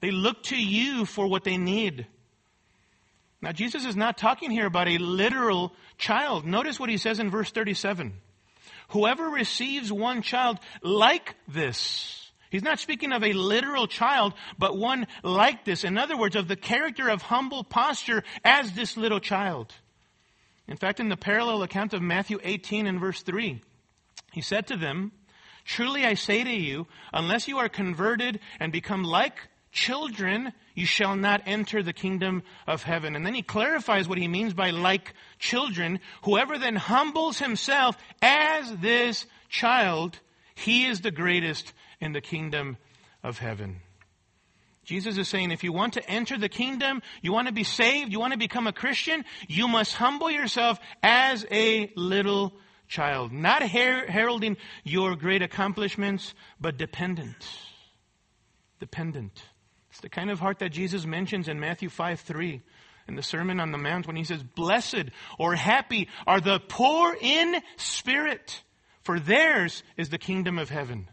They 0.00 0.10
look 0.10 0.42
to 0.44 0.56
you 0.56 1.04
for 1.04 1.26
what 1.26 1.44
they 1.44 1.56
need. 1.56 2.06
Now, 3.42 3.52
Jesus 3.52 3.86
is 3.86 3.96
not 3.96 4.18
talking 4.18 4.50
here 4.50 4.66
about 4.66 4.88
a 4.88 4.98
literal 4.98 5.72
child. 5.96 6.44
Notice 6.44 6.78
what 6.78 6.90
he 6.90 6.96
says 6.96 7.18
in 7.18 7.30
verse 7.30 7.50
37. 7.50 8.14
Whoever 8.88 9.28
receives 9.28 9.92
one 9.92 10.22
child 10.22 10.58
like 10.82 11.36
this, 11.46 12.19
He's 12.50 12.62
not 12.64 12.80
speaking 12.80 13.12
of 13.12 13.22
a 13.22 13.32
literal 13.32 13.86
child, 13.86 14.34
but 14.58 14.76
one 14.76 15.06
like 15.22 15.64
this. 15.64 15.84
In 15.84 15.96
other 15.96 16.16
words, 16.16 16.34
of 16.34 16.48
the 16.48 16.56
character 16.56 17.08
of 17.08 17.22
humble 17.22 17.62
posture 17.62 18.24
as 18.44 18.72
this 18.72 18.96
little 18.96 19.20
child. 19.20 19.72
In 20.66 20.76
fact, 20.76 21.00
in 21.00 21.08
the 21.08 21.16
parallel 21.16 21.62
account 21.62 21.94
of 21.94 22.02
Matthew 22.02 22.38
18 22.42 22.86
and 22.86 23.00
verse 23.00 23.22
3, 23.22 23.60
he 24.32 24.40
said 24.40 24.66
to 24.68 24.76
them, 24.76 25.12
Truly 25.64 26.04
I 26.04 26.14
say 26.14 26.42
to 26.42 26.50
you, 26.50 26.86
unless 27.12 27.46
you 27.46 27.58
are 27.58 27.68
converted 27.68 28.40
and 28.58 28.72
become 28.72 29.04
like 29.04 29.48
children, 29.70 30.52
you 30.74 30.86
shall 30.86 31.14
not 31.14 31.42
enter 31.46 31.82
the 31.82 31.92
kingdom 31.92 32.42
of 32.66 32.82
heaven. 32.82 33.14
And 33.14 33.24
then 33.24 33.34
he 33.34 33.42
clarifies 33.42 34.08
what 34.08 34.18
he 34.18 34.26
means 34.26 34.54
by 34.54 34.70
like 34.70 35.14
children. 35.38 36.00
Whoever 36.22 36.58
then 36.58 36.76
humbles 36.76 37.38
himself 37.38 37.96
as 38.20 38.74
this 38.76 39.26
child, 39.48 40.18
he 40.54 40.86
is 40.86 41.00
the 41.00 41.12
greatest 41.12 41.72
in 42.00 42.12
the 42.12 42.20
kingdom 42.20 42.76
of 43.22 43.38
heaven. 43.38 43.80
Jesus 44.84 45.18
is 45.18 45.28
saying 45.28 45.50
if 45.50 45.62
you 45.62 45.72
want 45.72 45.94
to 45.94 46.10
enter 46.10 46.38
the 46.38 46.48
kingdom, 46.48 47.02
you 47.22 47.32
want 47.32 47.46
to 47.46 47.52
be 47.52 47.64
saved, 47.64 48.12
you 48.12 48.18
want 48.18 48.32
to 48.32 48.38
become 48.38 48.66
a 48.66 48.72
Christian, 48.72 49.24
you 49.46 49.68
must 49.68 49.94
humble 49.94 50.30
yourself 50.30 50.78
as 51.02 51.46
a 51.50 51.92
little 51.96 52.54
child. 52.88 53.30
Not 53.30 53.62
her- 53.62 54.06
heralding 54.06 54.56
your 54.82 55.16
great 55.16 55.42
accomplishments, 55.42 56.34
but 56.60 56.76
dependent. 56.76 57.48
Dependent. 58.80 59.42
It's 59.90 60.00
the 60.00 60.08
kind 60.08 60.30
of 60.30 60.40
heart 60.40 60.58
that 60.60 60.70
Jesus 60.70 61.04
mentions 61.04 61.48
in 61.48 61.60
Matthew 61.60 61.88
5 61.88 62.20
3 62.20 62.62
in 63.06 63.16
the 63.16 63.22
Sermon 63.22 63.60
on 63.60 63.72
the 63.72 63.78
Mount 63.78 64.06
when 64.06 64.16
he 64.16 64.24
says, 64.24 64.42
Blessed 64.42 65.10
or 65.38 65.54
happy 65.54 66.08
are 66.26 66.40
the 66.40 66.60
poor 66.60 67.16
in 67.20 67.60
spirit, 67.76 68.62
for 69.02 69.20
theirs 69.20 69.82
is 69.96 70.08
the 70.08 70.18
kingdom 70.18 70.58
of 70.58 70.70
heaven. 70.70 71.08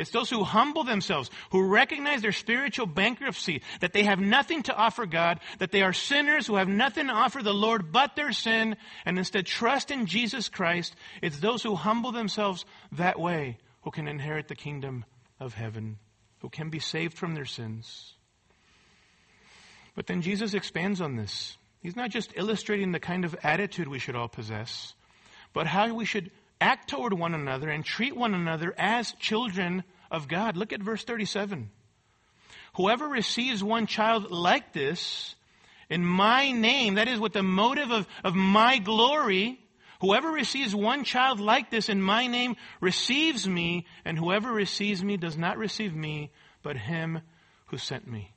It's 0.00 0.10
those 0.10 0.30
who 0.30 0.44
humble 0.44 0.82
themselves, 0.82 1.30
who 1.50 1.62
recognize 1.68 2.22
their 2.22 2.32
spiritual 2.32 2.86
bankruptcy, 2.86 3.62
that 3.80 3.92
they 3.92 4.04
have 4.04 4.18
nothing 4.18 4.62
to 4.64 4.74
offer 4.74 5.04
God, 5.04 5.40
that 5.58 5.72
they 5.72 5.82
are 5.82 5.92
sinners 5.92 6.46
who 6.46 6.56
have 6.56 6.68
nothing 6.68 7.08
to 7.08 7.12
offer 7.12 7.42
the 7.42 7.52
Lord 7.52 7.92
but 7.92 8.16
their 8.16 8.32
sin, 8.32 8.76
and 9.04 9.18
instead 9.18 9.44
trust 9.44 9.90
in 9.90 10.06
Jesus 10.06 10.48
Christ. 10.48 10.96
It's 11.20 11.40
those 11.40 11.62
who 11.62 11.74
humble 11.74 12.12
themselves 12.12 12.64
that 12.92 13.20
way 13.20 13.58
who 13.82 13.90
can 13.90 14.08
inherit 14.08 14.48
the 14.48 14.54
kingdom 14.54 15.04
of 15.38 15.52
heaven, 15.52 15.98
who 16.38 16.48
can 16.48 16.70
be 16.70 16.78
saved 16.78 17.18
from 17.18 17.34
their 17.34 17.44
sins. 17.44 18.14
But 19.94 20.06
then 20.06 20.22
Jesus 20.22 20.54
expands 20.54 21.02
on 21.02 21.16
this. 21.16 21.58
He's 21.80 21.96
not 21.96 22.10
just 22.10 22.32
illustrating 22.36 22.92
the 22.92 23.00
kind 23.00 23.26
of 23.26 23.36
attitude 23.42 23.88
we 23.88 23.98
should 23.98 24.16
all 24.16 24.28
possess, 24.28 24.94
but 25.52 25.66
how 25.66 25.92
we 25.92 26.06
should 26.06 26.30
act 26.60 26.88
toward 26.90 27.12
one 27.12 27.34
another 27.34 27.68
and 27.68 27.84
treat 27.84 28.16
one 28.16 28.34
another 28.34 28.74
as 28.76 29.12
children 29.12 29.84
of 30.10 30.28
God. 30.28 30.56
Look 30.56 30.72
at 30.72 30.82
verse 30.82 31.04
37. 31.04 31.70
Whoever 32.74 33.08
receives 33.08 33.64
one 33.64 33.86
child 33.86 34.30
like 34.30 34.72
this, 34.72 35.34
in 35.88 36.04
my 36.04 36.52
name, 36.52 36.94
that 36.94 37.08
is 37.08 37.18
with 37.18 37.32
the 37.32 37.42
motive 37.42 37.90
of, 37.90 38.06
of 38.22 38.34
my 38.34 38.78
glory, 38.78 39.58
whoever 40.00 40.30
receives 40.30 40.74
one 40.74 41.04
child 41.04 41.40
like 41.40 41.70
this 41.70 41.88
in 41.88 42.00
my 42.00 42.26
name 42.28 42.56
receives 42.80 43.48
me, 43.48 43.86
and 44.04 44.16
whoever 44.16 44.52
receives 44.52 45.02
me 45.02 45.16
does 45.16 45.36
not 45.36 45.58
receive 45.58 45.94
me, 45.94 46.30
but 46.62 46.76
him 46.76 47.20
who 47.66 47.76
sent 47.76 48.06
me. 48.06 48.32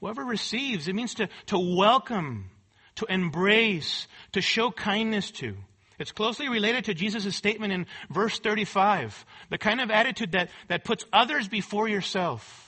Whoever 0.00 0.24
receives, 0.24 0.88
it 0.88 0.94
means 0.94 1.14
to, 1.14 1.28
to 1.46 1.58
welcome, 1.58 2.50
to 2.96 3.06
embrace, 3.06 4.08
to 4.32 4.40
show 4.40 4.70
kindness 4.70 5.30
to. 5.32 5.56
It's 5.98 6.12
closely 6.12 6.48
related 6.48 6.86
to 6.86 6.94
Jesus' 6.94 7.34
statement 7.36 7.72
in 7.72 7.86
verse 8.10 8.38
35. 8.38 9.24
The 9.50 9.58
kind 9.58 9.80
of 9.80 9.90
attitude 9.90 10.32
that, 10.32 10.50
that 10.68 10.84
puts 10.84 11.04
others 11.12 11.48
before 11.48 11.88
yourself. 11.88 12.62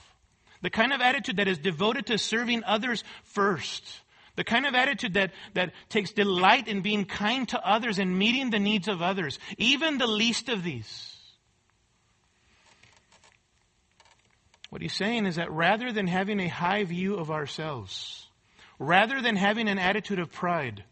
The 0.63 0.71
kind 0.71 0.93
of 0.93 1.01
attitude 1.01 1.37
that 1.37 1.49
is 1.49 1.59
devoted 1.59 2.07
to 2.07 2.19
serving 2.19 2.65
others 2.65 3.05
first. 3.25 3.85
The 4.37 4.45
kind 4.45 4.67
of 4.67 4.75
attitude 4.75 5.15
that, 5.15 5.33
that 5.55 5.73
takes 5.89 6.13
delight 6.13 6.69
in 6.69 6.81
being 6.81 7.05
kind 7.05 7.49
to 7.51 7.61
others 7.61 7.99
and 7.99 8.19
meeting 8.19 8.51
the 8.51 8.59
needs 8.59 8.89
of 8.89 9.03
others, 9.03 9.39
even 9.59 9.99
the 9.99 10.07
least 10.07 10.49
of 10.49 10.63
these. 10.63 11.17
What 14.71 14.83
he's 14.83 14.95
saying 14.95 15.27
is 15.27 15.37
that 15.37 15.51
rather 15.51 15.93
than 15.93 16.07
having 16.07 16.41
a 16.41 16.49
high 16.49 16.85
view 16.85 17.17
of 17.17 17.31
ourselves, 17.31 18.27
rather 18.79 19.21
than 19.21 19.37
having 19.37 19.69
an 19.69 19.79
attitude 19.79 20.19
of 20.19 20.31
pride, 20.31 20.85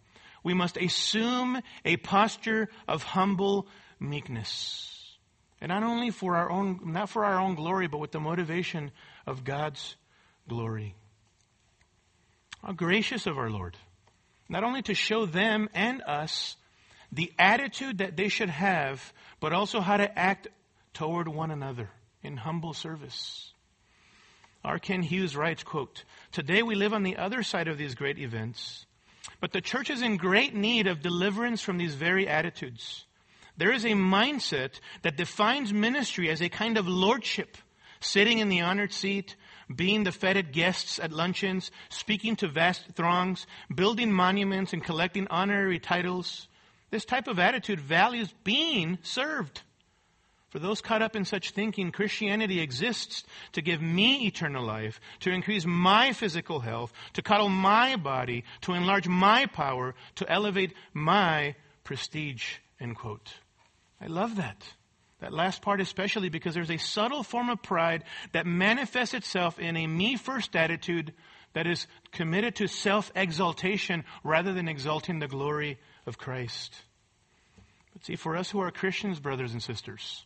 we 0.46 0.54
must 0.54 0.76
assume 0.76 1.60
a 1.84 1.96
posture 1.96 2.68
of 2.86 3.02
humble 3.02 3.66
meekness. 3.98 5.16
And 5.60 5.70
not 5.70 5.82
only 5.82 6.10
for 6.10 6.36
our 6.36 6.48
own, 6.48 6.78
not 6.84 7.10
for 7.10 7.24
our 7.24 7.40
own 7.40 7.56
glory, 7.56 7.88
but 7.88 7.98
with 7.98 8.12
the 8.12 8.20
motivation 8.20 8.92
of 9.26 9.42
God's 9.42 9.96
glory. 10.48 10.94
How 12.62 12.70
gracious 12.70 13.26
of 13.26 13.38
our 13.38 13.50
Lord. 13.50 13.76
Not 14.48 14.62
only 14.62 14.82
to 14.82 14.94
show 14.94 15.26
them 15.26 15.68
and 15.74 16.00
us 16.02 16.54
the 17.10 17.32
attitude 17.40 17.98
that 17.98 18.16
they 18.16 18.28
should 18.28 18.50
have, 18.50 19.12
but 19.40 19.52
also 19.52 19.80
how 19.80 19.96
to 19.96 20.16
act 20.16 20.46
toward 20.94 21.26
one 21.26 21.50
another 21.50 21.90
in 22.22 22.36
humble 22.36 22.72
service. 22.72 23.52
R. 24.64 24.78
Kent 24.78 25.06
Hughes 25.06 25.34
writes, 25.34 25.64
quote, 25.64 26.04
Today 26.30 26.62
we 26.62 26.76
live 26.76 26.94
on 26.94 27.02
the 27.02 27.16
other 27.16 27.42
side 27.42 27.66
of 27.66 27.78
these 27.78 27.96
great 27.96 28.20
events, 28.20 28.86
but 29.40 29.52
the 29.52 29.60
church 29.60 29.90
is 29.90 30.02
in 30.02 30.16
great 30.16 30.54
need 30.54 30.86
of 30.86 31.02
deliverance 31.02 31.60
from 31.60 31.78
these 31.78 31.94
very 31.94 32.28
attitudes. 32.28 33.06
There 33.56 33.72
is 33.72 33.84
a 33.84 33.90
mindset 33.90 34.80
that 35.02 35.16
defines 35.16 35.72
ministry 35.72 36.30
as 36.30 36.42
a 36.42 36.48
kind 36.48 36.76
of 36.76 36.86
lordship, 36.86 37.56
sitting 38.00 38.38
in 38.38 38.48
the 38.48 38.60
honored 38.60 38.92
seat, 38.92 39.36
being 39.74 40.04
the 40.04 40.12
feted 40.12 40.52
guests 40.52 40.98
at 40.98 41.12
luncheons, 41.12 41.70
speaking 41.88 42.36
to 42.36 42.48
vast 42.48 42.84
throngs, 42.94 43.46
building 43.74 44.12
monuments 44.12 44.72
and 44.72 44.84
collecting 44.84 45.26
honorary 45.28 45.78
titles. 45.78 46.48
This 46.90 47.04
type 47.04 47.26
of 47.26 47.38
attitude 47.38 47.80
values 47.80 48.32
being 48.44 48.98
served. 49.02 49.62
For 50.56 50.60
those 50.60 50.80
caught 50.80 51.02
up 51.02 51.14
in 51.14 51.26
such 51.26 51.50
thinking, 51.50 51.92
Christianity 51.92 52.60
exists 52.60 53.24
to 53.52 53.60
give 53.60 53.82
me 53.82 54.26
eternal 54.26 54.64
life, 54.64 55.02
to 55.20 55.30
increase 55.30 55.66
my 55.66 56.14
physical 56.14 56.60
health, 56.60 56.94
to 57.12 57.20
cuddle 57.20 57.50
my 57.50 57.96
body, 57.96 58.42
to 58.62 58.72
enlarge 58.72 59.06
my 59.06 59.44
power, 59.44 59.94
to 60.14 60.32
elevate 60.32 60.72
my 60.94 61.56
prestige. 61.84 62.54
End 62.80 62.96
quote. 62.96 63.34
I 64.00 64.06
love 64.06 64.36
that. 64.36 64.64
That 65.20 65.34
last 65.34 65.60
part 65.60 65.82
especially 65.82 66.30
because 66.30 66.54
there's 66.54 66.70
a 66.70 66.78
subtle 66.78 67.22
form 67.22 67.50
of 67.50 67.60
pride 67.62 68.04
that 68.32 68.46
manifests 68.46 69.12
itself 69.12 69.58
in 69.58 69.76
a 69.76 69.86
me 69.86 70.16
first 70.16 70.56
attitude 70.56 71.12
that 71.52 71.66
is 71.66 71.86
committed 72.12 72.56
to 72.56 72.66
self 72.66 73.12
exaltation 73.14 74.06
rather 74.24 74.54
than 74.54 74.68
exalting 74.68 75.18
the 75.18 75.28
glory 75.28 75.78
of 76.06 76.16
Christ. 76.16 76.74
But 77.92 78.06
see, 78.06 78.16
for 78.16 78.38
us 78.38 78.50
who 78.50 78.60
are 78.60 78.70
Christians, 78.70 79.20
brothers 79.20 79.52
and 79.52 79.62
sisters, 79.62 80.24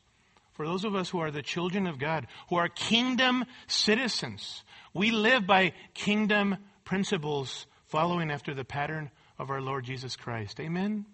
for 0.60 0.66
those 0.66 0.84
of 0.84 0.94
us 0.94 1.08
who 1.08 1.20
are 1.20 1.30
the 1.30 1.40
children 1.40 1.86
of 1.86 1.98
God, 1.98 2.26
who 2.50 2.56
are 2.56 2.68
kingdom 2.68 3.46
citizens, 3.66 4.62
we 4.92 5.10
live 5.10 5.46
by 5.46 5.72
kingdom 5.94 6.58
principles 6.84 7.66
following 7.86 8.30
after 8.30 8.52
the 8.52 8.62
pattern 8.62 9.10
of 9.38 9.48
our 9.48 9.62
Lord 9.62 9.86
Jesus 9.86 10.16
Christ. 10.16 10.60
Amen? 10.60 11.06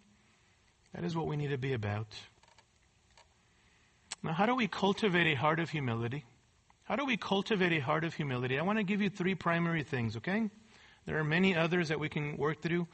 That 0.93 1.05
is 1.05 1.15
what 1.15 1.29
we 1.29 1.37
need 1.37 1.51
to 1.51 1.59
be 1.59 1.75
about. 1.75 2.09
Now, 4.21 4.33
how 4.33 4.47
do 4.47 4.57
we 4.57 4.67
cultivate 4.67 5.29
a 5.29 5.37
heart 5.37 5.61
of 5.61 5.71
humility? 5.71 6.25
How 6.83 6.97
do 6.97 7.05
we 7.05 7.17
cultivate 7.17 7.73
a 7.73 7.79
heart 7.79 8.03
of 8.03 8.15
humility? 8.15 8.59
I 8.59 8.63
want 8.63 8.79
to 8.79 8.85
give 8.85 9.01
you 9.01 9.11
three 9.11 9.37
primary 9.37 9.85
things, 9.85 10.17
okay? 10.17 10.51
There 11.05 11.19
are 11.21 11.25
many 11.25 11.55
others 11.55 11.91
that 11.91 12.01
we 12.01 12.09
can 12.09 12.37
work 12.37 12.63
through, 12.63 12.89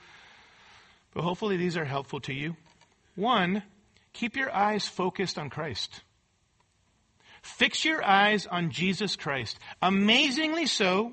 but 1.15 1.25
hopefully 1.25 1.57
these 1.57 1.79
are 1.79 1.87
helpful 1.87 2.21
to 2.21 2.35
you. 2.35 2.57
One, 3.15 3.63
keep 4.13 4.37
your 4.37 4.55
eyes 4.55 4.87
focused 4.87 5.39
on 5.39 5.49
Christ. 5.49 6.03
Fix 7.43 7.85
your 7.85 8.05
eyes 8.05 8.47
on 8.47 8.71
Jesus 8.71 9.17
Christ. 9.17 9.59
Amazingly 9.83 10.67
so, 10.67 11.13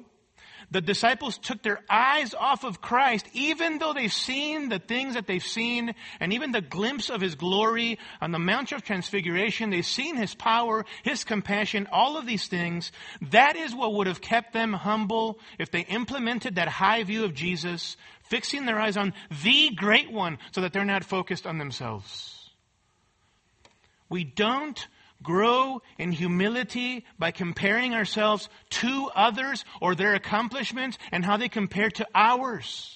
the 0.72 0.82
disciples 0.82 1.40
took 1.40 1.64
their 1.64 1.82
eyes 1.90 2.36
off 2.36 2.64
of 2.64 2.82
Christ, 2.82 3.28
even 3.34 3.80
though 3.80 3.94
they've 3.94 4.14
seen 4.14 4.70
the 4.70 4.78
things 4.78 5.16
that 5.16 5.26
they've 5.26 5.44
seen, 5.44 5.96
and 6.20 6.32
even 6.32 6.52
the 6.52 6.62
glimpse 6.62 7.10
of 7.10 7.22
His 7.22 7.34
glory 7.34 7.98
on 8.22 8.32
the 8.32 8.38
Mount 8.38 8.72
of 8.72 8.84
Transfiguration. 8.84 9.72
They've 9.72 9.84
seen 9.84 10.16
His 10.16 10.36
power, 10.36 10.86
His 11.04 11.24
compassion, 11.24 11.88
all 11.92 12.18
of 12.18 12.28
these 12.28 12.48
things. 12.48 12.92
That 13.32 13.56
is 13.56 13.74
what 13.74 13.96
would 13.96 14.06
have 14.06 14.22
kept 14.22 14.54
them 14.54 14.74
humble 14.74 15.40
if 15.58 15.72
they 15.72 15.82
implemented 15.82 16.56
that 16.56 16.68
high 16.68 17.04
view 17.04 17.26
of 17.26 17.34
Jesus, 17.34 17.98
fixing 18.22 18.66
their 18.66 18.80
eyes 18.80 18.98
on 18.98 19.14
the 19.44 19.72
great 19.72 20.12
one 20.12 20.38
so 20.52 20.62
that 20.62 20.72
they're 20.74 20.86
not 20.86 21.04
focused 21.04 21.48
on 21.48 21.58
themselves. 21.58 22.52
We 24.08 24.24
don't 24.24 24.88
grow 25.22 25.82
in 25.98 26.12
humility 26.12 27.06
by 27.18 27.32
comparing 27.32 27.94
ourselves 27.94 28.50
to 28.70 29.10
others 29.16 29.66
or 29.82 29.96
their 29.96 30.14
accomplishments 30.14 30.98
and 31.12 31.26
how 31.26 31.38
they 31.38 31.50
compare 31.50 31.90
to 31.90 32.08
ours. 32.16 32.96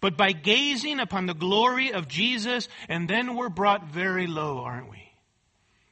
But 0.00 0.16
by 0.16 0.32
gazing 0.32 1.00
upon 1.00 1.26
the 1.26 1.34
glory 1.34 1.92
of 1.92 2.08
Jesus, 2.08 2.68
and 2.88 3.08
then 3.08 3.36
we're 3.36 3.50
brought 3.50 3.86
very 3.86 4.26
low, 4.26 4.58
aren't 4.58 4.90
we? 4.90 5.02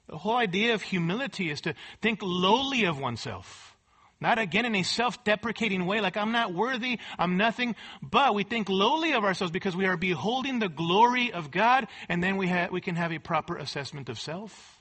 The 0.09 0.17
whole 0.17 0.37
idea 0.37 0.75
of 0.75 0.83
humility 0.83 1.51
is 1.51 1.61
to 1.63 1.75
think 2.01 2.21
lowly 2.23 2.85
of 2.85 2.99
oneself. 2.99 3.77
Not 4.21 4.39
again 4.39 4.65
in 4.65 4.75
a 4.75 4.83
self-deprecating 4.83 5.85
way, 5.87 6.01
like 6.01 6.17
I'm 6.17 6.33
not 6.33 6.53
worthy, 6.53 6.99
I'm 7.19 7.37
nothing, 7.37 7.77
but 8.03 8.35
we 8.35 8.43
think 8.43 8.69
lowly 8.69 9.13
of 9.13 9.25
ourselves 9.25 9.53
because 9.53 9.77
we 9.77 9.87
are 9.87 9.97
beholding 9.97 10.59
the 10.59 10.69
glory 10.69 11.33
of 11.33 11.51
God, 11.51 11.87
and 12.09 12.23
then 12.23 12.37
we, 12.37 12.49
ha- 12.49 12.69
we 12.73 12.81
can 12.81 12.97
have 12.97 13.13
a 13.13 13.19
proper 13.19 13.57
assessment 13.57 14.09
of 14.09 14.19
self. 14.19 14.78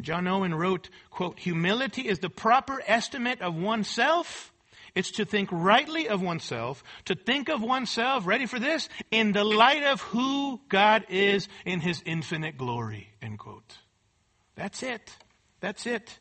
John 0.00 0.26
Owen 0.26 0.54
wrote, 0.54 0.90
quote, 1.10 1.38
humility 1.38 2.02
is 2.02 2.18
the 2.18 2.30
proper 2.30 2.82
estimate 2.86 3.40
of 3.40 3.54
oneself. 3.54 4.52
It's 4.94 5.10
to 5.12 5.24
think 5.26 5.50
rightly 5.52 6.08
of 6.08 6.22
oneself, 6.22 6.82
to 7.04 7.14
think 7.14 7.50
of 7.50 7.62
oneself, 7.62 8.26
ready 8.26 8.46
for 8.46 8.58
this, 8.58 8.88
in 9.10 9.32
the 9.32 9.44
light 9.44 9.84
of 9.84 10.00
who 10.00 10.60
God 10.68 11.04
is 11.10 11.48
in 11.66 11.80
his 11.80 12.02
infinite 12.06 12.56
glory, 12.56 13.10
end 13.20 13.38
quote. 13.38 13.76
That's 14.54 14.82
it. 14.82 15.14
That's 15.60 15.86
it. 15.86 16.18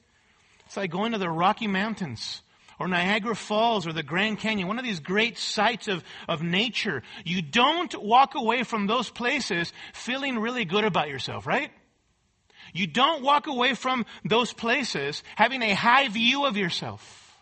It's 0.66 0.76
like 0.76 0.92
going 0.92 1.14
to 1.14 1.18
the 1.18 1.30
Rocky 1.30 1.68
Mountains 1.68 2.42
or 2.80 2.88
Niagara 2.88 3.36
Falls 3.36 3.88
or 3.88 3.94
the 3.94 4.04
Grand 4.04 4.40
Canyon, 4.40 4.68
one 4.68 4.80
of 4.80 4.84
these 4.84 5.00
great 5.00 5.38
sights 5.38 5.88
of, 5.88 6.04
of 6.28 6.42
nature. 6.42 7.04
You 7.24 7.42
don't 7.42 7.96
walk 8.04 8.36
away 8.36 8.64
from 8.64 8.88
those 8.88 9.10
places 9.10 9.72
feeling 9.94 10.38
really 10.38 10.66
good 10.66 10.84
about 10.84 11.08
yourself, 11.08 11.48
right? 11.48 11.72
You 12.76 12.88
don't 12.88 13.24
walk 13.24 13.48
away 13.48 13.74
from 13.74 14.06
those 14.26 14.52
places 14.52 15.24
having 15.38 15.62
a 15.62 15.74
high 15.74 16.10
view 16.10 16.46
of 16.46 16.58
yourself. 16.58 17.34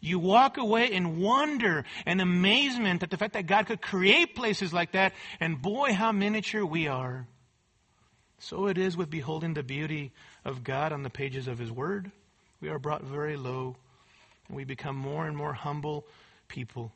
You 0.00 0.20
walk 0.20 0.58
away 0.58 0.92
in 0.92 1.18
wonder 1.18 1.84
and 2.06 2.20
amazement 2.20 3.02
at 3.02 3.10
the 3.10 3.16
fact 3.16 3.32
that 3.32 3.48
God 3.48 3.66
could 3.66 3.82
create 3.82 4.36
places 4.36 4.72
like 4.72 4.92
that, 4.92 5.12
and 5.40 5.60
boy, 5.60 5.92
how 5.92 6.12
miniature 6.12 6.64
we 6.64 6.86
are. 6.86 7.26
So 8.38 8.68
it 8.68 8.78
is 8.78 8.96
with 8.96 9.10
beholding 9.10 9.54
the 9.54 9.64
beauty 9.64 10.12
of 10.44 10.62
God 10.62 10.92
on 10.92 11.02
the 11.02 11.10
pages 11.10 11.48
of 11.48 11.58
His 11.58 11.72
Word. 11.72 12.12
We 12.60 12.68
are 12.68 12.78
brought 12.78 13.02
very 13.02 13.36
low, 13.36 13.74
and 14.46 14.56
we 14.56 14.62
become 14.62 14.94
more 14.94 15.26
and 15.26 15.36
more 15.36 15.52
humble 15.52 16.06
people. 16.46 16.92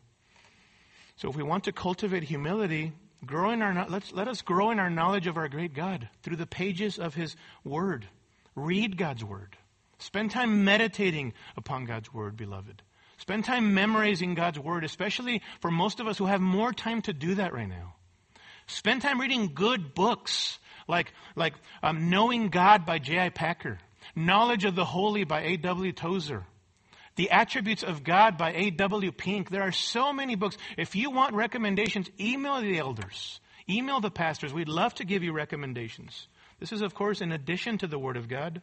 So 1.16 1.28
if 1.28 1.34
we 1.34 1.42
want 1.42 1.64
to 1.64 1.72
cultivate 1.72 2.22
humility, 2.22 2.92
Growing 3.26 3.62
our, 3.62 3.86
let's, 3.88 4.12
let 4.12 4.28
us 4.28 4.42
grow 4.42 4.70
in 4.70 4.78
our 4.78 4.90
knowledge 4.90 5.26
of 5.26 5.36
our 5.36 5.48
great 5.48 5.74
God 5.74 6.08
through 6.22 6.36
the 6.36 6.46
pages 6.46 6.98
of 6.98 7.14
His 7.14 7.36
Word. 7.64 8.06
Read 8.54 8.96
God's 8.96 9.24
Word. 9.24 9.56
Spend 9.98 10.30
time 10.30 10.64
meditating 10.64 11.32
upon 11.56 11.86
God's 11.86 12.12
Word, 12.12 12.36
beloved. 12.36 12.82
Spend 13.18 13.44
time 13.44 13.74
memorizing 13.74 14.34
God's 14.34 14.58
Word, 14.58 14.84
especially 14.84 15.42
for 15.60 15.70
most 15.70 16.00
of 16.00 16.06
us 16.06 16.18
who 16.18 16.26
have 16.26 16.40
more 16.40 16.72
time 16.72 17.02
to 17.02 17.12
do 17.12 17.36
that 17.36 17.54
right 17.54 17.68
now. 17.68 17.94
Spend 18.66 19.02
time 19.02 19.20
reading 19.20 19.52
good 19.54 19.94
books 19.94 20.58
like, 20.88 21.12
like 21.36 21.54
um, 21.82 22.10
Knowing 22.10 22.48
God 22.48 22.84
by 22.86 22.98
J.I. 22.98 23.30
Packer, 23.30 23.78
Knowledge 24.16 24.64
of 24.64 24.74
the 24.74 24.84
Holy 24.84 25.24
by 25.24 25.42
A.W. 25.42 25.92
Tozer, 25.92 26.44
the 27.16 27.30
Attributes 27.30 27.82
of 27.82 28.04
God 28.04 28.36
by 28.36 28.52
A.W. 28.52 29.12
Pink. 29.12 29.50
There 29.50 29.62
are 29.62 29.72
so 29.72 30.12
many 30.12 30.34
books. 30.34 30.56
If 30.76 30.96
you 30.96 31.10
want 31.10 31.34
recommendations, 31.34 32.08
email 32.18 32.60
the 32.60 32.78
elders, 32.78 33.40
email 33.68 34.00
the 34.00 34.10
pastors. 34.10 34.52
We'd 34.52 34.68
love 34.68 34.94
to 34.96 35.04
give 35.04 35.22
you 35.22 35.32
recommendations. 35.32 36.28
This 36.60 36.72
is, 36.72 36.82
of 36.82 36.94
course, 36.94 37.20
in 37.20 37.32
addition 37.32 37.78
to 37.78 37.86
the 37.86 37.98
Word 37.98 38.16
of 38.16 38.28
God. 38.28 38.62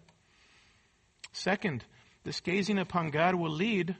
Second, 1.33 1.83
this 2.23 2.39
gazing 2.39 2.77
upon 2.77 3.09
God 3.09 3.35
will 3.35 3.51
lead 3.51 3.95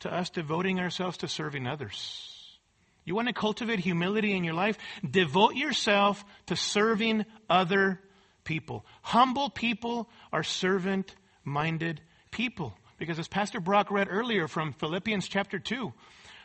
to 0.00 0.12
us 0.12 0.30
devoting 0.30 0.80
ourselves 0.80 1.18
to 1.18 1.28
serving 1.28 1.66
others. 1.66 2.58
You 3.04 3.14
want 3.14 3.28
to 3.28 3.34
cultivate 3.34 3.80
humility 3.80 4.32
in 4.32 4.44
your 4.44 4.54
life? 4.54 4.78
Devote 5.08 5.54
yourself 5.54 6.24
to 6.46 6.56
serving 6.56 7.24
other 7.48 8.00
people. 8.44 8.84
Humble 9.02 9.50
people 9.50 10.08
are 10.32 10.42
servant 10.42 11.14
minded 11.44 12.00
people. 12.30 12.76
Because 13.00 13.18
as 13.18 13.28
Pastor 13.28 13.60
Brock 13.60 13.90
read 13.90 14.08
earlier 14.10 14.46
from 14.46 14.74
Philippians 14.74 15.26
chapter 15.26 15.58
2, 15.58 15.90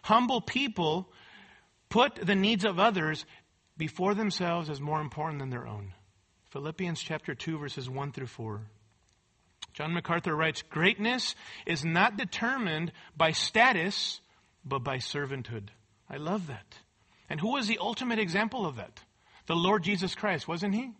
humble 0.01 0.39
people 0.39 1.11
put 1.89 2.15
the 2.15 2.33
needs 2.33 2.63
of 2.63 2.79
others 2.79 3.25
before 3.77 4.15
themselves 4.15 4.69
as 4.69 4.79
more 4.79 5.01
important 5.01 5.39
than 5.39 5.49
their 5.49 5.67
own. 5.67 5.93
Philippians 6.51 7.01
chapter 7.01 7.35
2, 7.35 7.57
verses 7.57 7.89
1 7.89 8.13
through 8.13 8.27
4. 8.27 8.61
John 9.73 9.93
MacArthur 9.93 10.33
writes 10.33 10.61
Greatness 10.61 11.35
is 11.65 11.83
not 11.83 12.15
determined 12.15 12.93
by 13.17 13.31
status, 13.31 14.21
but 14.63 14.79
by 14.79 14.99
servanthood. 14.99 15.67
I 16.09 16.15
love 16.15 16.47
that. 16.47 16.79
And 17.29 17.41
who 17.41 17.51
was 17.51 17.67
the 17.67 17.79
ultimate 17.81 18.19
example 18.19 18.65
of 18.65 18.77
that? 18.77 19.01
The 19.47 19.57
Lord 19.57 19.83
Jesus 19.83 20.15
Christ, 20.15 20.47
wasn't 20.47 20.73
he? 20.73 20.91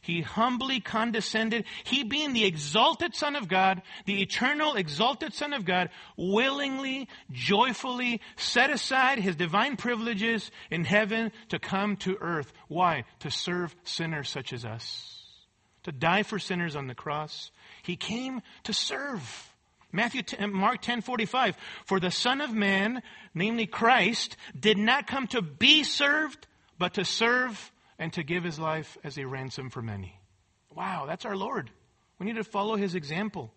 He 0.00 0.20
humbly 0.20 0.80
condescended. 0.80 1.64
He 1.84 2.04
being 2.04 2.32
the 2.32 2.44
exalted 2.44 3.14
Son 3.14 3.36
of 3.36 3.48
God, 3.48 3.82
the 4.04 4.22
eternal 4.22 4.76
exalted 4.76 5.34
Son 5.34 5.52
of 5.52 5.64
God, 5.64 5.90
willingly, 6.16 7.08
joyfully 7.32 8.20
set 8.36 8.70
aside 8.70 9.18
his 9.18 9.36
divine 9.36 9.76
privileges 9.76 10.50
in 10.70 10.84
heaven 10.84 11.32
to 11.48 11.58
come 11.58 11.96
to 11.98 12.16
earth. 12.20 12.52
Why? 12.68 13.04
To 13.20 13.30
serve 13.30 13.74
sinners 13.84 14.28
such 14.28 14.52
as 14.52 14.64
us. 14.64 15.22
To 15.84 15.92
die 15.92 16.22
for 16.22 16.38
sinners 16.38 16.76
on 16.76 16.86
the 16.86 16.94
cross. 16.94 17.50
He 17.82 17.96
came 17.96 18.42
to 18.64 18.72
serve. 18.72 19.52
Matthew, 19.92 20.22
uh, 20.38 20.46
Mark 20.48 20.82
10, 20.82 21.00
45. 21.00 21.56
For 21.86 22.00
the 22.00 22.10
Son 22.10 22.40
of 22.40 22.52
Man, 22.52 23.02
namely 23.34 23.66
Christ, 23.66 24.36
did 24.58 24.78
not 24.78 25.06
come 25.06 25.26
to 25.28 25.42
be 25.42 25.84
served, 25.84 26.46
but 26.78 26.94
to 26.94 27.04
serve 27.04 27.72
and 27.98 28.12
to 28.12 28.22
give 28.22 28.44
his 28.44 28.58
life 28.58 28.98
as 29.04 29.18
a 29.18 29.24
ransom 29.24 29.70
for 29.70 29.82
many. 29.82 30.18
Wow, 30.74 31.06
that's 31.06 31.24
our 31.24 31.36
Lord. 31.36 31.70
We 32.18 32.26
need 32.26 32.36
to 32.36 32.44
follow 32.44 32.76
his 32.76 32.94
example. 32.94 33.52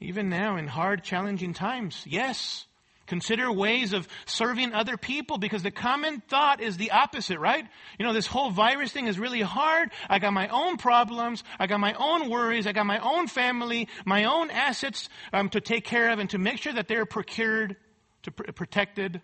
Even 0.00 0.28
now, 0.28 0.56
in 0.56 0.66
hard, 0.66 1.02
challenging 1.02 1.54
times, 1.54 2.02
yes, 2.06 2.66
consider 3.06 3.50
ways 3.50 3.92
of 3.92 4.06
serving 4.26 4.74
other 4.74 4.96
people 4.96 5.38
because 5.38 5.62
the 5.62 5.70
common 5.70 6.20
thought 6.28 6.60
is 6.60 6.76
the 6.76 6.90
opposite, 6.90 7.38
right? 7.38 7.64
You 7.98 8.04
know, 8.04 8.12
this 8.12 8.26
whole 8.26 8.50
virus 8.50 8.92
thing 8.92 9.06
is 9.06 9.18
really 9.18 9.40
hard. 9.40 9.90
I 10.08 10.18
got 10.18 10.32
my 10.32 10.48
own 10.48 10.76
problems. 10.76 11.44
I 11.58 11.66
got 11.66 11.80
my 11.80 11.94
own 11.94 12.28
worries. 12.28 12.66
I 12.66 12.72
got 12.72 12.84
my 12.86 12.98
own 12.98 13.26
family, 13.26 13.88
my 14.04 14.24
own 14.24 14.50
assets 14.50 15.08
um, 15.32 15.48
to 15.50 15.60
take 15.60 15.84
care 15.84 16.10
of 16.10 16.18
and 16.18 16.28
to 16.30 16.38
make 16.38 16.58
sure 16.58 16.74
that 16.74 16.88
they're 16.88 17.06
procured, 17.06 17.76
to 18.24 18.30
pr- 18.32 18.52
protected. 18.52 19.22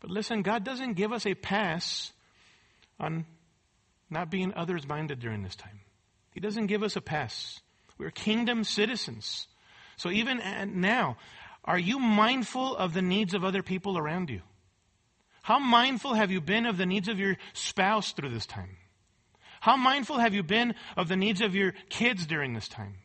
But 0.00 0.10
listen, 0.10 0.42
God 0.42 0.62
doesn't 0.62 0.92
give 0.92 1.12
us 1.12 1.26
a 1.26 1.34
pass 1.34 2.12
on 2.98 3.26
not 4.10 4.30
being 4.30 4.54
others 4.54 4.86
minded 4.86 5.20
during 5.20 5.42
this 5.42 5.56
time. 5.56 5.80
He 6.32 6.40
doesn't 6.40 6.66
give 6.66 6.82
us 6.82 6.96
a 6.96 7.00
pass. 7.00 7.60
We're 7.98 8.10
kingdom 8.10 8.64
citizens. 8.64 9.48
So 9.96 10.10
even 10.10 10.40
now, 10.74 11.16
are 11.64 11.78
you 11.78 11.98
mindful 11.98 12.76
of 12.76 12.94
the 12.94 13.02
needs 13.02 13.34
of 13.34 13.44
other 13.44 13.62
people 13.62 13.98
around 13.98 14.30
you? 14.30 14.42
How 15.42 15.58
mindful 15.58 16.14
have 16.14 16.30
you 16.30 16.40
been 16.40 16.66
of 16.66 16.76
the 16.76 16.86
needs 16.86 17.08
of 17.08 17.18
your 17.18 17.36
spouse 17.52 18.12
through 18.12 18.30
this 18.30 18.46
time? 18.46 18.76
How 19.60 19.76
mindful 19.76 20.18
have 20.18 20.34
you 20.34 20.42
been 20.42 20.74
of 20.96 21.08
the 21.08 21.16
needs 21.16 21.40
of 21.40 21.54
your 21.54 21.72
kids 21.88 22.26
during 22.26 22.52
this 22.52 22.68
time? 22.68 22.96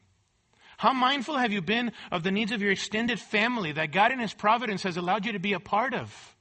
How 0.77 0.93
mindful 0.93 1.37
have 1.37 1.51
you 1.51 1.61
been 1.61 1.91
of 2.11 2.23
the 2.23 2.31
needs 2.31 2.51
of 2.51 2.61
your 2.61 2.71
extended 2.71 3.19
family 3.19 3.71
that 3.71 3.91
God 3.91 4.11
in 4.11 4.19
His 4.19 4.33
providence 4.33 4.83
has 4.83 4.97
allowed 4.97 5.25
you 5.25 5.33
to 5.33 5.39
be 5.39 5.53
a 5.53 5.59
part 5.59 5.93
of? 5.93 6.35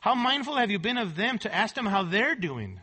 How 0.00 0.14
mindful 0.14 0.56
have 0.56 0.70
you 0.70 0.78
been 0.78 0.98
of 0.98 1.16
them 1.16 1.38
to 1.38 1.54
ask 1.54 1.74
them 1.74 1.86
how 1.86 2.04
they're 2.04 2.34
doing? 2.34 2.80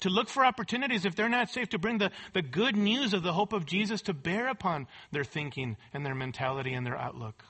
To 0.00 0.10
look 0.10 0.28
for 0.28 0.44
opportunities, 0.44 1.04
if 1.04 1.14
they're 1.14 1.28
not 1.28 1.50
safe, 1.50 1.70
to 1.70 1.78
bring 1.78 1.98
the, 1.98 2.10
the 2.32 2.42
good 2.42 2.76
news 2.76 3.14
of 3.14 3.22
the 3.22 3.32
hope 3.32 3.52
of 3.52 3.66
Jesus 3.66 4.02
to 4.02 4.12
bear 4.12 4.48
upon 4.48 4.88
their 5.12 5.24
thinking 5.24 5.76
and 5.94 6.04
their 6.04 6.14
mentality 6.14 6.74
and 6.74 6.84
their 6.84 6.98
outlook. 6.98 7.44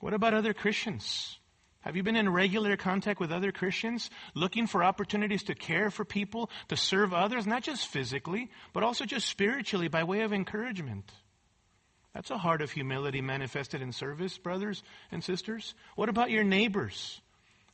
What 0.00 0.12
about 0.12 0.34
other 0.34 0.52
Christians? 0.52 1.38
Have 1.80 1.96
you 1.96 2.02
been 2.02 2.16
in 2.16 2.30
regular 2.30 2.76
contact 2.76 3.20
with 3.20 3.32
other 3.32 3.52
Christians, 3.52 4.10
looking 4.34 4.66
for 4.66 4.82
opportunities 4.82 5.44
to 5.44 5.54
care 5.54 5.90
for 5.90 6.04
people, 6.04 6.50
to 6.68 6.76
serve 6.76 7.12
others, 7.12 7.46
not 7.46 7.62
just 7.62 7.88
physically, 7.88 8.50
but 8.72 8.82
also 8.82 9.04
just 9.04 9.28
spiritually 9.28 9.88
by 9.88 10.04
way 10.04 10.20
of 10.20 10.32
encouragement? 10.32 11.10
That's 12.14 12.30
a 12.30 12.38
heart 12.38 12.62
of 12.62 12.70
humility 12.70 13.20
manifested 13.20 13.82
in 13.82 13.92
service, 13.92 14.38
brothers 14.38 14.82
and 15.10 15.22
sisters. 15.22 15.74
What 15.96 16.08
about 16.08 16.30
your 16.30 16.44
neighbors? 16.44 17.20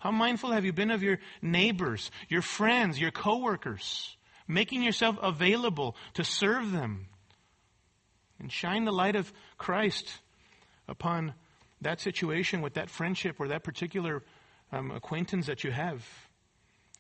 How 0.01 0.11
mindful 0.11 0.51
have 0.53 0.65
you 0.65 0.73
been 0.73 0.91
of 0.91 1.03
your 1.03 1.19
neighbors, 1.43 2.11
your 2.29 2.43
friends, 2.43 2.99
your 2.99 3.11
coworkers, 3.11 4.17
making 4.49 4.83
yourself 4.83 5.17
available 5.23 5.95
to 6.15 6.25
serve 6.25 6.73
them 6.73 7.07
and 8.39 8.51
shine 8.51 8.87
the 8.87 8.93
light 8.93 9.15
of 9.15 9.31
Christ 9.59 10.11
upon 10.89 11.35
that 11.83 12.01
situation 12.01 12.63
with 12.63 12.75
that 12.75 12.89
friendship 12.89 13.37
or 13.39 13.49
that 13.49 13.63
particular 13.63 14.23
um, 14.73 14.91
acquaintance 14.91 15.47
that 15.47 15.65
you 15.65 15.71
have? 15.71 16.03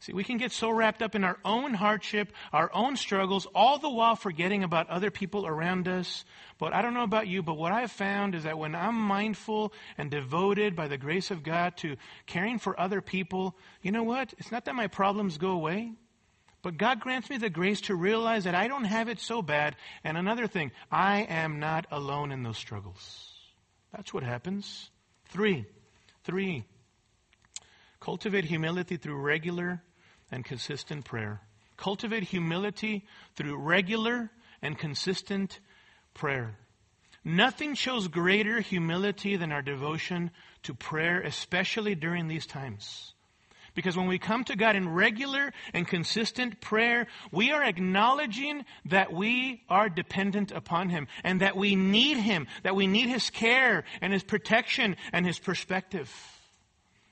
See, 0.00 0.14
we 0.14 0.24
can 0.24 0.38
get 0.38 0.50
so 0.50 0.70
wrapped 0.70 1.02
up 1.02 1.14
in 1.14 1.24
our 1.24 1.38
own 1.44 1.74
hardship, 1.74 2.32
our 2.54 2.70
own 2.72 2.96
struggles, 2.96 3.46
all 3.54 3.78
the 3.78 3.90
while 3.90 4.16
forgetting 4.16 4.64
about 4.64 4.88
other 4.88 5.10
people 5.10 5.46
around 5.46 5.88
us. 5.88 6.24
But 6.58 6.72
I 6.72 6.80
don't 6.80 6.94
know 6.94 7.02
about 7.02 7.28
you, 7.28 7.42
but 7.42 7.58
what 7.58 7.72
I've 7.72 7.90
found 7.92 8.34
is 8.34 8.44
that 8.44 8.56
when 8.56 8.74
I'm 8.74 8.94
mindful 8.94 9.74
and 9.98 10.10
devoted 10.10 10.74
by 10.74 10.88
the 10.88 10.96
grace 10.96 11.30
of 11.30 11.42
God 11.42 11.76
to 11.78 11.96
caring 12.24 12.58
for 12.58 12.80
other 12.80 13.02
people, 13.02 13.58
you 13.82 13.92
know 13.92 14.02
what? 14.02 14.32
It's 14.38 14.50
not 14.50 14.64
that 14.64 14.74
my 14.74 14.86
problems 14.86 15.36
go 15.36 15.50
away, 15.50 15.92
but 16.62 16.78
God 16.78 17.00
grants 17.00 17.28
me 17.28 17.36
the 17.36 17.50
grace 17.50 17.82
to 17.82 17.94
realize 17.94 18.44
that 18.44 18.54
I 18.54 18.68
don't 18.68 18.84
have 18.84 19.10
it 19.10 19.20
so 19.20 19.42
bad. 19.42 19.76
And 20.02 20.16
another 20.16 20.46
thing, 20.46 20.72
I 20.90 21.24
am 21.24 21.60
not 21.60 21.86
alone 21.90 22.32
in 22.32 22.42
those 22.42 22.56
struggles. 22.56 23.34
That's 23.94 24.14
what 24.14 24.22
happens. 24.22 24.88
Three, 25.26 25.66
three, 26.24 26.64
cultivate 28.00 28.46
humility 28.46 28.96
through 28.96 29.20
regular 29.20 29.82
and 30.30 30.44
consistent 30.44 31.04
prayer. 31.04 31.40
Cultivate 31.76 32.24
humility 32.24 33.06
through 33.36 33.56
regular 33.56 34.30
and 34.62 34.78
consistent 34.78 35.60
prayer. 36.14 36.56
Nothing 37.24 37.74
shows 37.74 38.08
greater 38.08 38.60
humility 38.60 39.36
than 39.36 39.52
our 39.52 39.62
devotion 39.62 40.30
to 40.62 40.74
prayer, 40.74 41.20
especially 41.20 41.94
during 41.94 42.28
these 42.28 42.46
times. 42.46 43.12
Because 43.74 43.96
when 43.96 44.08
we 44.08 44.18
come 44.18 44.44
to 44.44 44.56
God 44.56 44.74
in 44.74 44.88
regular 44.88 45.52
and 45.72 45.86
consistent 45.86 46.60
prayer, 46.60 47.06
we 47.30 47.52
are 47.52 47.62
acknowledging 47.62 48.64
that 48.86 49.12
we 49.12 49.62
are 49.68 49.88
dependent 49.88 50.50
upon 50.50 50.88
Him 50.88 51.06
and 51.22 51.40
that 51.40 51.56
we 51.56 51.76
need 51.76 52.16
Him, 52.16 52.46
that 52.62 52.74
we 52.74 52.86
need 52.86 53.08
His 53.08 53.30
care 53.30 53.84
and 54.00 54.12
His 54.12 54.24
protection 54.24 54.96
and 55.12 55.24
His 55.24 55.38
perspective. 55.38 56.12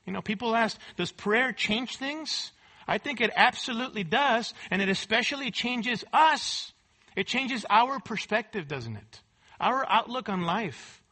You 0.05 0.13
know, 0.13 0.21
people 0.21 0.55
ask, 0.55 0.77
does 0.97 1.11
prayer 1.11 1.53
change 1.53 1.97
things? 1.97 2.51
I 2.89 2.97
think 2.97 3.21
it 3.21 3.29
absolutely 3.35 4.03
does, 4.03 4.51
and 4.71 4.81
it 4.81 4.89
especially 4.89 5.51
changes 5.51 6.03
us. 6.11 6.73
It 7.15 7.27
changes 7.27 7.63
our 7.69 7.99
perspective, 7.99 8.67
doesn't 8.67 8.95
it? 8.95 9.21
Our 9.59 9.85
outlook 9.87 10.27
on 10.27 10.41
life. 10.41 11.03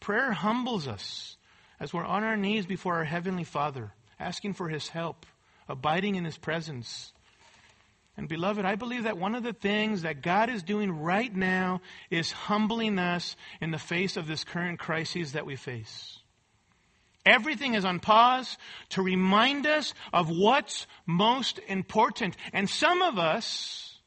Prayer 0.00 0.32
humbles 0.32 0.88
us 0.88 1.36
as 1.78 1.94
we're 1.94 2.04
on 2.04 2.24
our 2.24 2.36
knees 2.36 2.66
before 2.66 2.96
our 2.96 3.04
Heavenly 3.04 3.44
Father, 3.44 3.92
asking 4.18 4.54
for 4.54 4.68
His 4.68 4.88
help, 4.88 5.24
abiding 5.68 6.16
in 6.16 6.24
His 6.24 6.36
presence. 6.36 7.12
And 8.16 8.28
beloved, 8.28 8.64
I 8.64 8.74
believe 8.74 9.04
that 9.04 9.16
one 9.16 9.36
of 9.36 9.44
the 9.44 9.52
things 9.52 10.02
that 10.02 10.20
God 10.20 10.50
is 10.50 10.64
doing 10.64 10.90
right 10.90 11.32
now 11.32 11.80
is 12.10 12.32
humbling 12.32 12.98
us 12.98 13.36
in 13.60 13.70
the 13.70 13.78
face 13.78 14.16
of 14.16 14.26
this 14.26 14.42
current 14.42 14.80
crisis 14.80 15.30
that 15.32 15.46
we 15.46 15.54
face. 15.54 16.18
Everything 17.26 17.74
is 17.74 17.84
on 17.84 18.00
pause 18.00 18.58
to 18.90 19.02
remind 19.02 19.66
us 19.66 19.94
of 20.12 20.28
what's 20.28 20.86
most 21.06 21.58
important. 21.68 22.36
And 22.52 22.68
some 22.68 23.00
of 23.00 23.18
us 23.18 23.98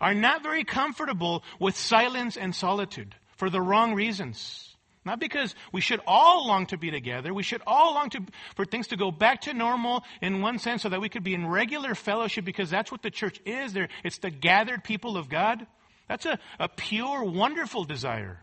are 0.00 0.14
not 0.14 0.42
very 0.42 0.64
comfortable 0.64 1.44
with 1.60 1.76
silence 1.76 2.36
and 2.36 2.54
solitude 2.54 3.14
for 3.36 3.50
the 3.50 3.60
wrong 3.60 3.94
reasons. 3.94 4.68
Not 5.04 5.18
because 5.18 5.54
we 5.72 5.80
should 5.80 6.00
all 6.06 6.46
long 6.46 6.66
to 6.66 6.78
be 6.78 6.90
together. 6.90 7.34
We 7.34 7.42
should 7.42 7.62
all 7.66 7.94
long 7.94 8.08
to, 8.10 8.22
for 8.54 8.64
things 8.64 8.88
to 8.88 8.96
go 8.96 9.10
back 9.10 9.42
to 9.42 9.52
normal 9.52 10.04
in 10.20 10.42
one 10.42 10.58
sense 10.58 10.82
so 10.82 10.88
that 10.88 11.00
we 11.00 11.08
could 11.08 11.24
be 11.24 11.34
in 11.34 11.46
regular 11.46 11.94
fellowship 11.94 12.44
because 12.44 12.70
that's 12.70 12.92
what 12.92 13.02
the 13.02 13.10
church 13.10 13.40
is. 13.44 13.72
There, 13.72 13.88
it's 14.04 14.18
the 14.18 14.30
gathered 14.30 14.84
people 14.84 15.16
of 15.16 15.28
God. 15.28 15.66
That's 16.08 16.24
a, 16.24 16.38
a 16.60 16.68
pure, 16.68 17.24
wonderful 17.24 17.84
desire. 17.84 18.38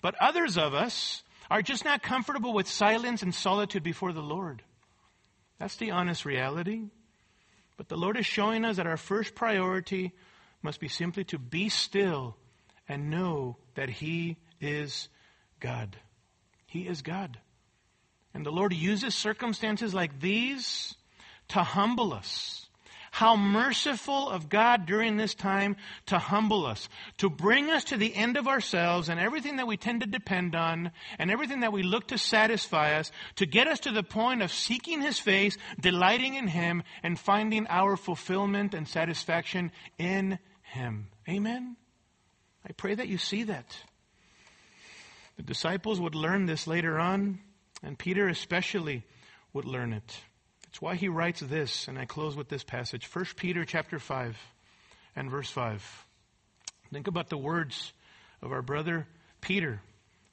But 0.00 0.14
others 0.20 0.56
of 0.56 0.72
us 0.72 1.24
are 1.50 1.62
just 1.62 1.84
not 1.84 2.02
comfortable 2.02 2.52
with 2.52 2.68
silence 2.68 3.22
and 3.22 3.34
solitude 3.34 3.82
before 3.82 4.12
the 4.12 4.22
Lord. 4.22 4.62
That's 5.58 5.76
the 5.76 5.90
honest 5.90 6.24
reality. 6.24 6.84
But 7.76 7.88
the 7.88 7.96
Lord 7.96 8.16
is 8.16 8.26
showing 8.26 8.64
us 8.64 8.76
that 8.76 8.86
our 8.86 8.96
first 8.96 9.34
priority 9.34 10.12
must 10.62 10.80
be 10.80 10.88
simply 10.88 11.24
to 11.24 11.38
be 11.38 11.68
still 11.68 12.36
and 12.88 13.10
know 13.10 13.56
that 13.74 13.88
He 13.88 14.36
is 14.60 15.08
God. 15.60 15.96
He 16.66 16.86
is 16.86 17.02
God. 17.02 17.38
And 18.34 18.44
the 18.44 18.50
Lord 18.50 18.72
uses 18.72 19.14
circumstances 19.14 19.94
like 19.94 20.20
these 20.20 20.94
to 21.48 21.62
humble 21.62 22.12
us. 22.12 22.67
How 23.10 23.36
merciful 23.36 24.28
of 24.28 24.48
God 24.48 24.86
during 24.86 25.16
this 25.16 25.34
time 25.34 25.76
to 26.06 26.18
humble 26.18 26.66
us, 26.66 26.88
to 27.18 27.30
bring 27.30 27.70
us 27.70 27.84
to 27.84 27.96
the 27.96 28.14
end 28.14 28.36
of 28.36 28.48
ourselves 28.48 29.08
and 29.08 29.18
everything 29.18 29.56
that 29.56 29.66
we 29.66 29.76
tend 29.76 30.00
to 30.00 30.06
depend 30.06 30.54
on 30.54 30.92
and 31.18 31.30
everything 31.30 31.60
that 31.60 31.72
we 31.72 31.82
look 31.82 32.08
to 32.08 32.18
satisfy 32.18 32.94
us, 32.98 33.10
to 33.36 33.46
get 33.46 33.66
us 33.66 33.80
to 33.80 33.92
the 33.92 34.02
point 34.02 34.42
of 34.42 34.52
seeking 34.52 35.00
His 35.00 35.18
face, 35.18 35.56
delighting 35.80 36.34
in 36.34 36.48
Him, 36.48 36.82
and 37.02 37.18
finding 37.18 37.66
our 37.68 37.96
fulfillment 37.96 38.74
and 38.74 38.86
satisfaction 38.86 39.72
in 39.98 40.38
Him. 40.62 41.08
Amen? 41.28 41.76
I 42.68 42.72
pray 42.72 42.94
that 42.94 43.08
you 43.08 43.18
see 43.18 43.44
that. 43.44 43.76
The 45.36 45.42
disciples 45.42 46.00
would 46.00 46.14
learn 46.14 46.46
this 46.46 46.66
later 46.66 46.98
on, 46.98 47.38
and 47.82 47.98
Peter 47.98 48.28
especially 48.28 49.04
would 49.52 49.64
learn 49.64 49.92
it. 49.92 50.20
It's 50.68 50.82
why 50.82 50.96
he 50.96 51.08
writes 51.08 51.40
this, 51.40 51.88
and 51.88 51.98
I 51.98 52.04
close 52.04 52.36
with 52.36 52.48
this 52.48 52.62
passage. 52.62 53.08
1 53.10 53.24
Peter 53.36 53.64
chapter 53.64 53.98
5 53.98 54.36
and 55.16 55.30
verse 55.30 55.50
5. 55.50 56.06
Think 56.92 57.06
about 57.06 57.30
the 57.30 57.38
words 57.38 57.92
of 58.42 58.52
our 58.52 58.62
brother 58.62 59.06
Peter, 59.40 59.80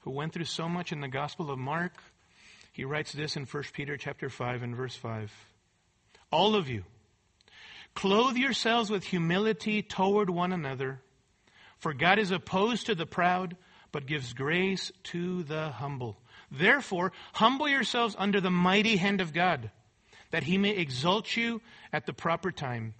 who 0.00 0.10
went 0.10 0.32
through 0.34 0.44
so 0.44 0.68
much 0.68 0.92
in 0.92 1.00
the 1.00 1.08
Gospel 1.08 1.50
of 1.50 1.58
Mark. 1.58 1.92
He 2.72 2.84
writes 2.84 3.12
this 3.12 3.36
in 3.36 3.46
1 3.46 3.62
Peter 3.72 3.96
chapter 3.96 4.28
5 4.28 4.62
and 4.62 4.76
verse 4.76 4.94
5. 4.94 5.32
All 6.30 6.54
of 6.54 6.68
you, 6.68 6.84
clothe 7.94 8.36
yourselves 8.36 8.90
with 8.90 9.04
humility 9.04 9.82
toward 9.82 10.28
one 10.28 10.52
another, 10.52 11.00
for 11.78 11.94
God 11.94 12.18
is 12.18 12.30
opposed 12.30 12.86
to 12.86 12.94
the 12.94 13.06
proud, 13.06 13.56
but 13.90 14.06
gives 14.06 14.34
grace 14.34 14.92
to 15.04 15.44
the 15.44 15.70
humble. 15.70 16.18
Therefore, 16.50 17.12
humble 17.32 17.68
yourselves 17.68 18.14
under 18.18 18.40
the 18.40 18.50
mighty 18.50 18.96
hand 18.96 19.22
of 19.22 19.32
God 19.32 19.70
that 20.30 20.44
he 20.44 20.58
may 20.58 20.70
exalt 20.70 21.36
you 21.36 21.60
at 21.92 22.06
the 22.06 22.12
proper 22.12 22.50
time. 22.50 22.94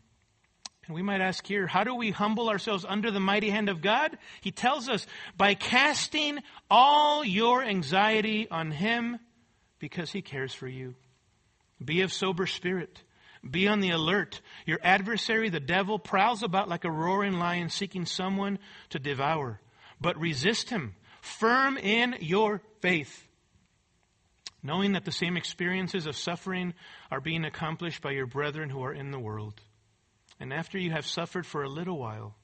And 0.86 0.94
we 0.94 1.02
might 1.02 1.20
ask 1.20 1.44
here, 1.46 1.66
how 1.66 1.84
do 1.84 1.94
we 1.94 2.10
humble 2.10 2.48
ourselves 2.48 2.84
under 2.88 3.10
the 3.10 3.20
mighty 3.20 3.50
hand 3.50 3.68
of 3.68 3.82
God? 3.82 4.16
He 4.40 4.52
tells 4.52 4.88
us 4.88 5.06
by 5.36 5.54
casting 5.54 6.38
all 6.70 7.24
your 7.24 7.62
anxiety 7.62 8.48
on 8.50 8.70
him 8.70 9.18
because 9.78 10.12
he 10.12 10.22
cares 10.22 10.54
for 10.54 10.68
you. 10.68 10.94
Be 11.84 12.02
of 12.02 12.12
sober 12.12 12.46
spirit. 12.46 13.02
Be 13.48 13.68
on 13.68 13.80
the 13.80 13.90
alert. 13.90 14.40
Your 14.64 14.78
adversary, 14.82 15.50
the 15.50 15.60
devil, 15.60 15.98
prowls 15.98 16.42
about 16.42 16.68
like 16.68 16.84
a 16.84 16.90
roaring 16.90 17.34
lion 17.34 17.68
seeking 17.68 18.06
someone 18.06 18.58
to 18.90 18.98
devour. 18.98 19.60
But 20.00 20.18
resist 20.18 20.70
him, 20.70 20.94
firm 21.20 21.76
in 21.76 22.16
your 22.20 22.62
faith 22.80 23.26
knowing 24.66 24.92
that 24.92 25.04
the 25.04 25.12
same 25.12 25.36
experiences 25.36 26.06
of 26.06 26.16
suffering 26.16 26.74
are 27.10 27.20
being 27.20 27.44
accomplished 27.44 28.02
by 28.02 28.10
your 28.10 28.26
brethren 28.26 28.68
who 28.68 28.82
are 28.82 28.92
in 28.92 29.12
the 29.12 29.18
world. 29.18 29.60
And 30.40 30.52
after 30.52 30.76
you 30.76 30.90
have 30.90 31.06
suffered 31.06 31.46
for 31.46 31.62
a 31.62 31.68
little 31.68 31.98
while, 31.98 32.34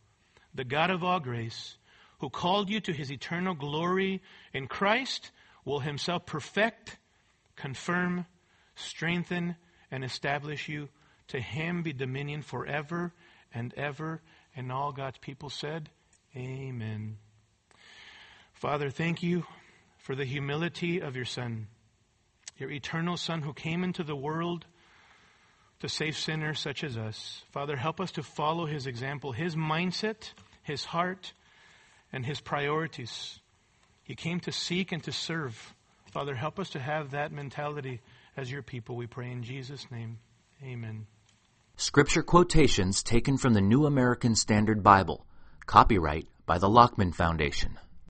the 0.54 0.64
God 0.64 0.90
of 0.90 1.02
all 1.02 1.20
grace, 1.20 1.76
who 2.20 2.30
called 2.30 2.70
you 2.70 2.80
to 2.80 2.92
his 2.92 3.10
eternal 3.10 3.54
glory 3.54 4.22
in 4.54 4.68
Christ, 4.68 5.32
will 5.64 5.80
himself 5.80 6.24
perfect, 6.24 6.96
confirm, 7.56 8.24
strengthen, 8.76 9.56
and 9.90 10.04
establish 10.04 10.68
you. 10.68 10.88
To 11.28 11.40
him 11.40 11.82
be 11.82 11.92
dominion 11.92 12.42
forever 12.42 13.12
and 13.52 13.74
ever. 13.74 14.22
And 14.54 14.70
all 14.70 14.92
God's 14.92 15.18
people 15.18 15.50
said, 15.50 15.90
Amen. 16.36 17.18
Father, 18.52 18.90
thank 18.90 19.22
you 19.22 19.44
for 19.98 20.14
the 20.14 20.24
humility 20.24 21.00
of 21.00 21.16
your 21.16 21.24
Son 21.24 21.66
your 22.62 22.70
eternal 22.70 23.16
Son 23.16 23.42
who 23.42 23.52
came 23.52 23.82
into 23.82 24.04
the 24.04 24.14
world 24.14 24.64
to 25.80 25.88
save 25.88 26.16
sinners 26.16 26.60
such 26.60 26.84
as 26.84 26.96
us. 26.96 27.42
Father, 27.50 27.76
help 27.76 28.00
us 28.00 28.12
to 28.12 28.22
follow 28.22 28.66
his 28.66 28.86
example, 28.86 29.32
his 29.32 29.56
mindset, 29.56 30.32
his 30.62 30.84
heart, 30.84 31.32
and 32.12 32.24
his 32.24 32.40
priorities. 32.40 33.40
He 34.04 34.14
came 34.14 34.38
to 34.40 34.52
seek 34.52 34.92
and 34.92 35.02
to 35.02 35.10
serve. 35.10 35.74
Father, 36.12 36.36
help 36.36 36.60
us 36.60 36.70
to 36.70 36.78
have 36.78 37.10
that 37.10 37.32
mentality 37.32 38.00
as 38.36 38.48
your 38.48 38.62
people, 38.62 38.94
we 38.94 39.08
pray 39.08 39.32
in 39.32 39.42
Jesus' 39.42 39.90
name. 39.90 40.18
Amen. 40.62 41.06
Scripture 41.76 42.22
quotations 42.22 43.02
taken 43.02 43.36
from 43.38 43.54
the 43.54 43.60
New 43.60 43.86
American 43.86 44.36
Standard 44.36 44.84
Bible. 44.84 45.26
Copyright 45.66 46.28
by 46.46 46.58
the 46.58 46.68
Lockman 46.68 47.12
Foundation. 47.12 47.76